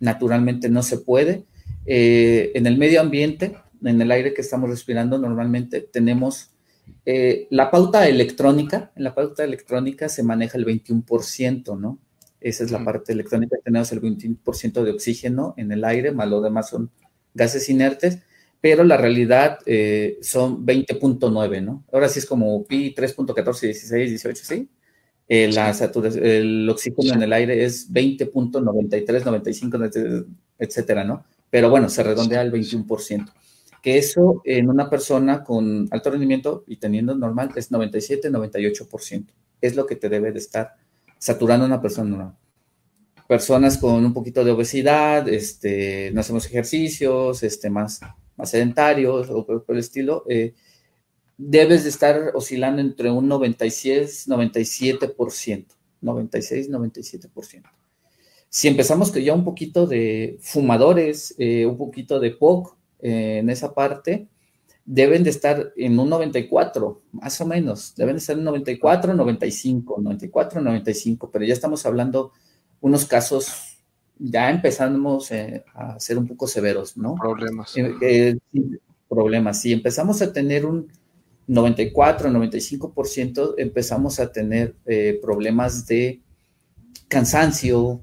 [0.00, 1.44] naturalmente no se puede.
[1.86, 6.51] Eh, en el medio ambiente, en el aire que estamos respirando, normalmente tenemos
[7.04, 11.98] eh, la pauta electrónica, en la pauta electrónica se maneja el 21%, ¿no?
[12.40, 16.40] Esa es la parte electrónica, tenemos el 21% de oxígeno en el aire, más lo
[16.40, 16.90] demás son
[17.34, 18.18] gases inertes,
[18.60, 21.84] pero la realidad eh, son 20.9, ¿no?
[21.92, 24.68] Ahora sí es como pi 3.14, 16, 18, ¿sí?
[25.28, 29.78] Eh, la saturación, el oxígeno en el aire es 20.93, 95,
[30.58, 31.24] etcétera, ¿no?
[31.50, 33.32] Pero bueno, se redondea al 21%
[33.82, 39.26] que eso en una persona con alto rendimiento y teniendo normal es 97, 98%.
[39.60, 40.76] Es lo que te debe de estar
[41.18, 42.38] saturando una persona.
[43.26, 48.00] Personas con un poquito de obesidad, este, no hacemos ejercicios, este, más,
[48.36, 50.54] más sedentarios o por, por el estilo, eh,
[51.36, 55.66] debes de estar oscilando entre un 96, 97%.
[56.00, 57.62] 96, 97%.
[58.48, 63.50] Si empezamos que ya un poquito de fumadores, eh, un poquito de POC, eh, en
[63.50, 64.28] esa parte,
[64.84, 70.00] deben de estar en un 94, más o menos, deben de estar en 94, 95,
[70.00, 72.32] 94, 95, pero ya estamos hablando
[72.80, 73.78] unos casos,
[74.18, 77.14] ya empezamos eh, a ser un poco severos, ¿no?
[77.14, 77.76] Problemas.
[77.76, 78.38] Eh, eh,
[79.08, 79.60] problemas.
[79.60, 80.88] Si empezamos a tener un
[81.46, 84.76] 94, 95%, empezamos a tener
[85.20, 86.20] problemas de
[87.08, 88.00] cansancio,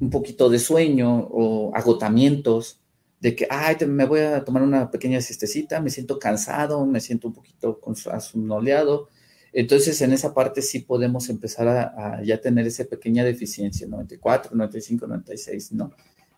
[0.00, 2.77] un poquito de sueño o agotamientos,
[3.20, 7.28] de que, ay, me voy a tomar una pequeña siestecita, me siento cansado, me siento
[7.28, 7.80] un poquito
[8.12, 9.08] asumnoleado.
[9.52, 15.06] Entonces, en esa parte sí podemos empezar a, ya tener esa pequeña deficiencia, 94, 95,
[15.06, 15.92] 96, ¿no?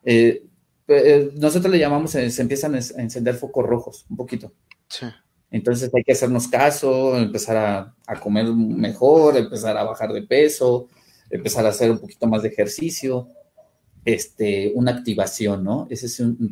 [0.04, 0.46] Eh,
[0.88, 4.52] eh, nosotros le llamamos, eh, se empiezan a encender focos rojos, un poquito.
[4.88, 5.06] Sí.
[5.50, 10.88] Entonces hay que hacernos caso, empezar a, a, comer mejor, empezar a bajar de peso,
[11.28, 13.28] empezar a hacer un poquito más de ejercicio
[14.04, 15.86] este, una activación, ¿no?
[15.90, 16.50] Ese es un,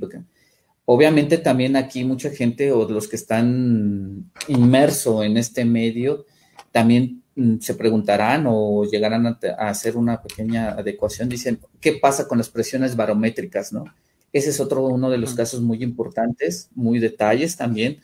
[0.84, 6.24] Obviamente también aquí mucha gente o los que están inmersos en este medio
[6.72, 11.28] también mm, se preguntarán o llegarán a, hacer una pequeña adecuación.
[11.28, 13.84] Dicen, ¿qué pasa con las presiones barométricas, no?
[14.32, 18.00] Ese es otro uno de los casos muy importantes, muy detalles también.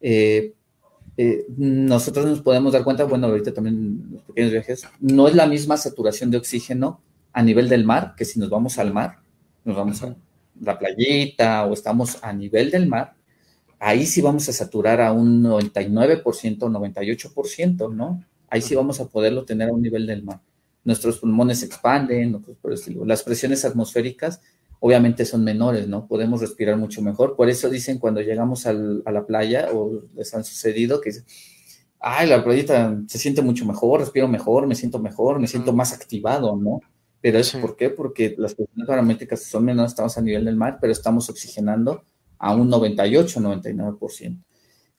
[0.00, 0.54] Eh,
[1.16, 5.46] eh, nosotros nos podemos dar cuenta, bueno, ahorita también los pequeños viajes, no es la
[5.46, 7.00] misma saturación de oxígeno
[7.32, 9.18] a nivel del mar, que si nos vamos al mar,
[9.64, 10.14] nos vamos a
[10.60, 13.14] la playita o estamos a nivel del mar,
[13.78, 18.24] ahí sí vamos a saturar a un 99%, 98%, ¿no?
[18.48, 20.40] Ahí sí vamos a poderlo tener a un nivel del mar.
[20.84, 22.42] Nuestros pulmones se expanden,
[23.04, 24.40] las presiones atmosféricas
[24.84, 26.06] obviamente son menores, ¿no?
[26.08, 27.36] Podemos respirar mucho mejor.
[27.36, 31.12] Por eso dicen cuando llegamos a la playa o les han sucedido que
[32.00, 35.92] ay, la playita se siente mucho mejor, respiro mejor, me siento mejor, me siento más
[35.92, 36.80] activado, ¿no?
[37.22, 37.88] Pero es por qué?
[37.88, 42.04] Porque las presiones barométricas son menores, estamos a nivel del mar, pero estamos oxigenando
[42.36, 44.42] a un 98, 99%.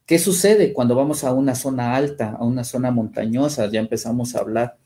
[0.05, 3.69] ¿Qué sucede cuando vamos a una zona alta, a una zona montañosa?
[3.69, 4.77] Ya empezamos a hablar.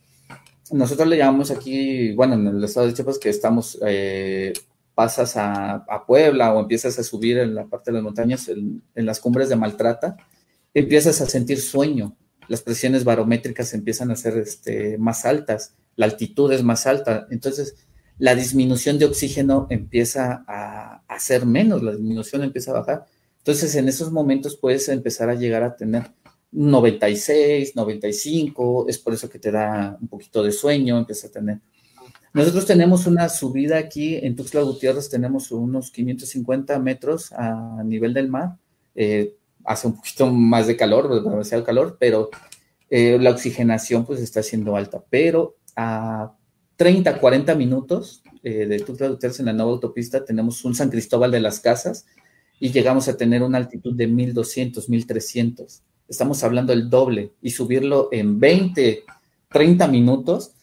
[0.72, 4.54] Nosotros le llamamos aquí, bueno, en el estado de Chiapas, que estamos, eh,
[4.96, 9.06] pasas a, Puebla o empiezas a subir en la parte de las montañas, en, en
[9.06, 10.18] las cumbres de Maltrata,
[10.74, 12.16] empiezas a sentir sueño,
[12.48, 17.76] las presiones barométricas empiezan a ser este, más altas, la altitud es más alta, entonces
[18.20, 23.06] la disminución de oxígeno empieza a, ser menos, la disminución empieza a bajar.
[23.40, 26.12] Entonces en esos momentos puedes empezar a llegar a tener
[26.52, 31.60] 96, 95, es por eso que te da un poquito de sueño, empieza a tener.
[32.34, 38.30] Nosotros tenemos una subida aquí en Tuxtla Gutiérrez, tenemos unos 550 metros a nivel del
[38.30, 38.58] mar.
[38.96, 42.30] Eh, hace un poquito más de calor, demasiado calor, pero
[42.90, 45.04] eh, la oxigenación pues está siendo alta.
[45.10, 46.34] Pero a
[46.76, 51.40] 30, 40 minutos eh, de Tuxtla en la nueva autopista tenemos un San Cristóbal de
[51.40, 52.06] las Casas
[52.60, 55.84] y llegamos a tener una altitud de 1200, 1300.
[56.10, 59.04] Estamos hablando del doble y subirlo en 20,
[59.50, 60.54] 30 minutos.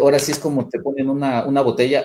[0.00, 2.04] ahora sí es como te ponen una, una botella,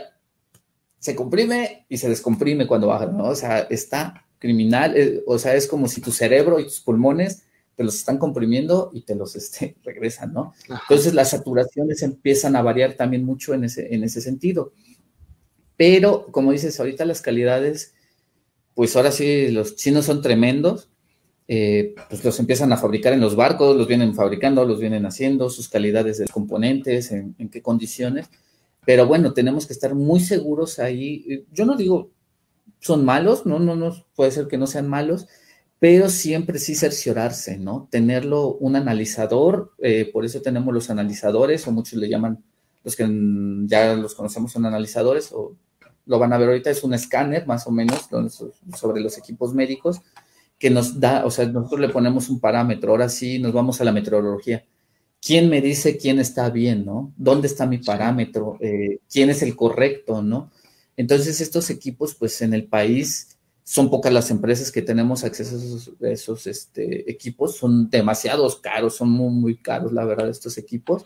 [0.98, 3.26] se comprime y se descomprime cuando baja, ¿no?
[3.26, 7.44] O sea, está criminal, eh, o sea, es como si tu cerebro y tus pulmones
[7.76, 10.54] te los están comprimiendo y te los este, regresan, ¿no?
[10.70, 14.74] Entonces las saturaciones empiezan a variar también mucho en ese, en ese sentido.
[15.78, 17.96] Pero, como dices, ahorita las calidades,
[18.76, 20.90] pues ahora sí, los chinos son tremendos,
[21.48, 25.50] eh, pues los empiezan a fabricar en los barcos, los vienen fabricando, los vienen haciendo,
[25.50, 28.30] sus calidades de componentes, en, en qué condiciones.
[28.86, 31.46] Pero bueno, tenemos que estar muy seguros ahí.
[31.52, 32.12] Yo no digo
[32.82, 35.28] son malos, no, no, no, puede ser que no sean malos,
[35.82, 37.88] pero siempre sí cerciorarse, ¿no?
[37.90, 42.44] Tenerlo un analizador, eh, por eso tenemos los analizadores, o muchos le llaman,
[42.84, 43.10] los que
[43.66, 45.56] ya los conocemos son analizadores, o
[46.06, 48.08] lo van a ver ahorita, es un escáner más o menos
[48.78, 50.02] sobre los equipos médicos
[50.60, 53.84] que nos da, o sea, nosotros le ponemos un parámetro, ahora sí nos vamos a
[53.84, 54.64] la meteorología.
[55.20, 57.12] ¿Quién me dice quién está bien, no?
[57.18, 58.60] ¿Dónde está mi parámetro?
[58.62, 60.52] Eh, ¿Quién es el correcto, no?
[60.96, 65.56] Entonces, estos equipos, pues en el país son pocas las empresas que tenemos acceso
[66.02, 71.06] a esos, este, equipos, son demasiados caros, son muy, muy caros, la verdad, estos equipos.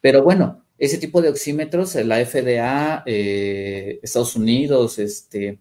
[0.00, 5.58] Pero bueno, ese tipo de oxímetros, la FDA, eh, Estados Unidos, este,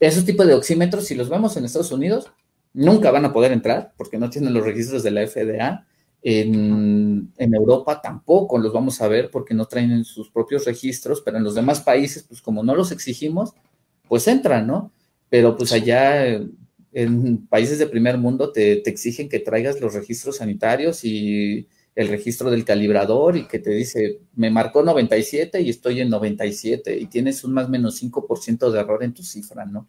[0.00, 2.32] esos tipos de oxímetros, si los vemos en Estados Unidos,
[2.74, 5.86] nunca van a poder entrar porque no tienen los registros de la FDA.
[6.24, 11.36] En, en, Europa tampoco los vamos a ver porque no traen sus propios registros, pero
[11.36, 13.54] en los demás países, pues como no los exigimos,
[14.08, 14.92] pues entran, ¿no?
[15.32, 16.26] Pero pues allá
[16.92, 22.50] en países de primer mundo te, exigen que traigas los registros sanitarios y el registro
[22.50, 27.44] del calibrador y que te dice, me marcó 97 y estoy en 97 y tienes
[27.44, 29.86] un más o menos 5% de error en tu cifra, ¿no?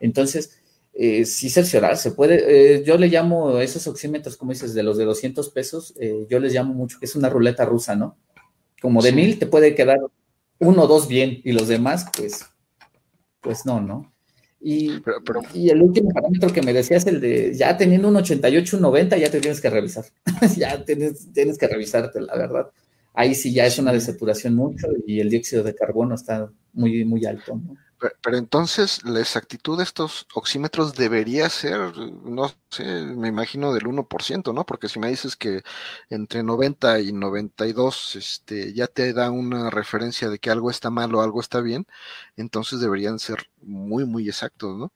[0.00, 0.58] Entonces,
[0.94, 4.96] eh, sí cerciorar, se puede, eh, yo le llamo esos oxímetros, como dices, de los
[4.96, 8.16] de 200 pesos, eh, yo les llamo mucho que es una ruleta rusa, ¿no?
[8.80, 9.98] Como de mil te puede quedar
[10.60, 12.46] uno o dos bien y los demás, pues,
[13.42, 14.11] pues no, ¿no?
[14.64, 14.92] Y,
[15.54, 19.16] y, el último parámetro que me decías, el de ya teniendo un 88, un 90,
[19.16, 20.04] ya te tienes que revisar.
[20.56, 22.70] ya tienes, tienes que revisarte, la verdad.
[23.12, 27.26] ahí sí ya es una desaturación mucho y el dióxido de carbono está muy, muy
[27.26, 27.56] alto.
[27.56, 27.76] ¿no?
[28.22, 34.52] Pero, entonces la exactitud de estos oxímetros debería ser, no sé, me imagino del 1%,
[34.52, 34.66] ¿no?
[34.66, 35.62] Porque si me dices que
[36.10, 41.14] entre 90 y 92 este, ya te da una referencia de que algo está mal
[41.14, 41.86] o algo está bien,
[42.36, 44.92] entonces deberían ser muy, muy exactos, ¿no?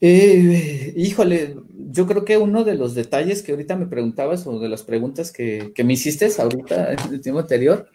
[0.00, 1.56] Eh, híjole,
[1.90, 5.32] yo creo que uno de los detalles que ahorita me preguntabas o de las preguntas
[5.32, 7.88] que, me hiciste ahorita en el tiempo anterior,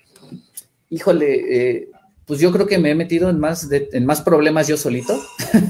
[0.90, 1.90] híjole, eh,
[2.26, 5.20] pues yo creo que me he metido en más, en más problemas yo solito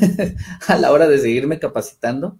[0.67, 2.37] a la hora de seguirme capacitando.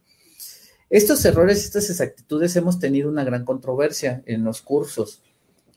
[0.89, 5.21] Estos errores, estas exactitudes, hemos tenido una gran controversia en los cursos.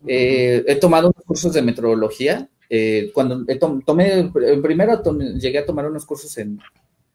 [0.06, 2.50] Eh, he tomado cursos de meteorología.
[2.68, 3.44] Eh, cuando
[3.84, 4.30] tomé,
[4.62, 5.02] primero
[5.38, 6.58] llegué a tomar unos cursos en,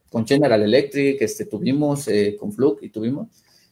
[0.09, 3.27] con General Electric, este, tuvimos eh, con Fluke y tuvimos,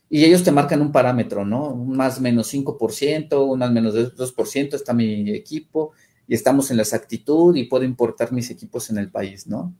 [0.08, 1.68] y ellos te marcan un parámetro, ¿no?
[1.72, 5.92] Un más menos 5%, un más menos 2%, está mi equipo,
[6.30, 9.74] y estamos en la exactitud y puedo importar mis equipos en el país, ¿no?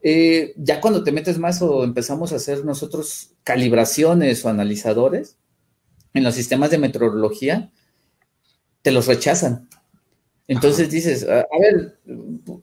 [0.00, 5.36] Eh, ya cuando te metes más o empezamos a hacer nosotros calibraciones o analizadores
[6.14, 7.72] en los sistemas de meteorología,
[8.82, 9.68] te los rechazan.
[10.46, 11.98] Entonces dices, a, ver,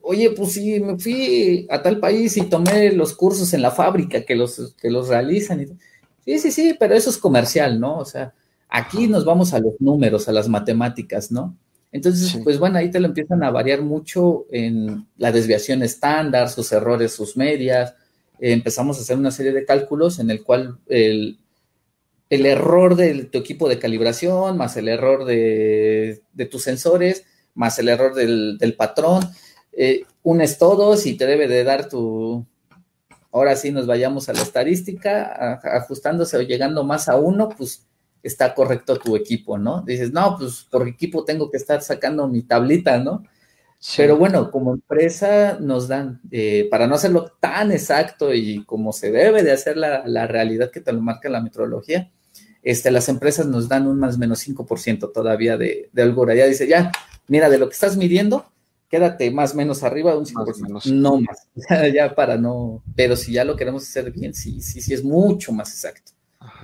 [0.01, 4.23] oye, pues sí, me fui a tal país y tomé los cursos en la fábrica
[4.23, 5.59] que los, que los realizan.
[5.59, 5.65] Y,
[6.23, 7.97] sí, sí, sí, pero eso es comercial, ¿no?
[7.97, 8.33] O sea,
[8.69, 11.57] aquí nos vamos a los números, a las matemáticas, ¿no?
[11.95, 16.69] Entonces, pues bueno, ahí te lo empiezan a variar mucho en la desviación estándar, sus
[16.73, 17.95] errores, sus medias.
[18.37, 21.39] Eh, empezamos a hacer una serie de cálculos en el cual el,
[22.29, 26.21] error de tu equipo de calibración, más el error de,
[26.51, 27.23] tus sensores,
[27.53, 29.29] más el error del, patrón,
[29.71, 32.45] eh, unes todos y te debe de dar tu...
[33.31, 37.85] Ahora sí nos vayamos a la estadística, ajustándose o llegando más a uno, pues
[38.27, 39.81] está correcto tu equipo, ¿no?
[39.81, 43.23] Dices, no, pues por equipo tengo que estar sacando mi tablita, ¿no?
[43.95, 49.11] Pero bueno, como empresa nos dan, eh, para no hacerlo tan exacto y como se
[49.11, 52.11] debe de hacer la, realidad que te lo marca la metrología,
[52.63, 56.33] este, las empresas nos dan un más o menos 5% todavía de, de holgura.
[56.33, 56.91] Ya dice, ya,
[57.27, 58.45] mira, de lo que estás midiendo,
[58.89, 60.85] quédate más o menos arriba, un 5%.
[60.91, 61.47] no más,
[61.93, 65.51] ya para no, pero si ya lo queremos hacer bien, sí, sí, sí es mucho
[65.51, 66.14] más exacto.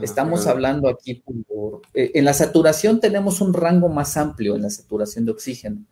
[0.02, 4.70] Estamos hablando aquí por, eh, en la saturación tenemos un rango más amplio en la
[4.70, 5.86] saturación de oxígeno,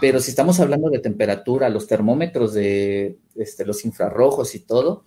[0.00, 5.04] pero si estamos hablando de temperatura, los termómetros de este, los infrarrojos y todo,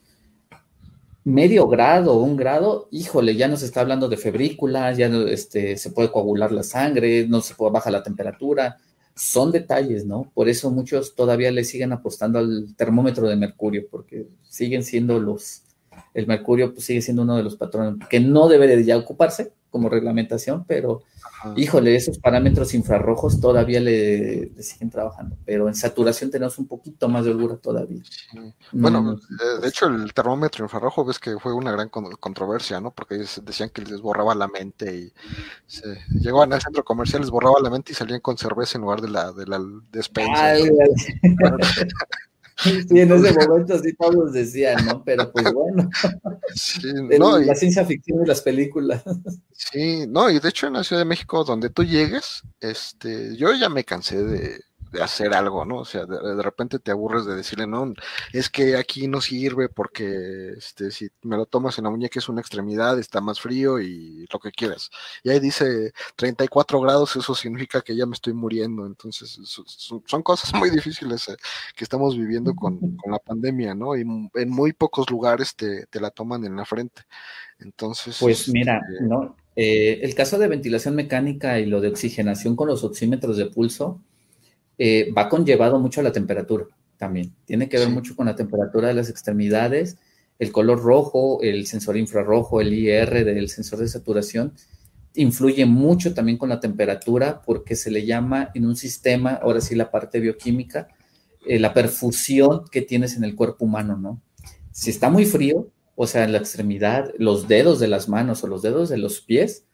[1.24, 6.12] medio grado un grado, híjole, ya nos está hablando de febrícula, ya este, se puede
[6.12, 8.78] coagular la sangre, no se puede bajar la temperatura,
[9.16, 10.32] son detalles, ¿no?
[10.34, 15.62] Por eso muchos todavía le siguen apostando al termómetro de mercurio, porque siguen siendo los,
[16.14, 19.54] el mercurio pues, sigue siendo uno de los patrones que no debe de ya ocuparse
[19.70, 21.04] como reglamentación, pero
[21.56, 27.24] híjole, esos parámetros infrarrojos todavía le, siguen trabajando, pero en saturación tenemos un poquito más
[27.24, 28.04] de holgura todavía.
[28.74, 29.18] Bueno,
[29.62, 32.92] de hecho el termómetro infrarrojo ves que fue una gran controversia, ¿no?
[32.92, 35.14] Porque decían que les borraba la mente y
[35.66, 39.02] se, llegaban al centro comercial, les borraba la mente y salían con cerveza en lugar
[39.02, 40.56] de la, de la despensa.
[42.62, 45.04] Sí, en ese momento sí todos decían, ¿no?
[45.04, 45.90] Pero pues bueno.
[47.46, 49.04] la ciencia ficción y las películas.
[49.52, 53.54] Sí, no, y de hecho en la Ciudad de México, donde tú llegues, este, yo
[53.54, 55.78] ya me cansé de, de hacer algo, ¿no?
[55.78, 57.94] O sea, de, repente te aburres de decirle, no,
[58.34, 62.30] es que aquí no sirve porque este, si me lo tomas en la muñeca es
[62.30, 64.90] una extremidad, está más frío y lo que quieras.
[65.24, 68.86] Y ahí dice 34 grados, eso significa que ya me estoy muriendo.
[68.86, 71.36] Entonces, son, cosas muy difíciles eh,
[71.76, 73.96] que estamos viviendo con, la pandemia, ¿no?
[73.96, 77.04] Y en muy pocos lugares te, te la toman en la frente.
[77.60, 78.18] Entonces.
[78.20, 79.36] Pues mira, este ¿no?
[79.56, 84.02] Eh, el caso de ventilación mecánica y lo de oxigenación con los oxímetros de pulso,
[84.78, 86.66] eh, va conllevado mucho a la temperatura
[86.98, 87.34] también.
[87.46, 89.98] Tiene que ver mucho con la temperatura de las extremidades,
[90.40, 94.54] el color rojo, el sensor infrarrojo, el IR del sensor de saturación,
[95.14, 99.76] influye mucho también con la temperatura porque se le llama en un sistema, ahora sí
[99.76, 100.88] la parte bioquímica,
[101.46, 104.22] eh, la perfusión que tienes en el cuerpo humano, ¿no?
[104.72, 108.48] Si está muy frío, o sea, en la extremidad, los dedos de las manos o
[108.48, 109.66] los dedos de los pies,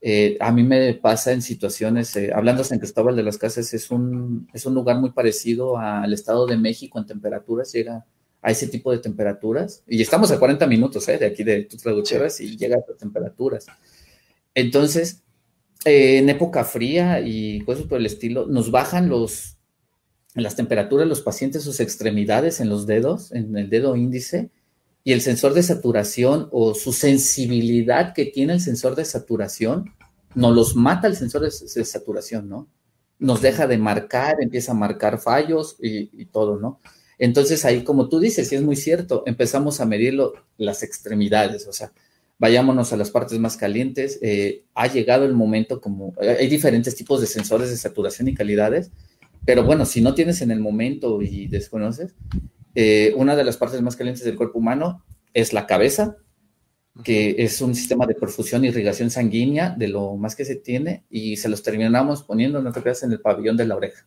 [0.00, 3.72] eh, a mí me pasa en situaciones, eh, hablando de San Cristóbal de las Casas,
[3.72, 8.04] es un, es un lugar muy parecido al Estado de México en temperaturas, llega
[8.42, 11.82] a ese tipo de temperaturas, y estamos a 40 minutos eh, de aquí de tus
[12.40, 13.66] y llega a temperaturas.
[14.54, 15.22] Entonces,
[15.84, 19.58] en época fría y cosas por el estilo, nos bajan los,
[20.34, 24.50] las temperaturas los pacientes, sus extremidades en los dedos, en el dedo índice,
[25.06, 29.94] y el sensor de saturación o su sensibilidad que tiene el sensor de saturación
[30.34, 31.52] nos los mata el sensor de,
[31.84, 32.68] saturación, ¿no?
[33.20, 36.80] Nos deja de marcar, empieza a marcar fallos y, todo, ¿no?
[37.20, 40.18] Entonces ahí, como tú dices, y es muy cierto, empezamos a medir
[40.58, 41.92] las extremidades, o sea,
[42.40, 44.18] vayámonos a las partes más calientes.
[44.22, 48.90] Eh, ha llegado el momento como, hay diferentes tipos de sensores de saturación y calidades,
[49.44, 52.12] pero bueno, si no tienes en el momento y desconoces,
[52.78, 55.02] eh, una de las partes más calientes del cuerpo humano
[55.32, 56.18] es la cabeza,
[57.02, 61.06] que es un sistema de perfusión y irrigación sanguínea de lo más que se tiene,
[61.08, 64.06] y se los terminamos poniendo, no te creas, en el pabellón de la oreja,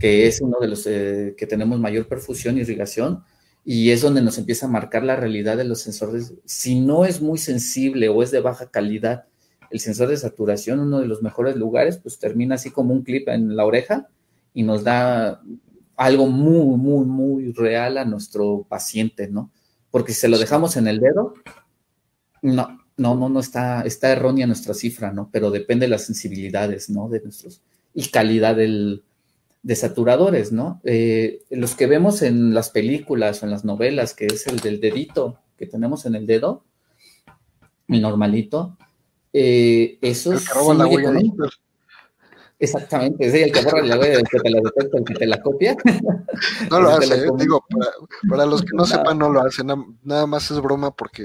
[0.00, 3.22] que es uno de los eh, que tenemos mayor perfusión y irrigación,
[3.64, 6.34] y es donde nos empieza a marcar la realidad de los sensores.
[6.44, 9.26] Si no es muy sensible o es de baja calidad,
[9.70, 13.28] el sensor de saturación, uno de los mejores lugares, pues termina así como un clip
[13.28, 14.08] en la oreja
[14.52, 15.42] y nos da
[15.96, 19.50] algo muy, muy, muy real a nuestro paciente, ¿no?
[19.90, 21.34] Porque si se lo dejamos en el dedo,
[22.42, 25.30] no, no, no, no está, está errónea nuestra cifra, ¿no?
[25.32, 27.08] Pero depende de las sensibilidades, ¿no?
[27.08, 27.62] De nuestros,
[27.94, 29.04] y calidad del,
[29.62, 30.80] de saturadores, ¿no?
[30.84, 34.80] Eh, los que vemos en las películas o en las novelas, que es el del
[34.80, 36.64] dedito que tenemos en el dedo,
[37.88, 38.76] mi normalito,
[39.32, 40.46] eh, eso es
[42.58, 45.26] Exactamente, es el que borra la web, el que te la detecta, el que te
[45.26, 45.76] la copia.
[46.70, 47.64] No lo hace, eh, digo,
[48.28, 49.68] para, los que no sepan, no lo hacen,
[50.02, 51.24] nada más es broma porque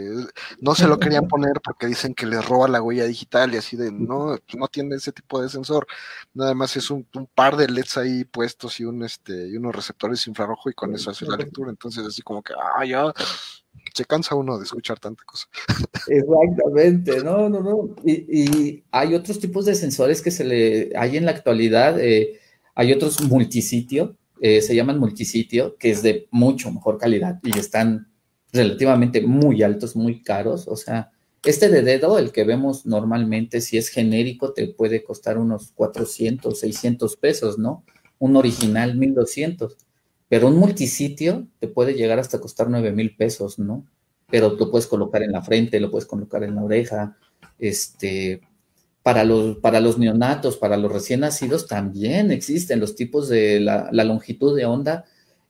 [0.60, 3.76] no se lo querían poner porque dicen que les roba la huella digital y así
[3.76, 5.86] de, no, no tiene ese tipo de sensor,
[6.34, 7.06] nada más es un,
[7.36, 11.12] par de LEDs ahí puestos y un este y unos receptores infrarrojo y con eso
[11.12, 13.12] hace la lectura, entonces así como que, ah, ya,
[13.93, 15.47] se cansa uno de escuchar tanta cosa.
[16.07, 17.95] Exactamente, no, no, no.
[18.05, 21.99] Y, hay otros tipos de sensores que se le hay en la actualidad.
[21.99, 22.39] Eh,
[22.76, 28.07] hay otros multisitio, eh, se llaman multisitio, que es de mucho mejor calidad y están
[28.53, 30.67] relativamente muy altos, muy caros.
[30.67, 31.11] O sea,
[31.43, 36.57] este de dedo, el que vemos normalmente, si es genérico, te puede costar unos 400,
[36.57, 37.84] 600 pesos, ¿no?
[38.19, 39.78] Un original, 1200
[40.32, 43.86] pero un multisitio te puede llegar hasta costar 9 mil pesos, ¿no?
[44.30, 47.18] Pero lo puedes colocar en la frente, lo puedes colocar en la oreja.
[47.60, 48.40] Este,
[49.04, 53.92] para los, para los neonatos, para los recién nacidos, también existen los tipos de la,
[53.92, 55.04] longitud de onda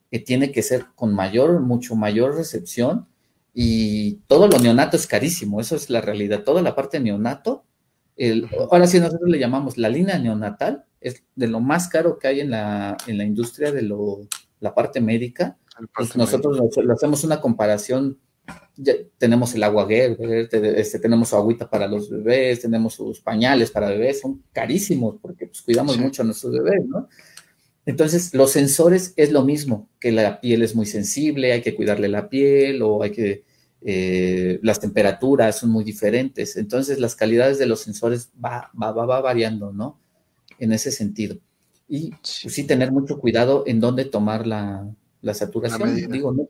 [0.09, 3.05] que tiene que ser con mayor, mucho mayor recepción.
[3.53, 6.43] Y todo lo neonato es carísimo, eso es la realidad.
[6.43, 7.65] Toda la parte neonato,
[8.71, 12.39] ahora sí nosotros le llamamos la línea neonatal, es de lo más caro que hay
[12.39, 14.27] en la, en la industria de lo,
[14.61, 15.57] la parte médica,
[15.95, 18.17] pues nosotros lo, hacemos una comparación.
[18.75, 23.89] Ya tenemos el agua este, tenemos su agüita para los bebés, tenemos sus pañales para
[23.89, 27.07] bebés, son carísimos porque pues, cuidamos mucho a nuestros bebés, ¿no?
[27.85, 32.07] Entonces, los sensores es lo mismo, que la piel es muy sensible, hay que cuidarle
[32.07, 33.43] la piel o hay que,
[33.81, 36.57] eh, las temperaturas son muy diferentes.
[36.57, 39.99] Entonces, las calidades de los sensores va, va, va variando, ¿no?
[40.59, 41.37] En ese sentido
[41.93, 42.65] y pues, sí.
[42.65, 44.87] tener mucho cuidado en dónde tomar la,
[45.33, 46.47] saturación, la digo, no,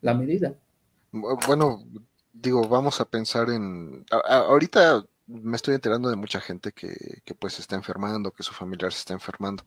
[0.00, 0.54] la medida.
[1.46, 1.84] Bueno,
[2.32, 7.58] digo, vamos a pensar en, ahorita me estoy enterando de mucha gente que, que, pues
[7.58, 9.66] está enfermando, que su familiar se está enfermando.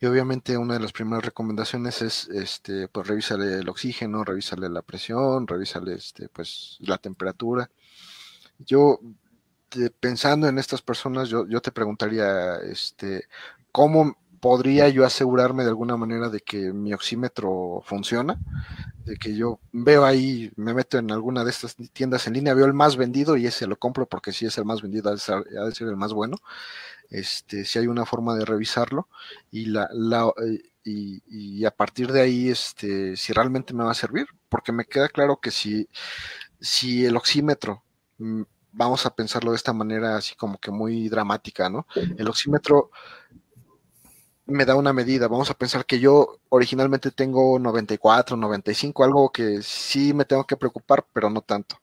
[0.00, 4.82] Y obviamente una de las primeras recomendaciones es este pues revísale el oxígeno, revísale la
[4.82, 7.70] presión, revísale este pues la temperatura.
[8.58, 8.98] Yo
[10.00, 13.28] pensando en estas personas, yo, yo te preguntaría este
[13.70, 18.40] cómo podría yo asegurarme de alguna manera de que mi oxímetro funciona,
[19.04, 22.66] de que yo veo ahí, me meto en alguna de estas tiendas en línea, veo
[22.66, 25.20] el más vendido y ese lo compro porque si es el más vendido ha de
[25.20, 26.38] ser, el más bueno.
[27.08, 29.08] Este, si hay una forma de revisarlo
[29.52, 29.88] y la,
[30.82, 35.08] y, a partir de ahí, este, si realmente me va a servir, porque me queda
[35.08, 35.88] claro que si,
[36.60, 37.84] si el oxímetro
[38.18, 38.42] mm,
[38.72, 41.86] vamos a pensarlo de esta manera así como que muy dramática, ¿no?
[41.94, 42.90] El oxímetro
[44.46, 45.28] me da una medida.
[45.28, 50.56] Vamos a pensar que yo originalmente tengo 94, 95, algo que sí me tengo que
[50.56, 51.80] preocupar, pero no tanto.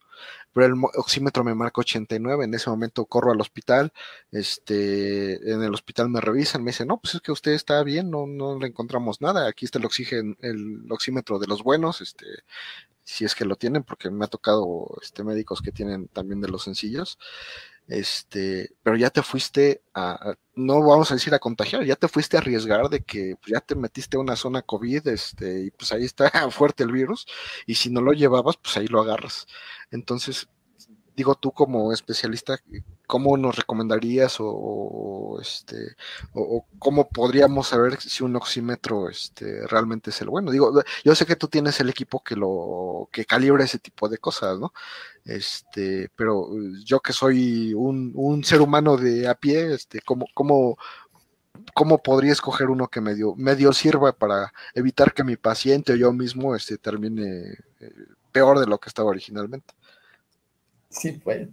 [0.54, 3.94] Pero el oxímetro me marca 89, en ese momento corro al hospital,
[4.32, 8.10] este, en el hospital me revisan, me dicen, no, pues es que usted está bien,
[8.10, 12.26] no, no le encontramos nada, aquí está el oxígeno, el oxímetro de los buenos, este,
[13.04, 16.50] si es que lo tienen, porque me ha tocado este médicos que tienen también de
[16.50, 17.20] los sencillos,
[17.90, 22.38] este, pero ya te fuiste a, no vamos a decir a contagiar, ya te fuiste
[22.38, 25.92] a arriesgar de que pues, ya te metiste a una zona COVID, este, y pues
[25.92, 27.26] ahí está fuerte el virus,
[27.66, 29.48] y si no lo llevabas, pues ahí lo agarras.
[29.92, 30.48] Entonces,
[31.20, 32.58] digo tú como especialista,
[33.06, 35.98] ¿cómo nos recomendarías o, este
[36.34, 40.50] o, cómo podríamos saber si un oxímetro este realmente es el bueno?
[40.50, 40.72] Digo,
[41.04, 44.58] yo sé que tú tienes el equipo que lo que calibra ese tipo de cosas,
[44.60, 44.72] ¿no?
[45.26, 46.48] Este, pero
[46.86, 50.78] yo que soy un, un ser humano de a pie, este, ¿cómo, cómo,
[51.74, 56.14] cómo podría escoger uno que medio, medio sirva para evitar que mi paciente o yo
[56.14, 57.94] mismo este, termine eh,
[58.32, 59.74] peor de lo que estaba originalmente?
[60.90, 61.48] Sí, pues.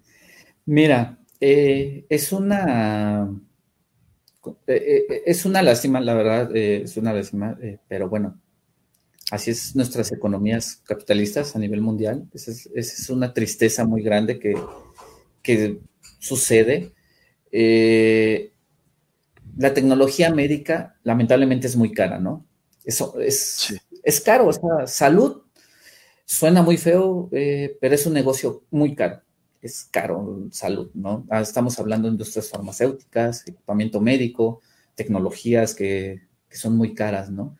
[0.66, 3.30] Mira, eh, es una.
[4.66, 7.58] Eh, es una lástima, la verdad, es una lástima,
[7.88, 8.40] pero bueno,
[9.30, 12.28] así es nuestras economías capitalistas a nivel mundial.
[12.32, 14.54] Esa es, una tristeza muy grande que,
[15.42, 15.80] que
[16.20, 16.92] sucede
[19.56, 22.46] la tecnología médica lamentablemente es muy cara, ¿no?
[22.84, 25.42] Eso es, es caro, o sea, salud
[26.24, 29.22] suena muy feo, eh, pero es un negocio muy caro.
[29.66, 31.26] Es caro salud, ¿no?
[31.28, 34.60] Ah, estamos hablando de industrias farmacéuticas, equipamiento médico,
[34.94, 37.58] tecnologías que, que son muy caras, ¿no?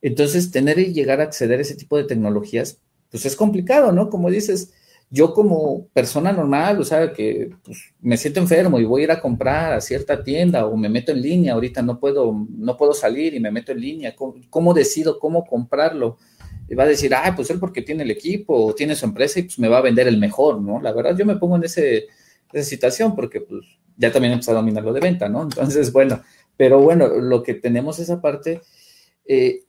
[0.00, 2.80] Entonces, tener y llegar a acceder a ese tipo de tecnologías,
[3.10, 4.08] pues es complicado, ¿no?
[4.08, 4.72] Como dices,
[5.10, 9.10] yo como persona normal, o sea, que pues, me siento enfermo y voy a ir
[9.10, 12.94] a comprar a cierta tienda o me meto en línea, ahorita no puedo, no puedo
[12.94, 16.16] salir y me meto en línea, ¿cómo, decido cómo comprarlo?
[16.68, 19.38] Y va a decir, ah, pues él porque tiene el equipo o tiene su empresa
[19.38, 20.80] y pues me va a vender el mejor, ¿no?
[20.80, 22.06] La verdad, yo me pongo en ese,
[22.52, 23.64] esa situación porque pues
[23.96, 25.42] ya también he empezado a dominar lo de venta, ¿no?
[25.42, 26.22] Entonces, bueno,
[26.56, 28.60] pero bueno, lo que tenemos esa parte,
[29.26, 29.64] eh,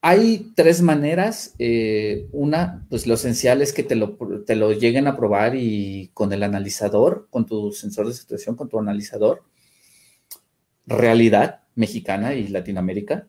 [0.00, 1.54] hay tres maneras.
[1.58, 6.10] Eh, una, pues lo esencial es que te lo, te lo lleguen a probar y
[6.12, 9.44] con el analizador, con tu sensor de situación, con tu analizador.
[10.86, 13.28] Realidad mexicana y Latinoamérica.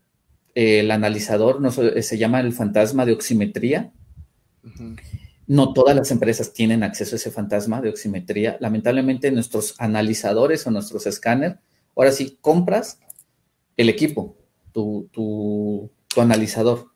[0.55, 3.91] El analizador no, se llama el fantasma de oximetría.
[5.45, 8.57] No todas las empresas tienen acceso a ese fantasma de oximetría.
[8.59, 11.57] Lamentablemente nuestros analizadores o nuestros escáneres,
[11.95, 12.99] ahora sí, compras
[13.75, 14.37] el equipo,
[14.71, 16.87] tu, tu tu analizador.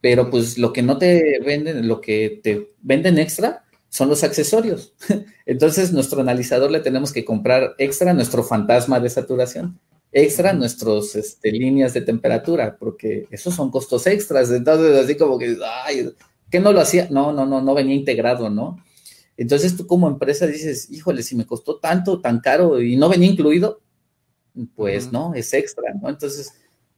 [0.00, 4.94] Pero pues lo que no te venden, lo que te venden extra son los accesorios.
[5.46, 9.80] Entonces, nuestro analizador le tenemos que comprar extra nuestro fantasma de saturación,
[10.24, 14.50] extra nuestras este, líneas de temperatura, porque esos son costos extras.
[14.50, 16.12] Entonces, así como que, ay,
[16.50, 17.08] ¿qué no lo hacía?
[17.10, 18.82] No, no, no, no venía integrado, ¿no?
[19.36, 23.28] Entonces tú como empresa dices, híjole, si me costó tanto, tan caro y no venía
[23.28, 23.82] incluido,
[24.74, 26.08] pues no, es extra, ¿no?
[26.08, 26.54] Entonces,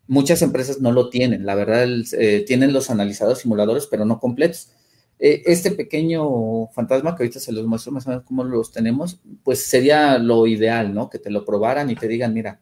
[0.09, 1.87] Muchas empresas no lo tienen, la verdad,
[2.19, 4.71] eh, tienen los analizados simuladores, pero no completos.
[5.19, 9.21] Eh, este pequeño fantasma que ahorita se los muestro más o menos cómo los tenemos,
[9.45, 11.11] pues sería lo ideal, ¿no?
[11.11, 12.59] Que te lo probaran y te digan, mira,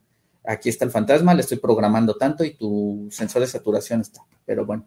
[0.46, 4.22] aquí está el fantasma, le estoy programando tanto y tu sensor de saturación está.
[4.44, 4.86] Pero bueno,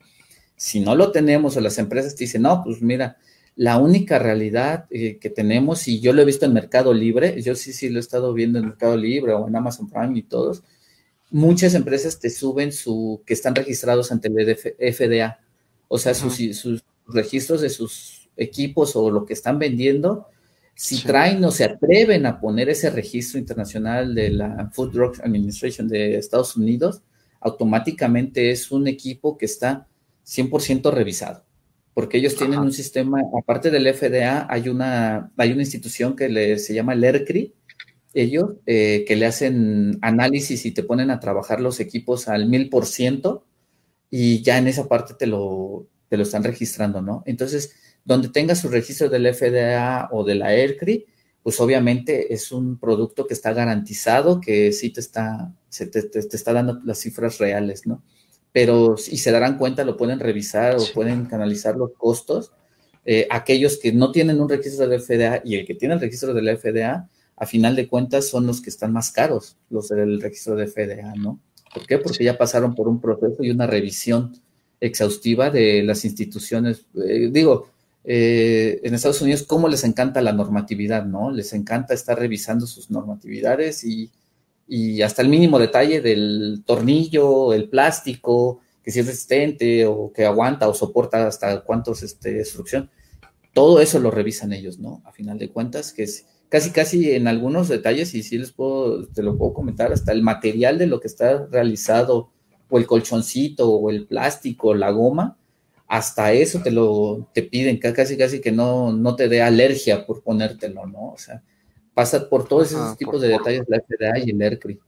[0.56, 3.18] si no lo tenemos o las empresas te dicen, no, pues mira,
[3.56, 7.56] la única realidad eh, que tenemos, y yo lo he visto en Mercado Libre, yo
[7.56, 10.64] sí, sí lo he estado viendo en Mercado Libre o en Amazon Prime y todos,
[11.30, 15.40] muchas empresas te suben su, que están registrados ante el FDA,
[15.88, 20.28] o sea, sus, sus, registros de sus equipos o lo que están vendiendo,
[20.82, 25.90] si traen o se atreven a poner ese registro internacional de la Food Drug Administration
[25.90, 27.02] de Estados Unidos,
[27.42, 29.90] automáticamente es un equipo que está
[30.26, 31.44] 100% revisado,
[31.94, 36.74] porque ellos tienen un sistema, aparte del FDA, hay una, hay una institución que se
[36.74, 37.54] llama el ERCRI,
[38.14, 42.70] ellos eh, que le hacen análisis y te ponen a trabajar los equipos al mil
[42.70, 43.46] por ciento
[44.10, 47.22] y ya en esa parte te lo, te lo están registrando, ¿no?
[47.26, 51.06] Entonces, donde tengas su registro del FDA o de la ERCRI,
[51.44, 56.54] pues obviamente es un producto que está garantizado, que sí te está, se te, está
[56.54, 58.04] dando las cifras reales, ¿no?
[58.52, 62.52] Pero si se darán cuenta, lo pueden revisar o pueden canalizar los costos.
[63.06, 66.34] Eh, aquellos que no tienen un registro del FDA y el que tiene el registro
[66.34, 67.08] del FDA,
[67.38, 71.14] a final de cuentas son los que están más caros, los del registro de FDA,
[71.16, 71.40] ¿no?
[71.74, 72.00] ¿Por qué?
[72.00, 74.36] Porque ya pasaron por un proceso y una revisión
[74.82, 76.86] exhaustiva de las instituciones.
[76.96, 77.70] Eh, digo,
[78.12, 81.30] eh, en Estados Unidos, ¿cómo les encanta la normatividad, no?
[81.30, 84.12] Les encanta estar revisando sus normatividades y,
[85.04, 90.68] hasta el mínimo detalle del tornillo, el plástico, que si es resistente o que aguanta
[90.68, 92.90] o soporta hasta cuántos este, destrucción.
[93.54, 95.04] Todo eso lo revisan ellos, ¿no?
[95.06, 99.06] A final de cuentas, que es casi, casi en algunos detalles, y sí les puedo,
[99.06, 102.32] te lo puedo comentar, hasta el material de lo que está realizado,
[102.72, 105.38] o el colchoncito, o el plástico, la goma,
[105.90, 110.22] hasta eso te lo te piden, casi, casi que no, no te dé alergia por
[110.22, 111.14] ponértelo, ¿no?
[111.14, 111.42] O sea,
[111.96, 114.80] pasa por todos esos tipos de detalles la FDA y el ERCRI.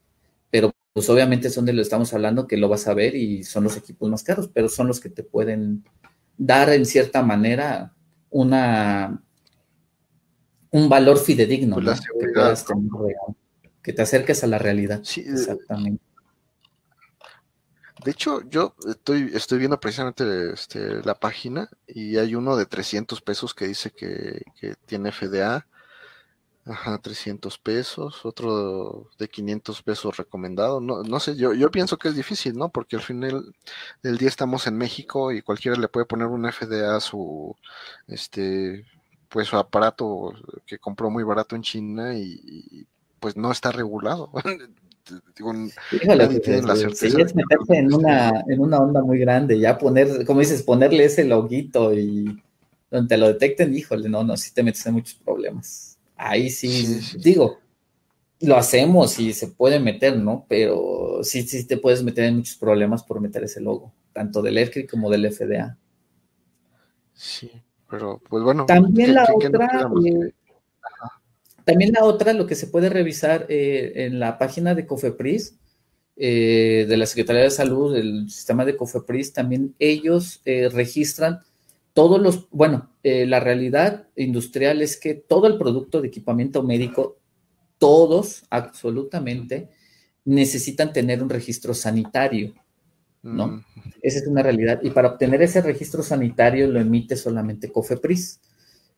[0.51, 3.43] Pero pues obviamente son de lo que estamos hablando, que lo vas a ver y
[3.43, 5.83] son los equipos más caros, pero son los que te pueden
[6.37, 7.93] dar en cierta manera
[8.29, 9.23] una
[10.69, 11.99] un valor fidedigno, pues
[13.81, 15.01] que, te acerques a la realidad.
[15.03, 16.03] Sí, eh, Exactamente.
[18.03, 23.21] De hecho, yo estoy, estoy viendo precisamente este, la página y hay uno de 300
[23.21, 24.41] pesos que dice que,
[24.85, 25.67] tiene FDA.
[26.65, 30.79] Ajá, 300 pesos, otro de 500 pesos recomendado.
[30.79, 32.69] No, no sé, yo, yo pienso que es difícil, ¿no?
[32.69, 33.55] Porque al final
[34.03, 37.55] del día estamos en México y cualquiera le puede poner un FDA a su,
[38.07, 38.85] este,
[39.29, 40.33] pues su aparato
[40.67, 42.87] que compró muy barato en China y
[43.19, 44.31] pues no está regulado.
[45.35, 47.21] digo, la certeza.
[47.21, 51.25] es meterse en una, en una onda muy grande, ya poner, como dices, ponerle ese
[51.25, 52.41] loguito y
[52.89, 55.97] donde te lo detecten, híjole, no, no, sí te metes en muchos problemas.
[56.15, 57.59] Ahí sí, digo,
[58.41, 60.45] lo hacemos y se puede meter, ¿no?
[60.47, 64.57] Pero sí, sí te puedes meter en muchos problemas por meter ese logo, tanto del
[64.57, 65.77] ERCRI como del FDA.
[67.13, 67.51] Sí,
[67.89, 68.65] pero pues bueno.
[68.65, 69.89] También la otra,
[71.65, 75.57] también la otra, lo que se puede revisar eh, en la página de COFEPRIS,
[76.17, 81.39] eh, de la Secretaría de Salud, del sistema de COFEPRIS, también ellos eh, registran
[81.93, 87.17] todos los, bueno, la realidad industrial es que todo el producto de equipamiento médico,
[87.79, 89.69] todos absolutamente,
[90.23, 92.53] necesitan tener un registro sanitario,
[93.23, 93.47] ¿no?
[93.47, 93.63] Mm.
[94.01, 94.79] Esa es una realidad.
[94.83, 98.39] Y para obtener ese registro sanitario lo emite solamente COFEPRIS.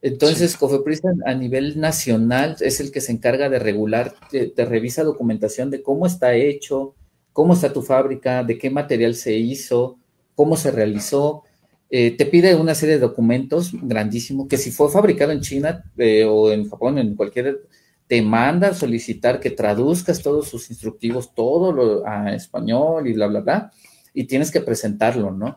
[0.03, 5.69] Entonces, COFEPRIS a nivel nacional es el que se encarga de regular, te, revisa documentación
[5.69, 6.93] de cómo está hecho,
[7.31, 9.97] cómo está tu fábrica, de qué material se hizo,
[10.35, 11.43] cómo se realizó.
[11.89, 16.25] Eh, te pide una serie de documentos grandísimos que si fue fabricado en China eh,
[16.25, 17.61] o en Japón, en cualquier,
[18.05, 23.39] te manda solicitar que traduzcas todos sus instructivos, todo lo a español y bla, bla,
[23.39, 23.71] bla,
[24.13, 25.55] y tienes que presentarlo, ¿no?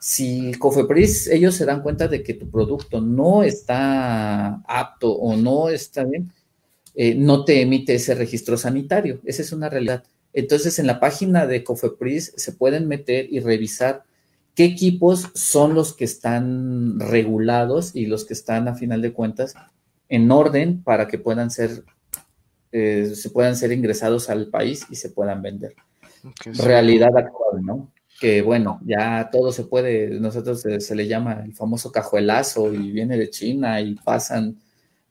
[0.00, 5.68] Si Cofepris, ellos se dan cuenta de que tu producto no está apto o no
[5.68, 6.30] está bien,
[6.94, 9.20] eh, no te emite ese registro sanitario.
[9.24, 10.04] Esa es una realidad.
[10.32, 14.04] Entonces, en la página de Cofepris se pueden meter y revisar
[14.54, 19.54] qué equipos son los que están regulados y los que están, a final de cuentas,
[20.08, 21.84] en orden para que puedan ser,
[22.72, 25.74] eh, se puedan ser ingresados al país y se puedan vender.
[26.44, 27.92] Realidad actual, ¿no?
[28.18, 33.16] Que bueno, ya todo se puede, nosotros se, le llama el famoso cajuelazo y viene
[33.16, 34.58] de China y pasan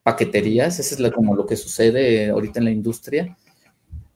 [0.03, 3.37] paqueterías, eso es como lo que sucede ahorita en la industria,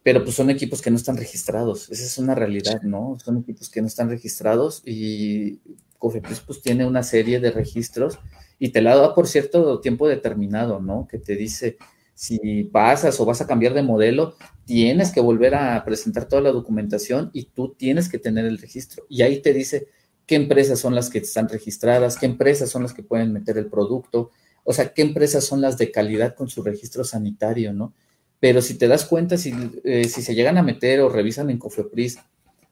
[0.04, 3.18] pero pues son equipos que no están registrados, esa es una realidad, ¿no?
[3.24, 5.60] Son equipos que no están registrados y
[5.98, 8.20] Cofepris pues tiene una serie de registros
[8.60, 11.08] y te la da por cierto tiempo determinado, ¿no?
[11.10, 11.78] Que te dice,
[12.22, 14.36] si pasas o vas a cambiar de modelo,
[14.66, 19.08] tienes que volver a presentar toda la documentación y tú tienes que tener el registro.
[19.10, 19.88] Y ahí te dice
[20.28, 23.72] qué empresas son las que están registradas, qué empresas son las que pueden meter el
[23.72, 24.30] producto,
[24.64, 27.96] o sea, qué empresas son las de calidad con su registro sanitario, ¿no?
[28.40, 29.52] Pero si te das cuenta, si,
[29.84, 32.20] eh, se llegan a meter o revisan en Cofepris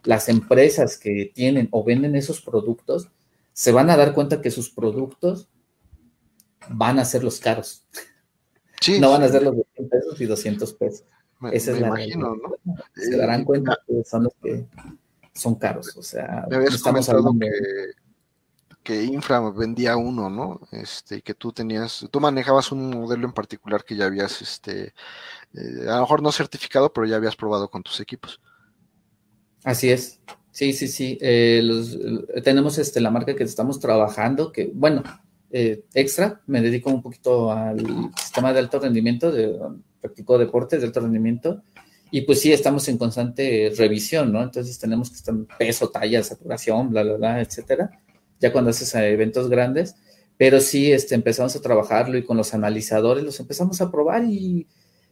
[0.04, 3.10] las empresas que tienen o venden esos productos,
[3.54, 5.50] se van a dar cuenta que sus productos
[6.70, 7.88] van a ser los caros
[9.00, 11.04] no van a ser los de 100 pesos y 200 pesos.
[11.52, 12.76] Esa es la imagino, ¿no?
[12.96, 14.66] Se darán cuenta que son los que
[15.34, 15.96] son caros.
[15.96, 17.50] O sea, me habías estamos hablando que,
[18.84, 20.62] que Infra vendía uno, ¿no?
[20.72, 24.94] Este, y que tú tenías, tú manejabas un modelo en particular que ya habías, este,
[25.54, 28.42] eh, a lo mejor no certificado, pero ya habías probado con tus equipos.
[29.64, 30.20] Así es.
[30.52, 31.18] Sí, sí, sí.
[31.22, 31.64] Eh,
[32.44, 35.04] tenemos este, la marca que estamos trabajando, que, bueno,
[35.52, 39.58] eh, extra, me dedico un poquito al sistema de alto rendimiento, de,
[40.00, 41.64] practico deportes de alto rendimiento,
[42.12, 44.42] y pues sí, estamos en constante revisión, ¿no?
[44.42, 47.92] Entonces tenemos que estar en peso, talla, saturación, bla, bla, bla, etcétera,
[48.40, 49.96] ya cuando haces eventos grandes,
[50.38, 54.68] pero sí este, empezamos a trabajarlo y con los analizadores los empezamos a probar y,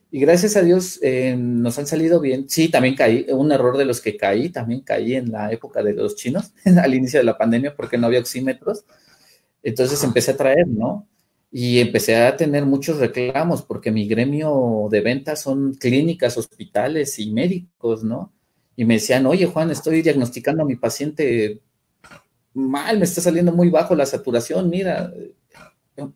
[0.10, 2.48] y gracias a Dios eh, nos han salido bien.
[2.50, 5.94] Sí, también caí, un error de los que caí, también caí en la época de
[5.94, 6.52] los chinos,
[6.82, 8.86] al inicio de la pandemia, porque no había oxímetros
[9.64, 11.08] entonces empecé a traer, ¿no?
[11.52, 17.32] Y empecé a tener muchos reclamos porque mi gremio de ventas son clínicas, hospitales y
[17.32, 18.34] médicos, ¿no?
[18.76, 21.62] Y me decían, oye Juan, estoy diagnosticando a mi paciente
[22.54, 25.14] mal, me está saliendo muy bajo la saturación, mira,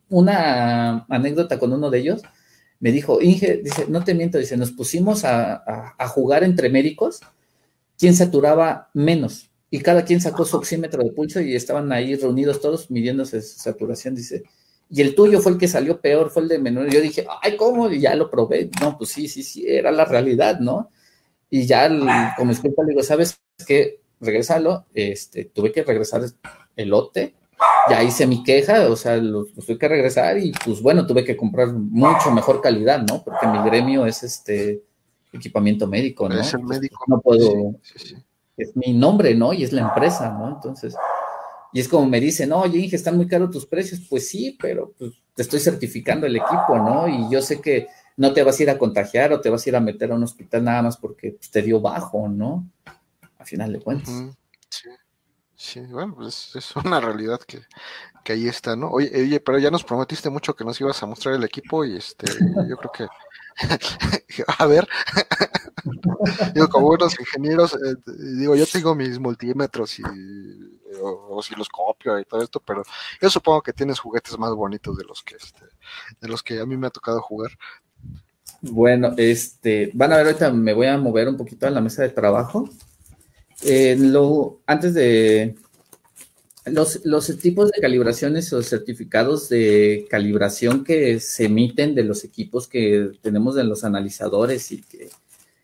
[0.10, 2.22] una anécdota con uno de ellos,
[2.80, 5.64] me dijo, Inge, dice, no te miento, dice, nos pusimos a,
[5.98, 7.20] a jugar entre médicos,
[7.98, 12.62] quién saturaba menos y cada quien sacó su oxímetro de pulso y estaban ahí reunidos
[12.62, 14.44] todos midiéndose su saturación, dice.
[14.90, 16.92] Y el tuyo fue el que salió peor, fue el de menor.
[16.92, 17.90] yo dije, ay, ¿cómo?
[17.90, 18.70] Y ya lo probé.
[18.82, 20.92] No, pues sí, sí, sí, era la realidad, ¿no?
[21.50, 21.90] Y ya,
[22.38, 24.02] como explica, le digo, ¿sabes qué?
[24.20, 24.86] Regresalo.
[24.94, 26.24] Este, tuve que regresar
[26.76, 27.34] el lote
[27.90, 31.38] ya hice mi queja, o sea, los, tuve que regresar y pues bueno, tuve que
[31.38, 33.24] comprar mucho mejor calidad, ¿no?
[33.24, 34.84] Porque mi gremio es este
[35.34, 36.40] equipamiento médico, ¿no?
[36.40, 37.04] Es el médico.
[37.08, 37.76] No puedo,
[38.64, 39.54] es mi nombre, ¿no?
[39.54, 40.48] Y es la empresa, ¿no?
[40.50, 40.96] Entonces,
[41.74, 44.02] y es como me dicen, oye, Inge, están muy caros tus precios.
[44.10, 47.08] Pues sí, pero pues, te estoy certificando el equipo, ¿no?
[47.08, 49.70] Y yo sé que no te vas a ir a contagiar o te vas a
[49.70, 52.68] ir a meter a un hospital nada más porque pues, te dio bajo, ¿no?
[53.38, 54.14] A final de cuentas.
[54.70, 54.90] Sí,
[55.56, 57.60] sí, bueno, pues es una realidad que,
[58.24, 58.90] que ahí está, ¿no?
[58.90, 61.96] Oye, oye, pero ya nos prometiste mucho que nos ibas a mostrar el equipo y
[61.96, 62.28] este,
[62.68, 63.08] yo creo que
[64.60, 64.88] a ver,
[66.54, 67.96] digo, como buenos ingenieros, eh,
[68.38, 70.04] digo, yo tengo mis multímetros y
[71.00, 72.84] o, si los copio y todo esto, pero
[73.22, 75.66] yo supongo que tienes juguetes más bonitos de los que este,
[76.20, 77.52] de los que a mí me ha tocado jugar.
[78.62, 82.04] Bueno, este, van a ver ahorita me voy a mover un poquito a la mesa
[82.04, 82.70] de trabajo.
[83.64, 85.56] Eh, lo, antes de
[86.66, 92.68] los, los, tipos de calibraciones o certificados de calibración que se emiten de los equipos
[92.68, 95.10] que tenemos en los analizadores y que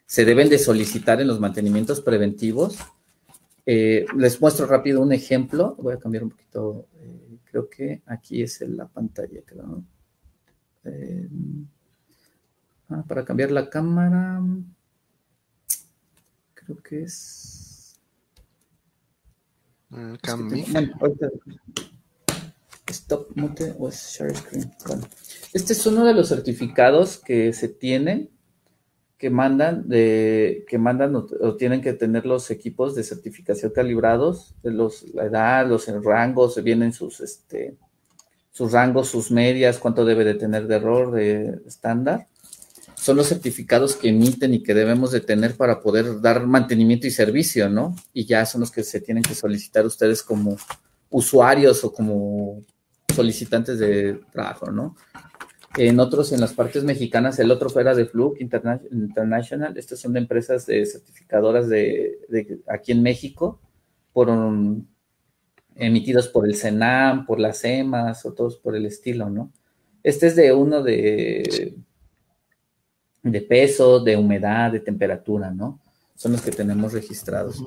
[0.07, 2.77] se deben de solicitar en los mantenimientos preventivos.
[3.65, 5.75] Eh, les muestro rápido un ejemplo.
[5.75, 6.87] Voy a cambiar un poquito.
[6.95, 9.83] Eh, creo que aquí es en la pantalla, creo.
[10.85, 11.27] Eh,
[12.89, 14.41] ah, para cambiar la cámara.
[16.53, 17.99] Creo que es.
[19.89, 20.65] Mm, Cambio.
[22.89, 24.71] Stop mute o share screen.
[25.51, 28.29] este es uno de los certificados que se tienen,
[29.17, 35.05] que mandan de, que mandan o, tienen que tener los equipos de certificación calibrados, los,
[35.13, 37.75] la edad, los rangos, vienen sus, este,
[38.51, 42.27] sus rangos, sus medias, cuánto debe de tener de error de estándar
[43.07, 47.11] son los certificados que emiten y que debemos de tener para poder dar mantenimiento y
[47.11, 47.95] servicio, ¿no?
[48.11, 50.57] Y ya son los que se tienen que solicitar ustedes como
[51.09, 52.63] usuarios o como
[53.15, 54.95] solicitantes de trabajo, ¿no?
[55.77, 60.19] En otros, en las partes mexicanas, el otro fuera de Fluke International, estas son de
[60.19, 62.17] empresas de certificadoras de,
[62.67, 63.59] aquí en México,
[64.11, 64.29] por
[65.75, 69.51] emitidos por el CENAM, por las EMAS o todos por el estilo, ¿no?
[70.01, 71.75] Este es de uno de
[73.31, 75.79] de peso, de humedad, de temperatura, ¿no?
[76.15, 77.63] Son los que tenemos registrados.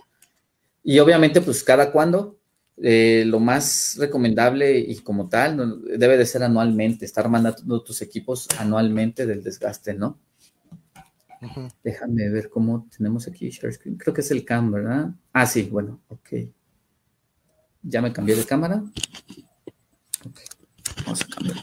[0.82, 2.39] Y obviamente, pues cada cuando,
[2.82, 8.48] eh, lo más recomendable y como tal, debe de ser anualmente, estar mandando tus equipos
[8.58, 10.18] anualmente del desgaste, ¿no?
[11.82, 13.96] Déjame ver cómo tenemos aquí share screen.
[13.96, 15.10] Creo que es el cam, ¿verdad?
[15.32, 16.28] Ah, sí, bueno, ok.
[17.82, 18.82] Ya me cambié de cámara.
[20.26, 20.40] Ok,
[21.04, 21.56] vamos a cambiar.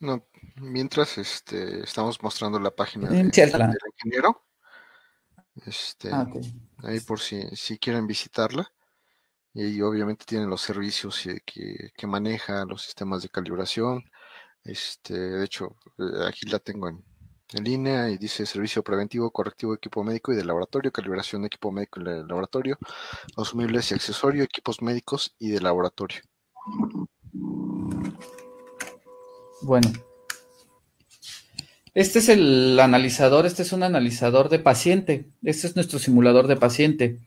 [0.00, 0.26] No,
[0.56, 4.44] mientras este, estamos mostrando la página del ingeniero.
[5.66, 6.28] Este, ah,
[6.84, 8.72] Ahí por si, si quieren visitarla.
[9.54, 14.04] Y obviamente tienen los servicios que, que maneja, los sistemas de calibración.
[14.62, 17.02] Este, de hecho, eh, aquí la tengo en,
[17.52, 21.72] en línea y dice servicio preventivo, correctivo, equipo médico y de laboratorio, calibración de equipo
[21.72, 22.78] médico y de laboratorio,
[23.34, 26.20] consumibles y accesorios, equipos médicos y de laboratorio.
[29.68, 29.92] Bueno.
[31.92, 35.26] Este es el analizador, este es un analizador de paciente.
[35.42, 37.18] Este es nuestro simulador de paciente.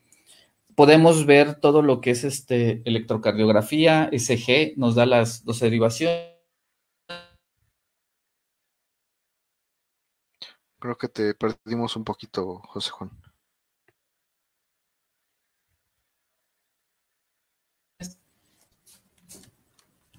[0.74, 6.32] Podemos ver todo lo que es este electrocardiografía, SG, nos da las dos derivaciones.
[10.80, 13.12] Creo que te perdimos un poquito, José Juan.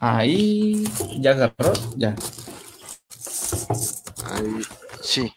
[0.04, 0.82] Ahí,
[1.20, 2.16] ya agarró, ya.
[4.24, 4.62] Ahí,
[5.00, 5.32] sí,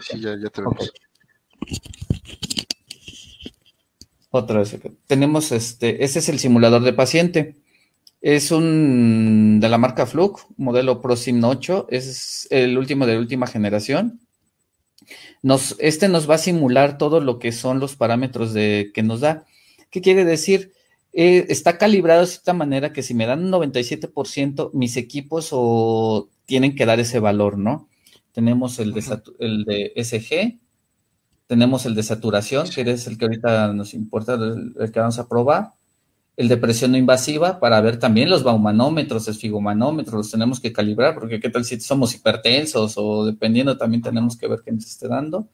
[0.00, 0.92] sí, ya, ya te vemos.
[4.30, 4.76] Otra vez
[5.06, 7.54] Tenemos este, este es el simulador de paciente.
[8.20, 13.46] Es un de la marca Fluke, modelo ProSim 8, es el último de la última
[13.46, 14.18] generación.
[15.42, 19.20] Nos, este nos va a simular todo lo que son los parámetros de, que nos
[19.20, 19.46] da.
[19.90, 20.72] ¿Qué quiere decir?
[21.12, 26.30] Eh, está calibrado de cierta manera que si me dan un 97%, mis equipos o
[26.46, 27.88] tienen que dar ese valor, ¿no?
[28.32, 29.04] Tenemos el de,
[29.40, 30.58] el de SG,
[31.46, 35.28] tenemos el de saturación, que es el que ahorita nos importa, el, que vamos a
[35.28, 35.72] probar,
[36.38, 41.14] el de presión no invasiva para ver también los baumanómetros, esfigomanómetros, los tenemos que calibrar,
[41.14, 45.08] porque qué tal si somos hipertensos o dependiendo también tenemos que ver qué nos esté
[45.08, 45.46] dando.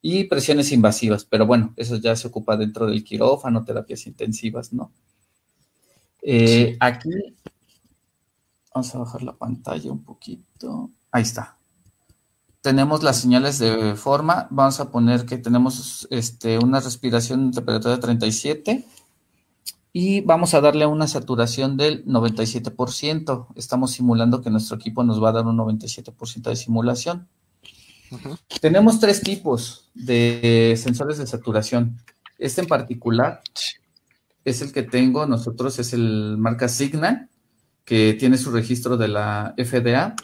[0.00, 4.92] Y presiones invasivas, pero bueno, eso ya se ocupa dentro del quirófano, terapias intensivas, ¿no?
[6.22, 7.10] Eh, aquí,
[8.72, 10.90] vamos a bajar la pantalla un poquito.
[11.10, 11.56] Ahí está.
[12.60, 14.46] Tenemos las señales de forma.
[14.50, 18.84] Vamos a poner que tenemos este, una respiración de temperatura de 37
[19.92, 23.46] y vamos a darle una saturación del 97%.
[23.54, 27.28] Estamos simulando que nuestro equipo nos va a dar un 97% de simulación.
[28.60, 31.98] Tenemos tres tipos de sensores de saturación.
[32.38, 33.40] Este en particular
[34.44, 37.28] es el que tengo nosotros, es el marca Signal,
[37.84, 40.14] que tiene su registro de la FDA.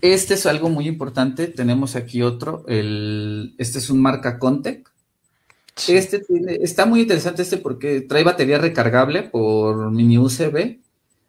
[0.00, 1.46] Este es algo muy importante.
[1.46, 2.64] Tenemos aquí otro.
[2.68, 4.90] El, este es un marca Contec
[5.88, 6.24] este
[6.62, 10.78] está muy interesante este porque trae batería recargable por mini USB.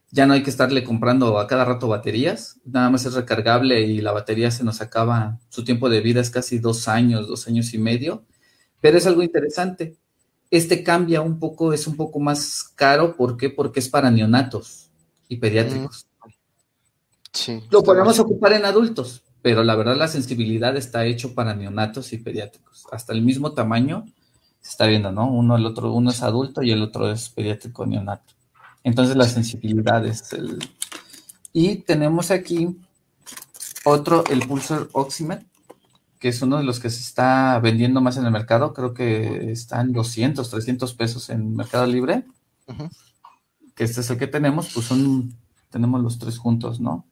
[0.10, 2.60] Ya no hay que estarle comprando a cada rato baterías.
[2.64, 5.40] Nada más es recargable y la batería se nos acaba.
[5.50, 8.24] Su tiempo de vida es casi dos años, dos años y medio.
[8.80, 9.98] Pero es algo interesante.
[10.50, 13.18] Este cambia un poco, es un poco más caro.
[13.18, 13.50] ¿Por qué?
[13.50, 14.90] Porque es para neonatos
[15.28, 16.08] y pediátricos.
[17.34, 22.14] Sí, Lo podemos ocupar en adultos, pero la verdad la sensibilidad está hecho para neonatos
[22.14, 22.86] y pediátricos.
[22.92, 24.06] Hasta el mismo tamaño
[24.62, 25.30] se está viendo, ¿no?
[25.32, 28.34] Uno, el otro, uno es adulto y el otro es pediátrico neonato.
[28.84, 30.60] Entonces la sensibilidad es el...
[31.54, 32.78] Y tenemos aquí
[33.84, 35.46] otro, el Pulsar Oximet,
[36.20, 38.74] que es uno de los que se está vendiendo más en el mercado.
[38.74, 42.26] Creo que está en 200, 300 pesos en Mercado Libre.
[43.76, 45.36] Que este es el que tenemos, pues son,
[45.70, 47.06] tenemos los tres juntos, ¿no?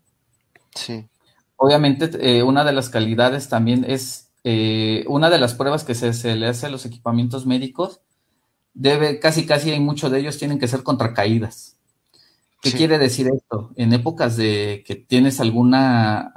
[0.74, 1.08] Sí.
[1.56, 6.36] Obviamente, eh, una de las calidades también es eh, una de las pruebas que se,
[6.36, 8.02] le hace a los equipamientos médicos,
[8.76, 11.78] debe, casi casi hay muchos de ellos tienen que ser contra caídas.
[12.62, 13.72] ¿Qué quiere decir esto?
[13.76, 16.34] En épocas de que tienes alguna,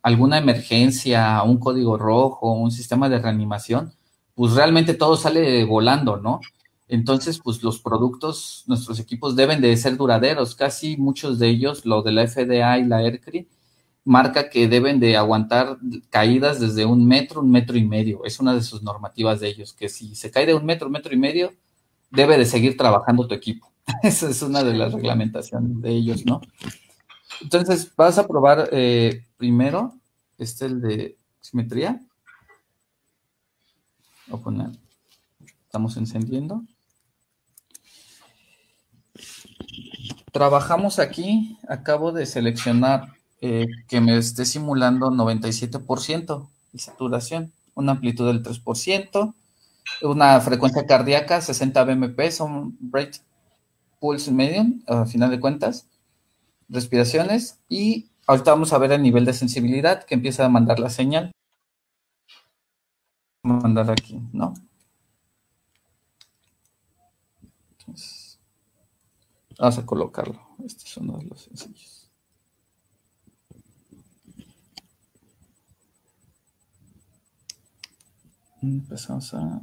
[0.00, 3.92] alguna emergencia, un código rojo, un sistema de reanimación,
[4.36, 6.40] pues realmente todo sale volando, ¿no?
[6.86, 10.54] Entonces, pues los productos, nuestros equipos deben de ser duraderos.
[10.54, 13.48] Casi muchos de ellos, lo de la FDA y la ERCRI,
[14.04, 15.78] marca que deben de aguantar
[16.08, 18.24] caídas desde un metro, un metro y medio.
[18.24, 21.14] Es una de sus normativas de ellos, que si se cae de un metro, metro
[21.14, 21.52] y medio,
[22.10, 23.70] debe de seguir trabajando tu equipo.
[24.02, 26.40] Esa es una de las reglamentaciones de ellos, ¿no?
[27.40, 29.94] Entonces, vas a probar eh, primero,
[30.38, 32.00] este el de simetría.
[34.32, 34.68] A poner,
[35.64, 36.62] estamos encendiendo.
[40.32, 48.26] Trabajamos aquí, acabo de seleccionar eh, que me esté simulando 97% de saturación, una amplitud
[48.26, 49.34] del 3%,
[50.02, 53.20] una frecuencia cardíaca 60 BMP, son rate
[53.98, 55.86] pulse medium, a final de cuentas,
[56.68, 60.90] respiraciones, y ahorita vamos a ver el nivel de sensibilidad que empieza a mandar la
[60.90, 61.32] señal.
[63.42, 64.54] Vamos a mandar aquí, ¿no?
[69.58, 70.40] vamos a colocarlo.
[70.64, 71.99] Este es uno de los sencillos.
[78.62, 79.62] Empezamos a...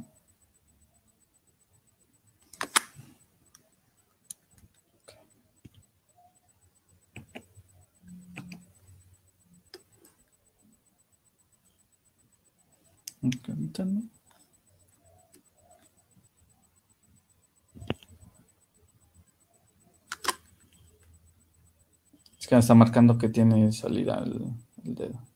[22.38, 24.54] Es que está marcando que tiene salida el
[24.84, 25.27] dedo.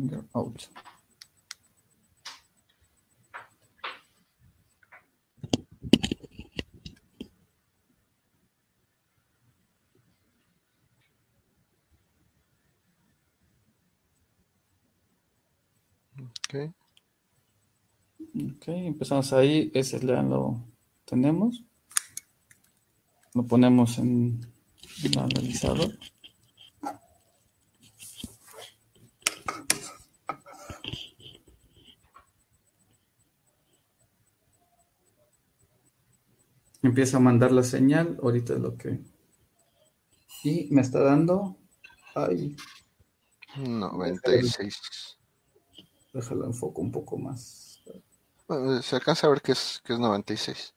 [0.00, 0.68] Finger out.
[16.48, 16.72] Okay.
[18.34, 20.60] Ok, empezamos ahí, ese ya lo
[21.04, 21.62] tenemos.
[23.34, 24.40] Lo ponemos en
[25.04, 25.96] el analizador.
[36.82, 39.00] Empieza a mandar la señal, ahorita es lo que...
[40.42, 41.56] Y me está dando...
[42.14, 42.56] Ay.
[43.56, 45.18] 96.
[46.12, 47.82] Déjalo enfoco un poco más.
[48.82, 50.74] Se alcanza a ver que es, que es 96.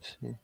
[0.00, 0.36] Sí.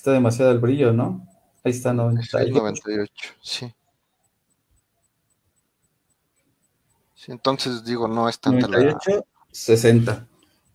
[0.00, 1.26] está demasiado el brillo, ¿no?
[1.62, 2.54] Ahí está 98.
[2.54, 3.74] 98, sí.
[7.26, 9.22] entonces digo, no es tanta 98, la...
[9.52, 10.26] 60.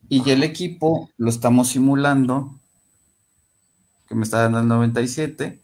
[0.09, 2.59] Y el equipo lo estamos simulando,
[4.07, 5.61] que me está dando el 97.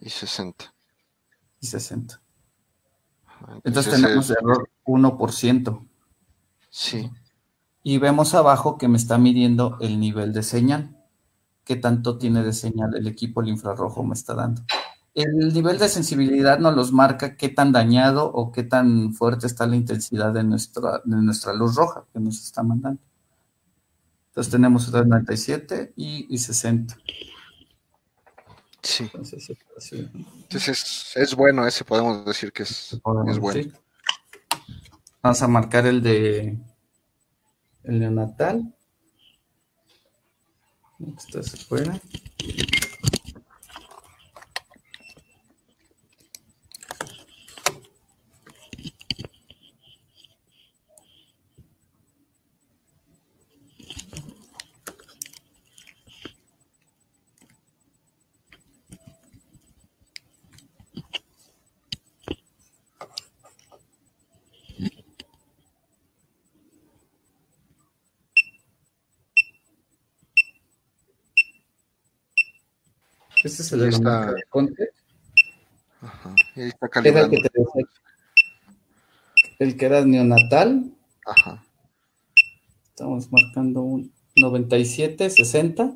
[0.00, 0.72] Y 60.
[1.60, 2.20] Y 60.
[3.64, 5.86] Entonces, tenemos error 1%.
[6.70, 7.10] Sí.
[7.82, 10.96] Y vemos abajo que me está midiendo el nivel de señal.
[11.64, 14.62] ¿Qué tanto tiene de señal el equipo el infrarrojo me está dando?
[15.14, 19.66] El nivel de sensibilidad nos los marca qué tan dañado o qué tan fuerte está
[19.66, 23.00] la intensidad de nuestra, de nuestra luz roja que nos está mandando.
[24.28, 26.96] Entonces tenemos 97 y, y 60.
[28.82, 29.10] Sí.
[29.12, 33.72] Entonces, es, bueno, ese podemos decir que es, bueno.
[35.22, 36.58] Vamos a marcar el de
[37.84, 38.74] el neonatal.
[41.16, 42.00] Esta se fuera.
[73.42, 74.34] Este es el de está...
[74.50, 74.90] Conte.
[76.02, 76.34] Ajá.
[76.56, 77.36] Y ahí está calibrando.
[77.36, 77.60] el, que te
[79.58, 80.92] el que era neonatal.
[81.26, 81.64] Ajá.
[82.90, 85.92] Estamos marcando un 97, 60.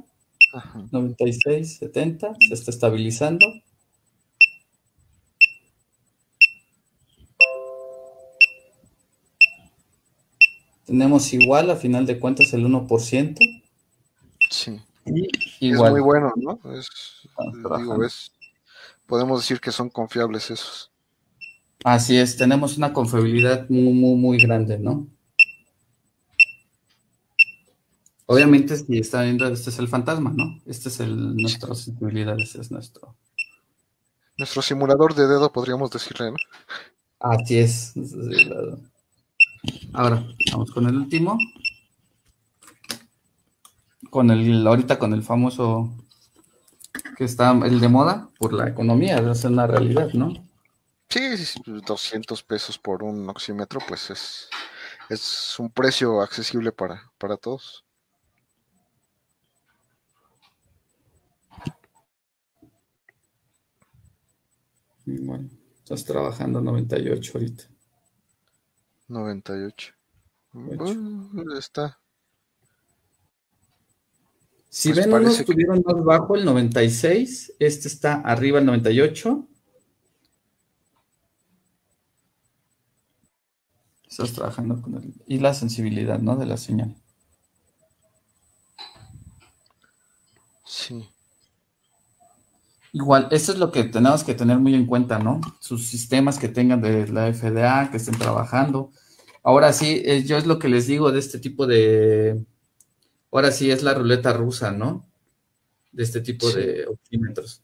[0.55, 0.87] Ajá.
[0.91, 2.35] 96, 70.
[2.49, 3.47] Se está estabilizando.
[10.87, 13.39] Tenemos igual, a final de cuentas, el 1%.
[14.51, 14.81] Sí.
[15.05, 16.59] Es muy bueno, ¿no?
[19.07, 20.91] podemos decir que son confiables esos.
[21.85, 25.07] Así es, tenemos una confiabilidad muy, muy, muy grande, ¿no?
[28.27, 30.59] Obviamente, si están viendo, este es el fantasma, ¿no?
[30.65, 33.15] Este es el, nuestra sensibilidad, este es nuestro.
[34.39, 36.37] Nuestro simulador de dedo, podríamos decirle, ¿no?
[37.21, 37.93] Así es.
[39.93, 41.39] Ahora, vamos con el último
[44.15, 45.93] con el, ahorita con el famoso
[47.17, 50.33] que está el de moda por la economía, es una realidad, ¿no?
[51.09, 51.21] Sí,
[51.67, 54.49] 200 pesos por un oxímetro, pues es,
[55.11, 57.85] es un precio accesible para, para todos.
[65.07, 67.65] Bueno, estás trabajando 98 ahorita.
[69.09, 69.93] 98.
[71.59, 71.99] está,
[74.75, 79.47] si pues ven, unos estuvieron más bajo el 96, este está arriba el 98.
[84.11, 85.15] Estás trabajando con el...
[85.29, 86.35] Y la sensibilidad, ¿no?
[86.35, 86.97] De la señal.
[90.65, 91.09] Sí.
[92.93, 95.41] Igual, eso es lo que tenemos que tener muy en cuenta, ¿no?
[95.61, 98.91] Sus sistemas que tengan de la FDA, que estén trabajando.
[99.45, 102.45] Ahora sí, eh, yo es lo que les digo de este tipo de,
[103.35, 105.07] ahora sí es la ruleta rusa, ¿no?
[105.93, 107.63] De este tipo de oxímetros.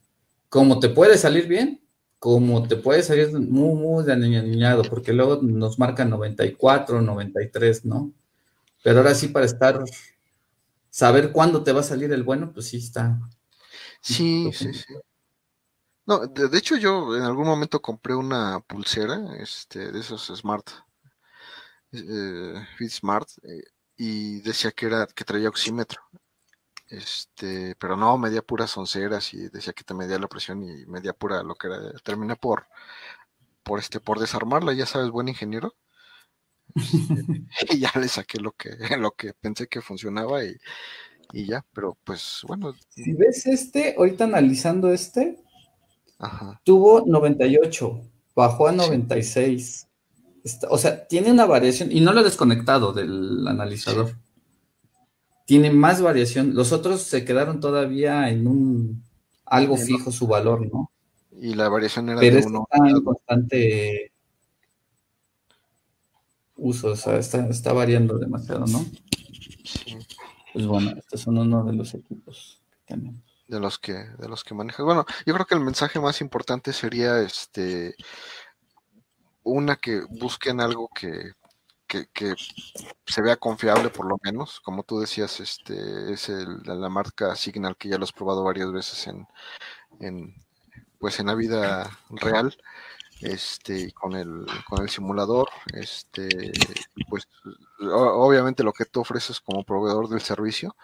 [0.49, 1.81] Como te puede salir bien,
[2.19, 8.11] como te puede salir muy, muy aniñado, porque luego nos marcan 94, 93, ¿no?
[8.83, 9.83] Pero ahora sí, para estar,
[10.89, 13.19] saber cuándo te va a salir el bueno, pues sí está.
[14.01, 14.93] Sí, sí, sí.
[16.05, 20.67] No, de, hecho yo en algún momento compré una pulsera, este, de esos Smart,
[21.91, 23.63] eh, Fit Smart, eh,
[24.03, 26.01] y decía que era que traía oxímetro.
[26.89, 31.13] Este, pero no, medía puras onceras y decía que te medía la presión y medía
[31.13, 31.77] pura lo que era.
[32.03, 32.65] Terminé por
[33.61, 35.75] por este por desarmarla, ya sabes, buen ingeniero.
[37.69, 40.55] y ya le saqué lo que lo que pensé que funcionaba y,
[41.31, 42.73] y ya, pero pues bueno.
[42.89, 45.37] Si ves este, ahorita analizando este,
[46.63, 48.01] tuvo 98,
[48.33, 49.90] bajó a 96
[50.69, 54.15] o sea, tiene una variación, y no lo he desconectado del analizador.
[55.45, 56.55] Tiene más variación.
[56.55, 59.03] Los otros se quedaron todavía en un
[59.45, 60.91] algo fijo su valor, ¿no?
[61.39, 62.67] Y la variación era Pero de uno.
[62.71, 64.11] Está en constante
[66.55, 68.85] uso, o sea, está, variando demasiado, ¿no?
[69.63, 69.97] Sí.
[70.53, 73.21] Pues bueno, estos son uno de los equipos que tenemos.
[73.47, 74.85] De los que, de los que manejas.
[74.85, 77.95] Bueno, yo creo que el mensaje más importante sería este
[79.43, 81.33] una que busquen algo que,
[83.05, 87.75] se vea confiable por lo menos, como tú decías, este es el, la marca Signal
[87.75, 89.27] que ya lo has probado varias veces en,
[89.99, 90.33] en
[90.99, 92.55] pues en la vida real
[93.21, 96.51] este, con el, con el simulador, este,
[97.09, 97.27] pues
[97.79, 100.75] obviamente lo que tú ofreces como proveedor del servicio,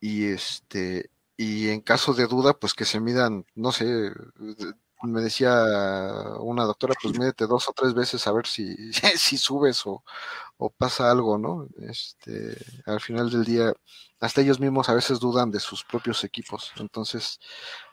[0.00, 4.12] y este, y en caso de duda, pues que se midan, no sé,
[5.02, 5.52] me decía
[6.40, 8.74] una doctora, pues mídete dos o tres veces a ver si,
[9.16, 10.02] si subes o,
[10.58, 11.68] o pasa algo, ¿no?
[11.88, 12.56] Este,
[12.86, 13.72] al final del día,
[14.20, 17.40] hasta ellos mismos a veces dudan de sus propios equipos, entonces,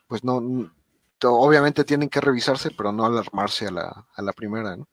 [0.07, 0.41] pues no,
[1.23, 4.87] obviamente tienen que revisarse, pero no alarmarse a la, a la primera, ¿no?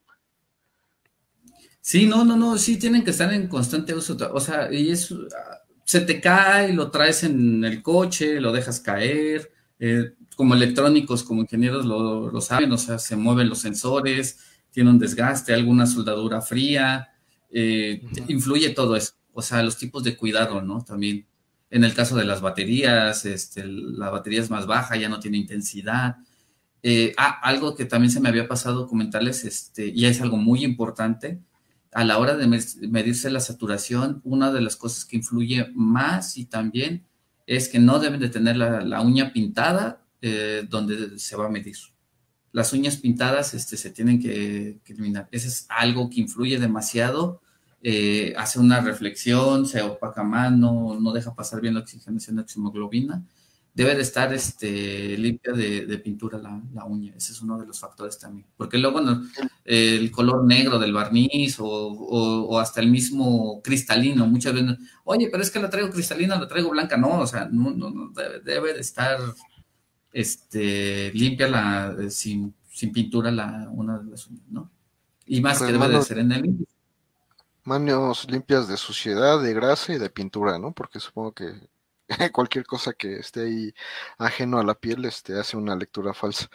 [1.80, 5.14] Sí, no, no, no, sí tienen que estar en constante uso, o sea, y es,
[5.84, 11.42] se te cae, lo traes en el coche, lo dejas caer, eh, como electrónicos, como
[11.42, 14.38] ingenieros lo, saben, o sea, se mueven los sensores,
[14.70, 17.08] tiene un desgaste, alguna soldadura fría,
[17.50, 20.82] eh, influye todo eso, o sea, los tipos de cuidado, ¿no?
[20.84, 21.26] También
[21.70, 25.38] en el caso de las baterías, este, la batería es más baja, ya no tiene
[25.38, 26.18] intensidad.
[26.82, 30.64] Eh, ah, algo que también se me había pasado comentarles, este, y es algo muy
[30.64, 31.40] importante,
[31.92, 36.44] a la hora de medirse la saturación, una de las cosas que influye más y
[36.44, 37.06] también
[37.46, 41.76] es que no deben de tener la, uña pintada eh, donde se va a medir.
[42.52, 45.28] Las uñas pintadas este, se tienen que, que eliminar.
[45.30, 47.42] Eso es algo que influye demasiado
[47.86, 53.22] eh, hace una reflexión, se opaca más, no, deja pasar bien la oxigenación de oximoglobina.
[53.74, 58.18] Debe de estar este, limpia de, pintura la, uña, ese es uno de los factores
[58.18, 58.46] también.
[58.56, 59.00] Porque luego
[59.66, 65.50] el color negro del barniz o, hasta el mismo cristalino, muchas veces, oye, pero es
[65.50, 69.18] que la traigo cristalina, la traigo blanca, no, o sea, no, no, debe, de estar
[70.14, 72.54] este, limpia la, sin,
[72.92, 74.70] pintura la, una de las uñas, ¿no?
[75.26, 76.74] Y más que debe de ser en el índice
[77.64, 80.72] manos limpias de suciedad, de grasa y de pintura, ¿no?
[80.72, 81.68] Porque supongo que
[82.32, 83.74] cualquier cosa que esté ahí
[84.18, 86.48] ajeno a la piel este, hace una lectura falsa.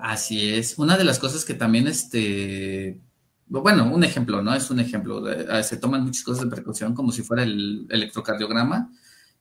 [0.00, 0.78] Así es.
[0.78, 2.98] Una de las cosas que también, este,
[3.46, 4.54] bueno, un ejemplo, ¿no?
[4.54, 5.22] Es un ejemplo.
[5.50, 8.90] Ah, se toman muchas cosas de precaución como si fuera el electrocardiograma,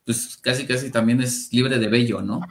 [0.05, 2.41] pues casi casi también es libre de vello, ¿no?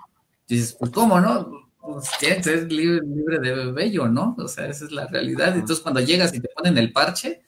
[0.50, 1.70] Dices, pues ¿cómo, no?
[1.80, 4.34] Pues es libre, libre de vello, ¿no?
[4.38, 5.54] O sea, esa es la realidad.
[5.54, 7.42] Entonces cuando llegas y te ponen el parche,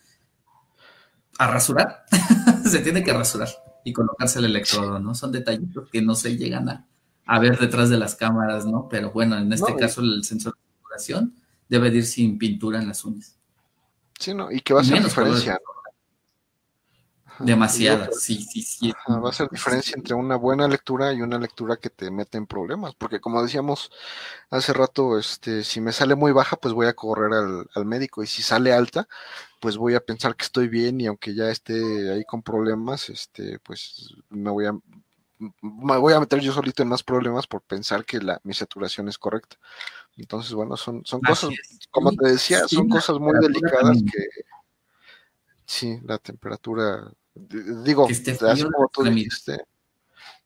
[1.38, 2.04] a rasurar,
[2.64, 3.48] se tiene que rasurar
[3.84, 5.14] y colocarse el electrodo, ¿no?
[5.14, 6.86] Son detallitos que no se llegan
[7.26, 8.88] a, ver detrás de las cámaras, ¿no?
[8.88, 11.34] Pero bueno, en este caso el sensor de saturación
[11.68, 13.36] debe ir sin pintura en las uñas.
[14.18, 14.52] Sí, ¿no?
[14.52, 15.71] Y que va a ser diferencia, ¿no?
[17.44, 18.92] Demasiada, sí, sí, sí.
[19.08, 22.46] va a ser diferencia entre una buena lectura y una lectura que te mete en
[22.46, 23.90] problemas, porque como decíamos
[24.50, 28.22] hace rato, este, si me sale muy baja, pues voy a correr al, al médico,
[28.22, 29.08] y si sale alta,
[29.60, 33.58] pues voy a pensar que estoy bien y aunque ya esté ahí con problemas, este,
[33.60, 34.72] pues me voy a
[35.60, 39.08] me voy a meter yo solito en más problemas por pensar que la, mi saturación
[39.08, 39.56] es correcta.
[40.16, 41.50] Entonces, bueno, son, son cosas,
[41.90, 44.26] como te decía, son cosas muy delicadas que
[45.64, 49.58] sí, la temperatura, digo, como tú dijiste,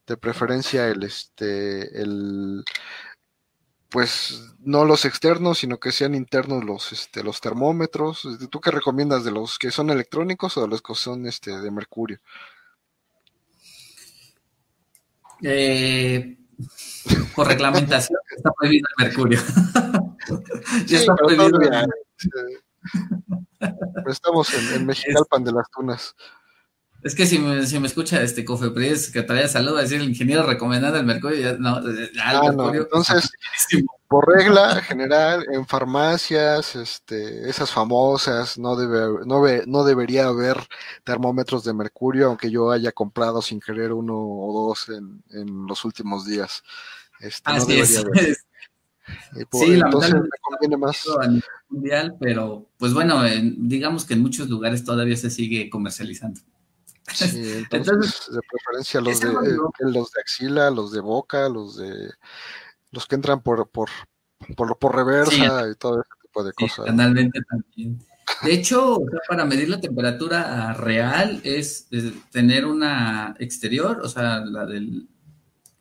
[0.06, 2.64] de preferencia el este el
[3.88, 8.28] pues no los externos, sino que sean internos los, este, los termómetros.
[8.50, 11.70] ¿Tú qué recomiendas de los que son electrónicos o de los que son este, de
[11.70, 12.18] mercurio?
[15.42, 16.36] Eh,
[17.34, 19.40] por reglamentación está prohibido el mercurio.
[20.86, 21.58] ya está prohibido.
[24.08, 26.14] estamos en, en Mexicalpan de las Tunas.
[27.06, 30.08] Es que si me, si me escucha este Cofepris, que traía salud, a decir el
[30.08, 31.80] ingeniero recomendando el mercurio, ya, no,
[32.20, 33.30] ah, no, entonces,
[34.08, 40.56] por regla general, en farmacias, este, esas famosas, no debe, no, no debería haber
[41.04, 45.84] termómetros de mercurio, aunque yo haya comprado sin querer uno o dos en, en los
[45.84, 46.64] últimos días.
[47.20, 48.36] Este, no debería Haber.
[49.52, 51.04] sí, entonces me conviene más.
[51.22, 53.22] A nivel mundial, pero pues bueno,
[53.58, 56.40] digamos que en muchos lugares todavía se sigue comercializando.
[57.12, 62.10] Sí, entonces, de preferencia los de, eh, los de axila, los de boca, los de
[62.90, 63.90] los que entran por por,
[64.56, 66.86] por, por reversa y todo ese tipo de cosas.
[66.86, 67.98] Canalmente también.
[68.42, 71.88] De hecho, para medir la temperatura real es,
[72.30, 75.08] tener una exterior, o sea, la del,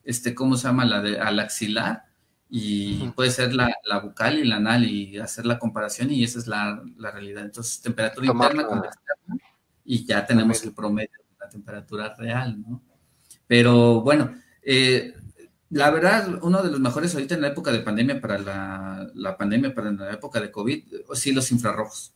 [0.04, 0.86] este, ¿cómo se llama?
[0.86, 2.06] La de al axilar,
[2.50, 6.40] y puede ser la, la, bucal y la anal, y hacer la comparación, y esa
[6.40, 7.44] es la, la realidad.
[7.44, 9.38] Entonces, temperatura interna con externa,
[9.86, 12.82] y ya tenemos el promedio de la temperatura real, ¿no?
[13.48, 15.14] Pero bueno, eh,
[15.70, 18.40] la verdad, uno de los mejores ahorita en la época de pandemia para
[19.14, 20.84] la, pandemia, para la época de COVID,
[21.14, 22.14] sí los infrarrojos.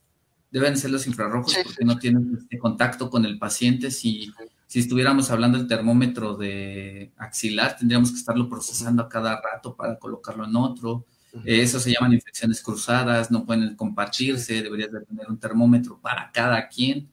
[0.51, 3.91] Deben ser los infrarrojos porque no tienen este contacto con el paciente.
[3.91, 4.31] Si,
[4.65, 9.99] si estuviéramos hablando del termómetro de axilar, tendríamos que estarlo procesando a cada rato para
[9.99, 11.05] colocarlo en otro.
[11.45, 16.67] eso se llaman infecciones cruzadas, no pueden compartirse, deberías de tener un termómetro para cada
[16.67, 17.09] quien.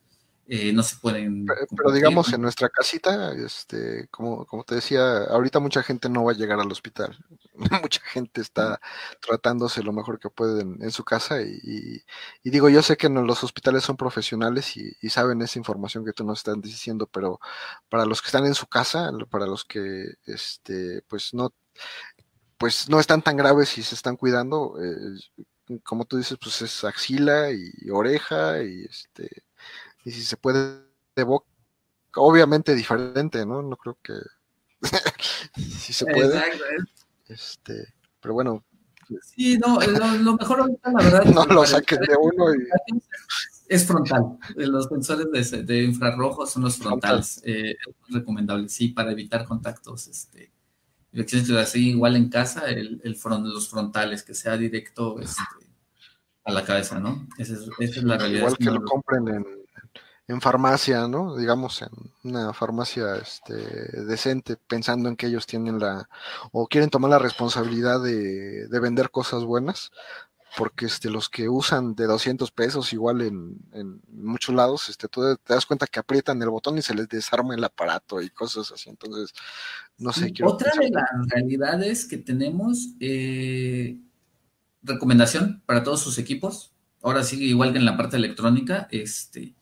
[0.49, 1.45] Eh, no se pueden.
[1.77, 6.33] Pero, digamos, en nuestra casita, este, como, como te decía, ahorita mucha gente no va
[6.33, 7.19] a llegar al hospital.
[7.83, 8.81] mucha gente está
[9.21, 11.43] tratándose lo mejor que pueden en su casa.
[11.43, 12.05] Y,
[12.45, 16.39] digo, yo sé que los hospitales son profesionales y, saben esa información que tú nos
[16.41, 17.41] estás diciendo, pero
[17.89, 21.53] para los que están en su casa, para los que, este, pues no,
[22.59, 26.85] pues no están tan graves y se están cuidando, eh, como tú dices, pues es
[26.85, 29.46] axila y oreja y este
[30.07, 30.85] y si se puede
[31.17, 31.49] de boca,
[32.15, 33.61] obviamente diferente, ¿no?
[33.61, 34.13] No creo que
[35.57, 36.41] si se puede.
[37.27, 38.65] Este, pero bueno.
[39.23, 41.25] Sí, no, lo, mejor ahorita, la verdad.
[41.35, 42.59] no lo saquen de uno y...
[43.69, 44.39] Es frontal.
[44.55, 47.43] Los sensores de, de infrarrojos son los frontales.
[47.45, 50.07] Eh, es recomendable, sí, para evitar contactos.
[50.07, 50.53] Este,
[51.59, 55.43] así, igual en casa, el, el front, los frontales, que sea directo este,
[56.45, 57.27] a la cabeza, ¿no?
[57.39, 58.43] Esa es, esa es la realidad.
[58.43, 59.66] Igual que lo compren en
[60.29, 61.37] en farmacia, ¿no?
[61.37, 61.91] Digamos, en
[62.25, 63.55] una farmacia este,
[64.05, 66.09] decente, pensando en que ellos tienen la,
[66.53, 69.93] o quieren tomar la responsabilidad de, de vender cosas buenas,
[70.57, 75.37] porque este, los que usan de 200 pesos igual en, en muchos lados, este, tú
[75.37, 78.73] te das cuenta que aprietan el botón y se les desarma el aparato y cosas
[78.73, 79.33] así, entonces,
[79.99, 80.33] no sé.
[80.43, 83.99] Otra de las realidades que tenemos, eh,
[84.83, 86.73] recomendación para todos sus equipos,
[87.03, 89.56] ahora sí, igual que en la parte electrónica, este,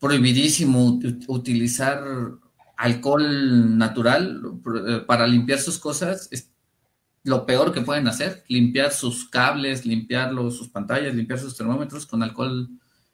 [0.00, 2.02] prohibidísimo utilizar
[2.76, 4.42] alcohol natural
[4.86, 6.28] eh, para limpiar sus cosas.
[6.30, 6.52] Es
[7.24, 12.22] lo peor que pueden hacer, limpiar sus cables, limpiar sus pantallas, limpiar sus termómetros con
[12.22, 12.68] alcohol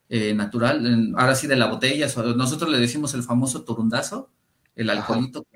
[0.08, 1.14] eh, natural.
[1.16, 2.06] Ahora sí, de la botella.
[2.36, 4.30] Nosotros le decimos el famoso turundazo,
[4.76, 5.46] el alcoholito,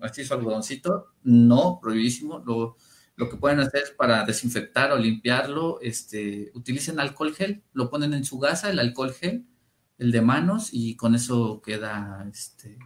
[0.00, 1.12] así su algodoncito.
[1.22, 2.42] No, prohibidísimo.
[2.46, 2.76] Lo,
[3.16, 8.24] lo que pueden hacer para desinfectar o limpiarlo, este, utilicen alcohol gel, lo ponen en
[8.24, 9.44] su gasa, el alcohol gel,
[9.98, 12.78] el de manos y con eso queda este,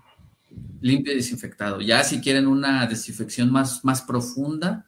[0.81, 1.81] limpio y desinfectado.
[1.81, 4.87] Ya si quieren una desinfección más, más profunda,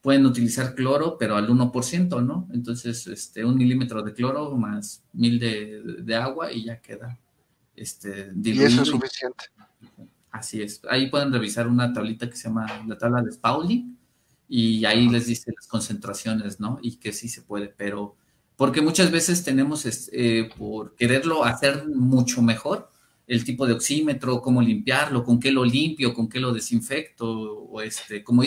[0.00, 2.46] pueden utilizar cloro, pero al 1%, ¿no?
[2.52, 7.18] Entonces, este, un milímetro de cloro más mil de, agua y ya queda
[7.74, 9.44] este, Y eso es suficiente.
[10.30, 10.82] Así es.
[10.90, 13.96] Ahí pueden revisar una tablita que se llama la tabla de Pauli
[14.48, 16.78] y ahí les dice las concentraciones, ¿no?
[16.82, 18.16] Y que sí se puede, pero
[18.56, 22.90] porque muchas veces tenemos, eh, por quererlo hacer mucho mejor,
[23.26, 27.80] el tipo de oxímetro, cómo limpiarlo, con qué lo limpio, con qué lo desinfecto, o
[27.80, 28.42] este, como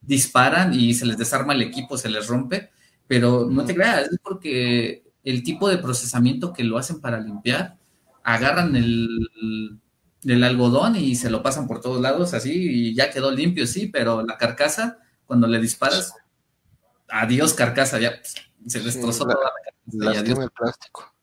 [0.00, 2.70] disparan y se les desarma el equipo, se les rompe,
[3.06, 7.76] pero no te creas, es porque el tipo de procesamiento que lo hacen para limpiar,
[8.24, 9.80] agarran el,
[10.24, 13.86] el algodón y se lo pasan por todos lados así y ya quedó limpio, sí,
[13.86, 16.14] pero la carcasa, cuando le disparas,
[17.08, 18.20] adiós carcasa, ya
[18.66, 19.52] se destrozó toda
[19.88, 20.12] la.
[20.12, 21.14] Lastima el plástico.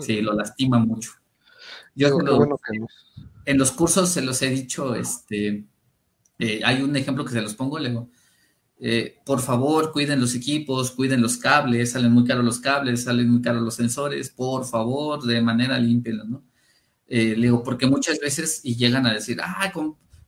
[0.00, 1.12] Sí, lo lastima mucho.
[1.94, 2.18] Yo
[3.44, 5.64] en los cursos se los he dicho, este,
[6.38, 8.10] eh, hay un ejemplo que se los pongo, le digo,
[8.78, 13.28] eh, por favor, cuiden los equipos, cuiden los cables, salen muy caros los cables, salen
[13.28, 16.44] muy caros los sensores, por favor, de manera limpia, ¿no?
[17.06, 19.72] Eh, le digo, porque muchas veces y llegan a decir, ah,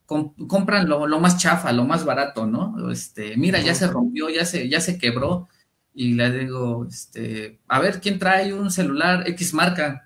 [0.05, 2.91] compran lo, lo, más chafa, lo más barato, ¿no?
[2.91, 5.49] Este, mira, ya se rompió, ya se, ya se quebró,
[5.95, 10.05] y le digo, este, a ver, ¿quién trae un celular X marca?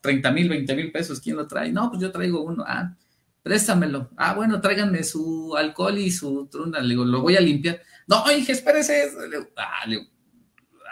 [0.00, 1.72] 30 mil, 20 mil pesos, ¿quién lo trae?
[1.72, 2.64] No, pues yo traigo uno.
[2.66, 2.94] Ah,
[3.42, 4.10] préstamelo.
[4.16, 6.80] Ah, bueno, tráiganme su alcohol y su truna.
[6.80, 7.80] Le digo, lo voy a limpiar.
[8.06, 9.10] No, dije, espérese.
[9.28, 10.10] Le digo, ah, le digo,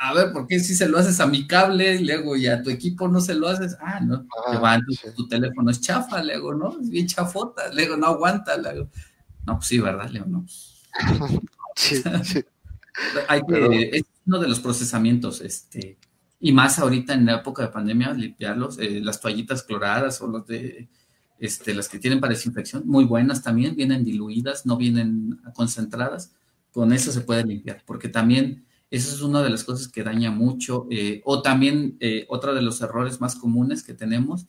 [0.00, 2.00] a ver, ¿por qué si se lo haces a mi cable?
[2.00, 3.76] Le digo, y a tu equipo no se lo haces.
[3.80, 4.80] Ah, no, ah,
[5.14, 6.80] tu, teléfono es chafa, le digo, ¿no?
[6.80, 7.68] Es bien chafota.
[7.72, 8.56] Le digo, no aguanta.
[8.56, 8.88] Le digo,
[9.46, 10.08] no, pues sí, ¿verdad?
[10.10, 10.46] Le digo, no.
[11.76, 12.44] sí, sí.
[13.28, 15.98] Hay que, es uno de los procesamientos, este,
[16.40, 20.46] y más ahorita en la época de pandemia, limpiarlos, eh, las toallitas cloradas o los
[20.46, 20.88] de,
[21.38, 26.32] este, las que tienen para desinfección, muy buenas también, vienen diluidas, no vienen concentradas,
[26.72, 30.30] con eso se puede limpiar, porque también eso es una de las cosas que daña
[30.30, 34.46] mucho, eh, o también eh, otro de los errores más comunes que tenemos,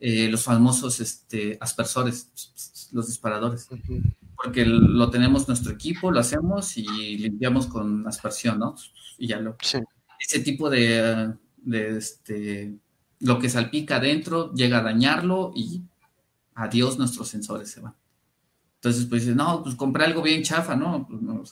[0.00, 3.68] los famosos este, aspersores, los disparadores
[4.42, 8.74] porque lo tenemos nuestro equipo, lo hacemos y limpiamos con aspersión, ¿no?
[9.18, 9.56] Y ya lo.
[10.18, 12.78] Ese tipo de, de, este,
[13.20, 15.82] lo que salpica adentro llega a dañarlo y
[16.54, 17.94] adiós nuestros sensores se van.
[18.76, 21.06] Entonces, pues no, pues compré algo bien chafa, ¿no?
[21.06, 21.42] Pues, no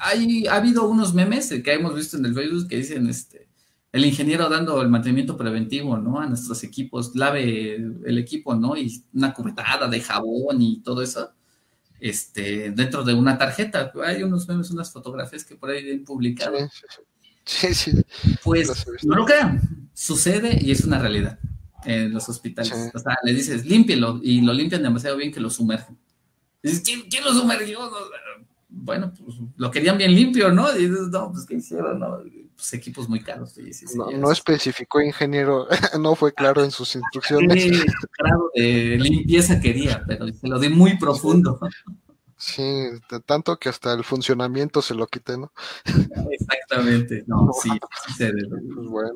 [0.00, 3.47] hay, ha habido unos memes que hemos visto en el Facebook que dicen, este,
[3.92, 6.20] el ingeniero dando el mantenimiento preventivo, ¿no?
[6.20, 8.76] A nuestros equipos, lave el equipo, ¿no?
[8.76, 11.32] Y una cubetada de jabón y todo eso
[12.00, 13.92] este, dentro de una tarjeta.
[14.04, 16.56] Hay unos memes, unas fotografías que por ahí han publicado.
[17.44, 17.92] Sí, sí.
[18.44, 21.38] Pues no lo crean, sucede y es una realidad
[21.84, 22.90] en los hospitales.
[22.94, 25.96] O sea, le dices, límpielo y lo limpian demasiado bien que lo sumergen.
[26.62, 27.90] Dices, ¿quién, lo sumergió?
[28.68, 30.76] Bueno, pues lo querían bien limpio, ¿no?
[30.76, 31.98] Y dices, no, pues ¿qué hicieron?
[31.98, 32.20] No?
[32.58, 33.54] Pues equipos muy caros.
[34.16, 35.68] no, especificó ingeniero,
[36.00, 37.62] no fue claro en sus instrucciones.
[37.62, 37.70] Sí,
[38.10, 41.60] claro, de limpieza quería, pero se lo di muy profundo.
[42.36, 42.64] Sí,
[43.26, 45.52] tanto que hasta el funcionamiento se lo quité, ¿no?
[46.32, 47.70] Exactamente, no, sí,
[48.16, 48.24] sí
[48.74, 49.14] Pues bueno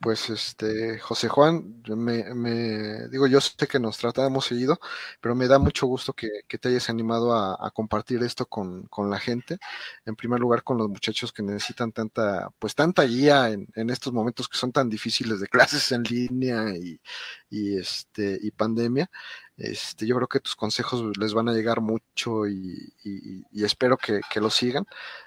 [0.00, 4.78] pues este, José Juan, me, digo, yo sé que nos tratamos seguido,
[5.20, 9.58] pero me da mucho gusto que, te hayas animado a, compartir esto con, la gente.
[10.04, 14.48] En primer lugar, con los muchachos que necesitan tanta, pues tanta guía en, estos momentos
[14.48, 17.00] que son tan difíciles de clases en línea y,
[17.50, 19.10] y este, y pandemia.
[19.56, 22.92] Este, yo creo que tus consejos les van a llegar mucho y,
[23.52, 24.84] espero que, que, lo sigan.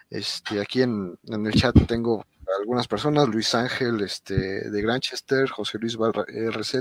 [0.10, 2.26] Este, aquí en, en el chat tengo
[2.60, 6.76] algunas personas, Luis Ángel este, de Granchester, José Luis RZ,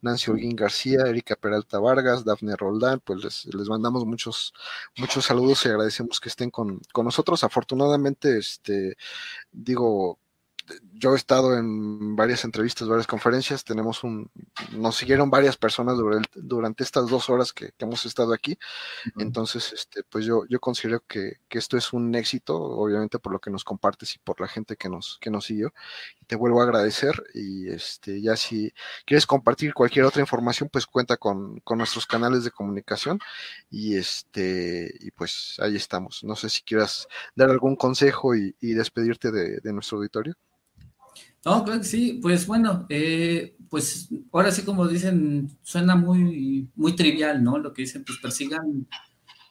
[0.00, 4.52] Nancy Holguín García, Erika Peralta Vargas, Dafne Roldán, pues les, mandamos muchos,
[4.96, 7.44] muchos saludos y agradecemos que estén con, con nosotros.
[7.44, 8.96] Afortunadamente, este,
[9.52, 10.18] digo,
[10.92, 14.30] yo he estado en varias entrevistas, varias conferencias, tenemos un,
[14.72, 15.96] nos siguieron varias personas
[16.34, 18.58] durante, estas dos horas que, hemos estado aquí,
[19.18, 23.50] entonces, este, pues yo, yo considero que, esto es un éxito, obviamente por lo que
[23.50, 25.72] nos compartes y por la gente que nos, que nos siguió,
[26.26, 28.72] te vuelvo a agradecer y este, ya si
[29.06, 33.20] quieres compartir cualquier otra información, pues cuenta con, nuestros canales de comunicación
[33.70, 39.32] y este, y pues ahí estamos, no sé si quieras dar algún consejo y, despedirte
[39.32, 40.36] de nuestro auditorio.
[41.44, 42.18] No, claro que sí.
[42.20, 47.58] Pues bueno, eh, pues ahora sí como dicen, suena muy, muy trivial, ¿no?
[47.58, 48.86] Lo que dicen, pues persigan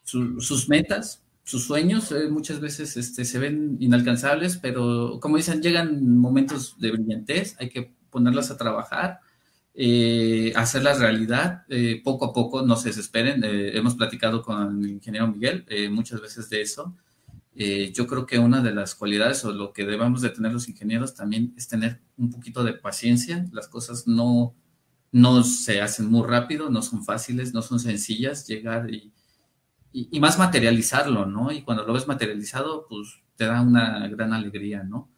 [0.03, 6.17] sus metas, sus sueños, eh, muchas veces este, se ven inalcanzables, pero como dicen, llegan
[6.17, 9.19] momentos de brillantez, hay que ponerlas a trabajar,
[9.75, 11.63] eh, hacerlas realidad,
[12.03, 13.43] poco a poco, no se desesperen.
[13.43, 16.95] hemos platicado con el ingeniero Miguel muchas veces de eso
[17.59, 20.69] eh, yo creo que una de las cualidades o lo que debemos de tener los
[20.69, 23.47] ingenieros también es tener un poquito de paciencia.
[23.51, 24.55] Las cosas no,
[25.11, 29.11] no se hacen muy rápido, no son fáciles, no son sencillas llegar y,
[29.91, 31.51] y, más materializarlo, ¿no?
[31.51, 35.09] Y cuando lo ves materializado, pues te da una gran alegría, ¿no?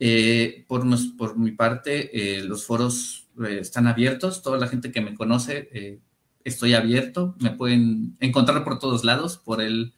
[0.00, 0.84] Eh, por,
[1.16, 6.00] por mi parte, eh, los foros están abiertos, toda la gente que me conoce,
[6.42, 9.94] estoy abierto, me pueden encontrar por todos lados, por el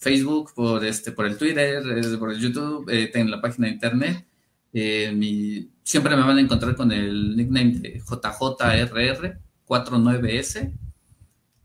[0.00, 1.84] Facebook, por, este, por el Twitter,
[2.18, 4.26] por el YouTube, eh, tengo la página de internet.
[4.72, 10.72] Eh, siempre me van a encontrar con el nickname de JJRR49S.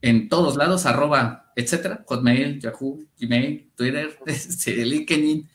[0.01, 5.47] En todos lados, arroba, etcétera, Hotmail, Yahoo, Gmail, Twitter, este, LinkedIn.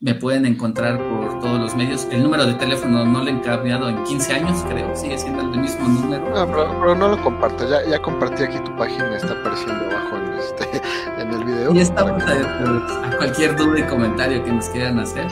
[0.00, 2.06] Me pueden encontrar por todos los medios.
[2.12, 4.94] El número de teléfono no lo he cambiado en 15 años, creo.
[4.94, 6.24] Sigue siendo el mismo número.
[6.30, 7.68] No, pero, no lo comparto.
[7.68, 10.77] Ya, ya compartí aquí tu página, está apareciendo abajo en este
[11.18, 11.74] en el video.
[11.74, 15.26] Y estamos a, cualquier duda y comentario que nos quieran hacer.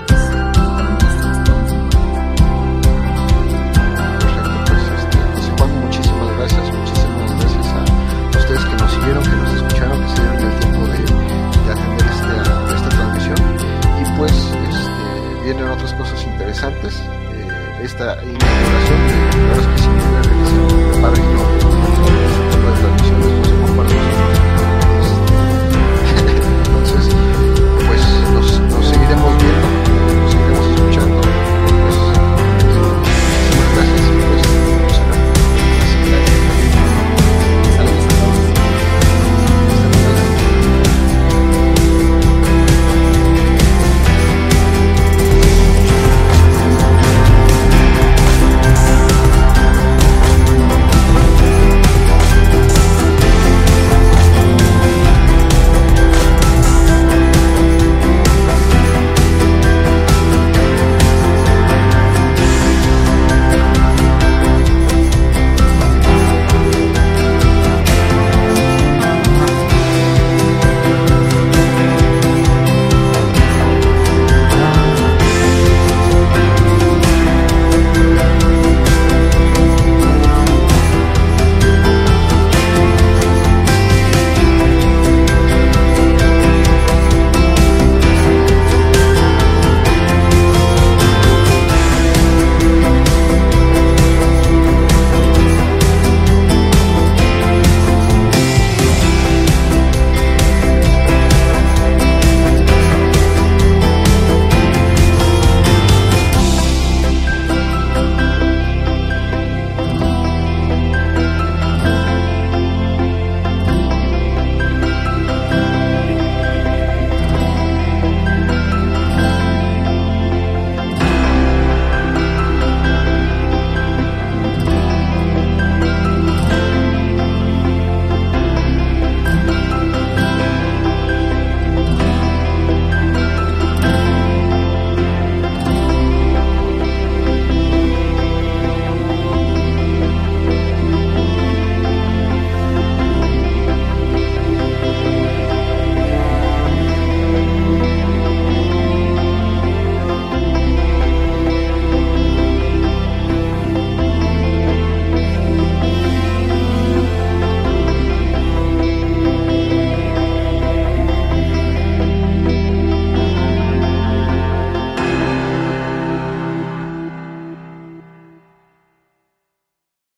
[5.83, 10.53] muchísimas gracias, muchísimas gracias a ustedes que nos siguieron, que nos escucharon, que se dieron
[10.53, 10.77] el tiempo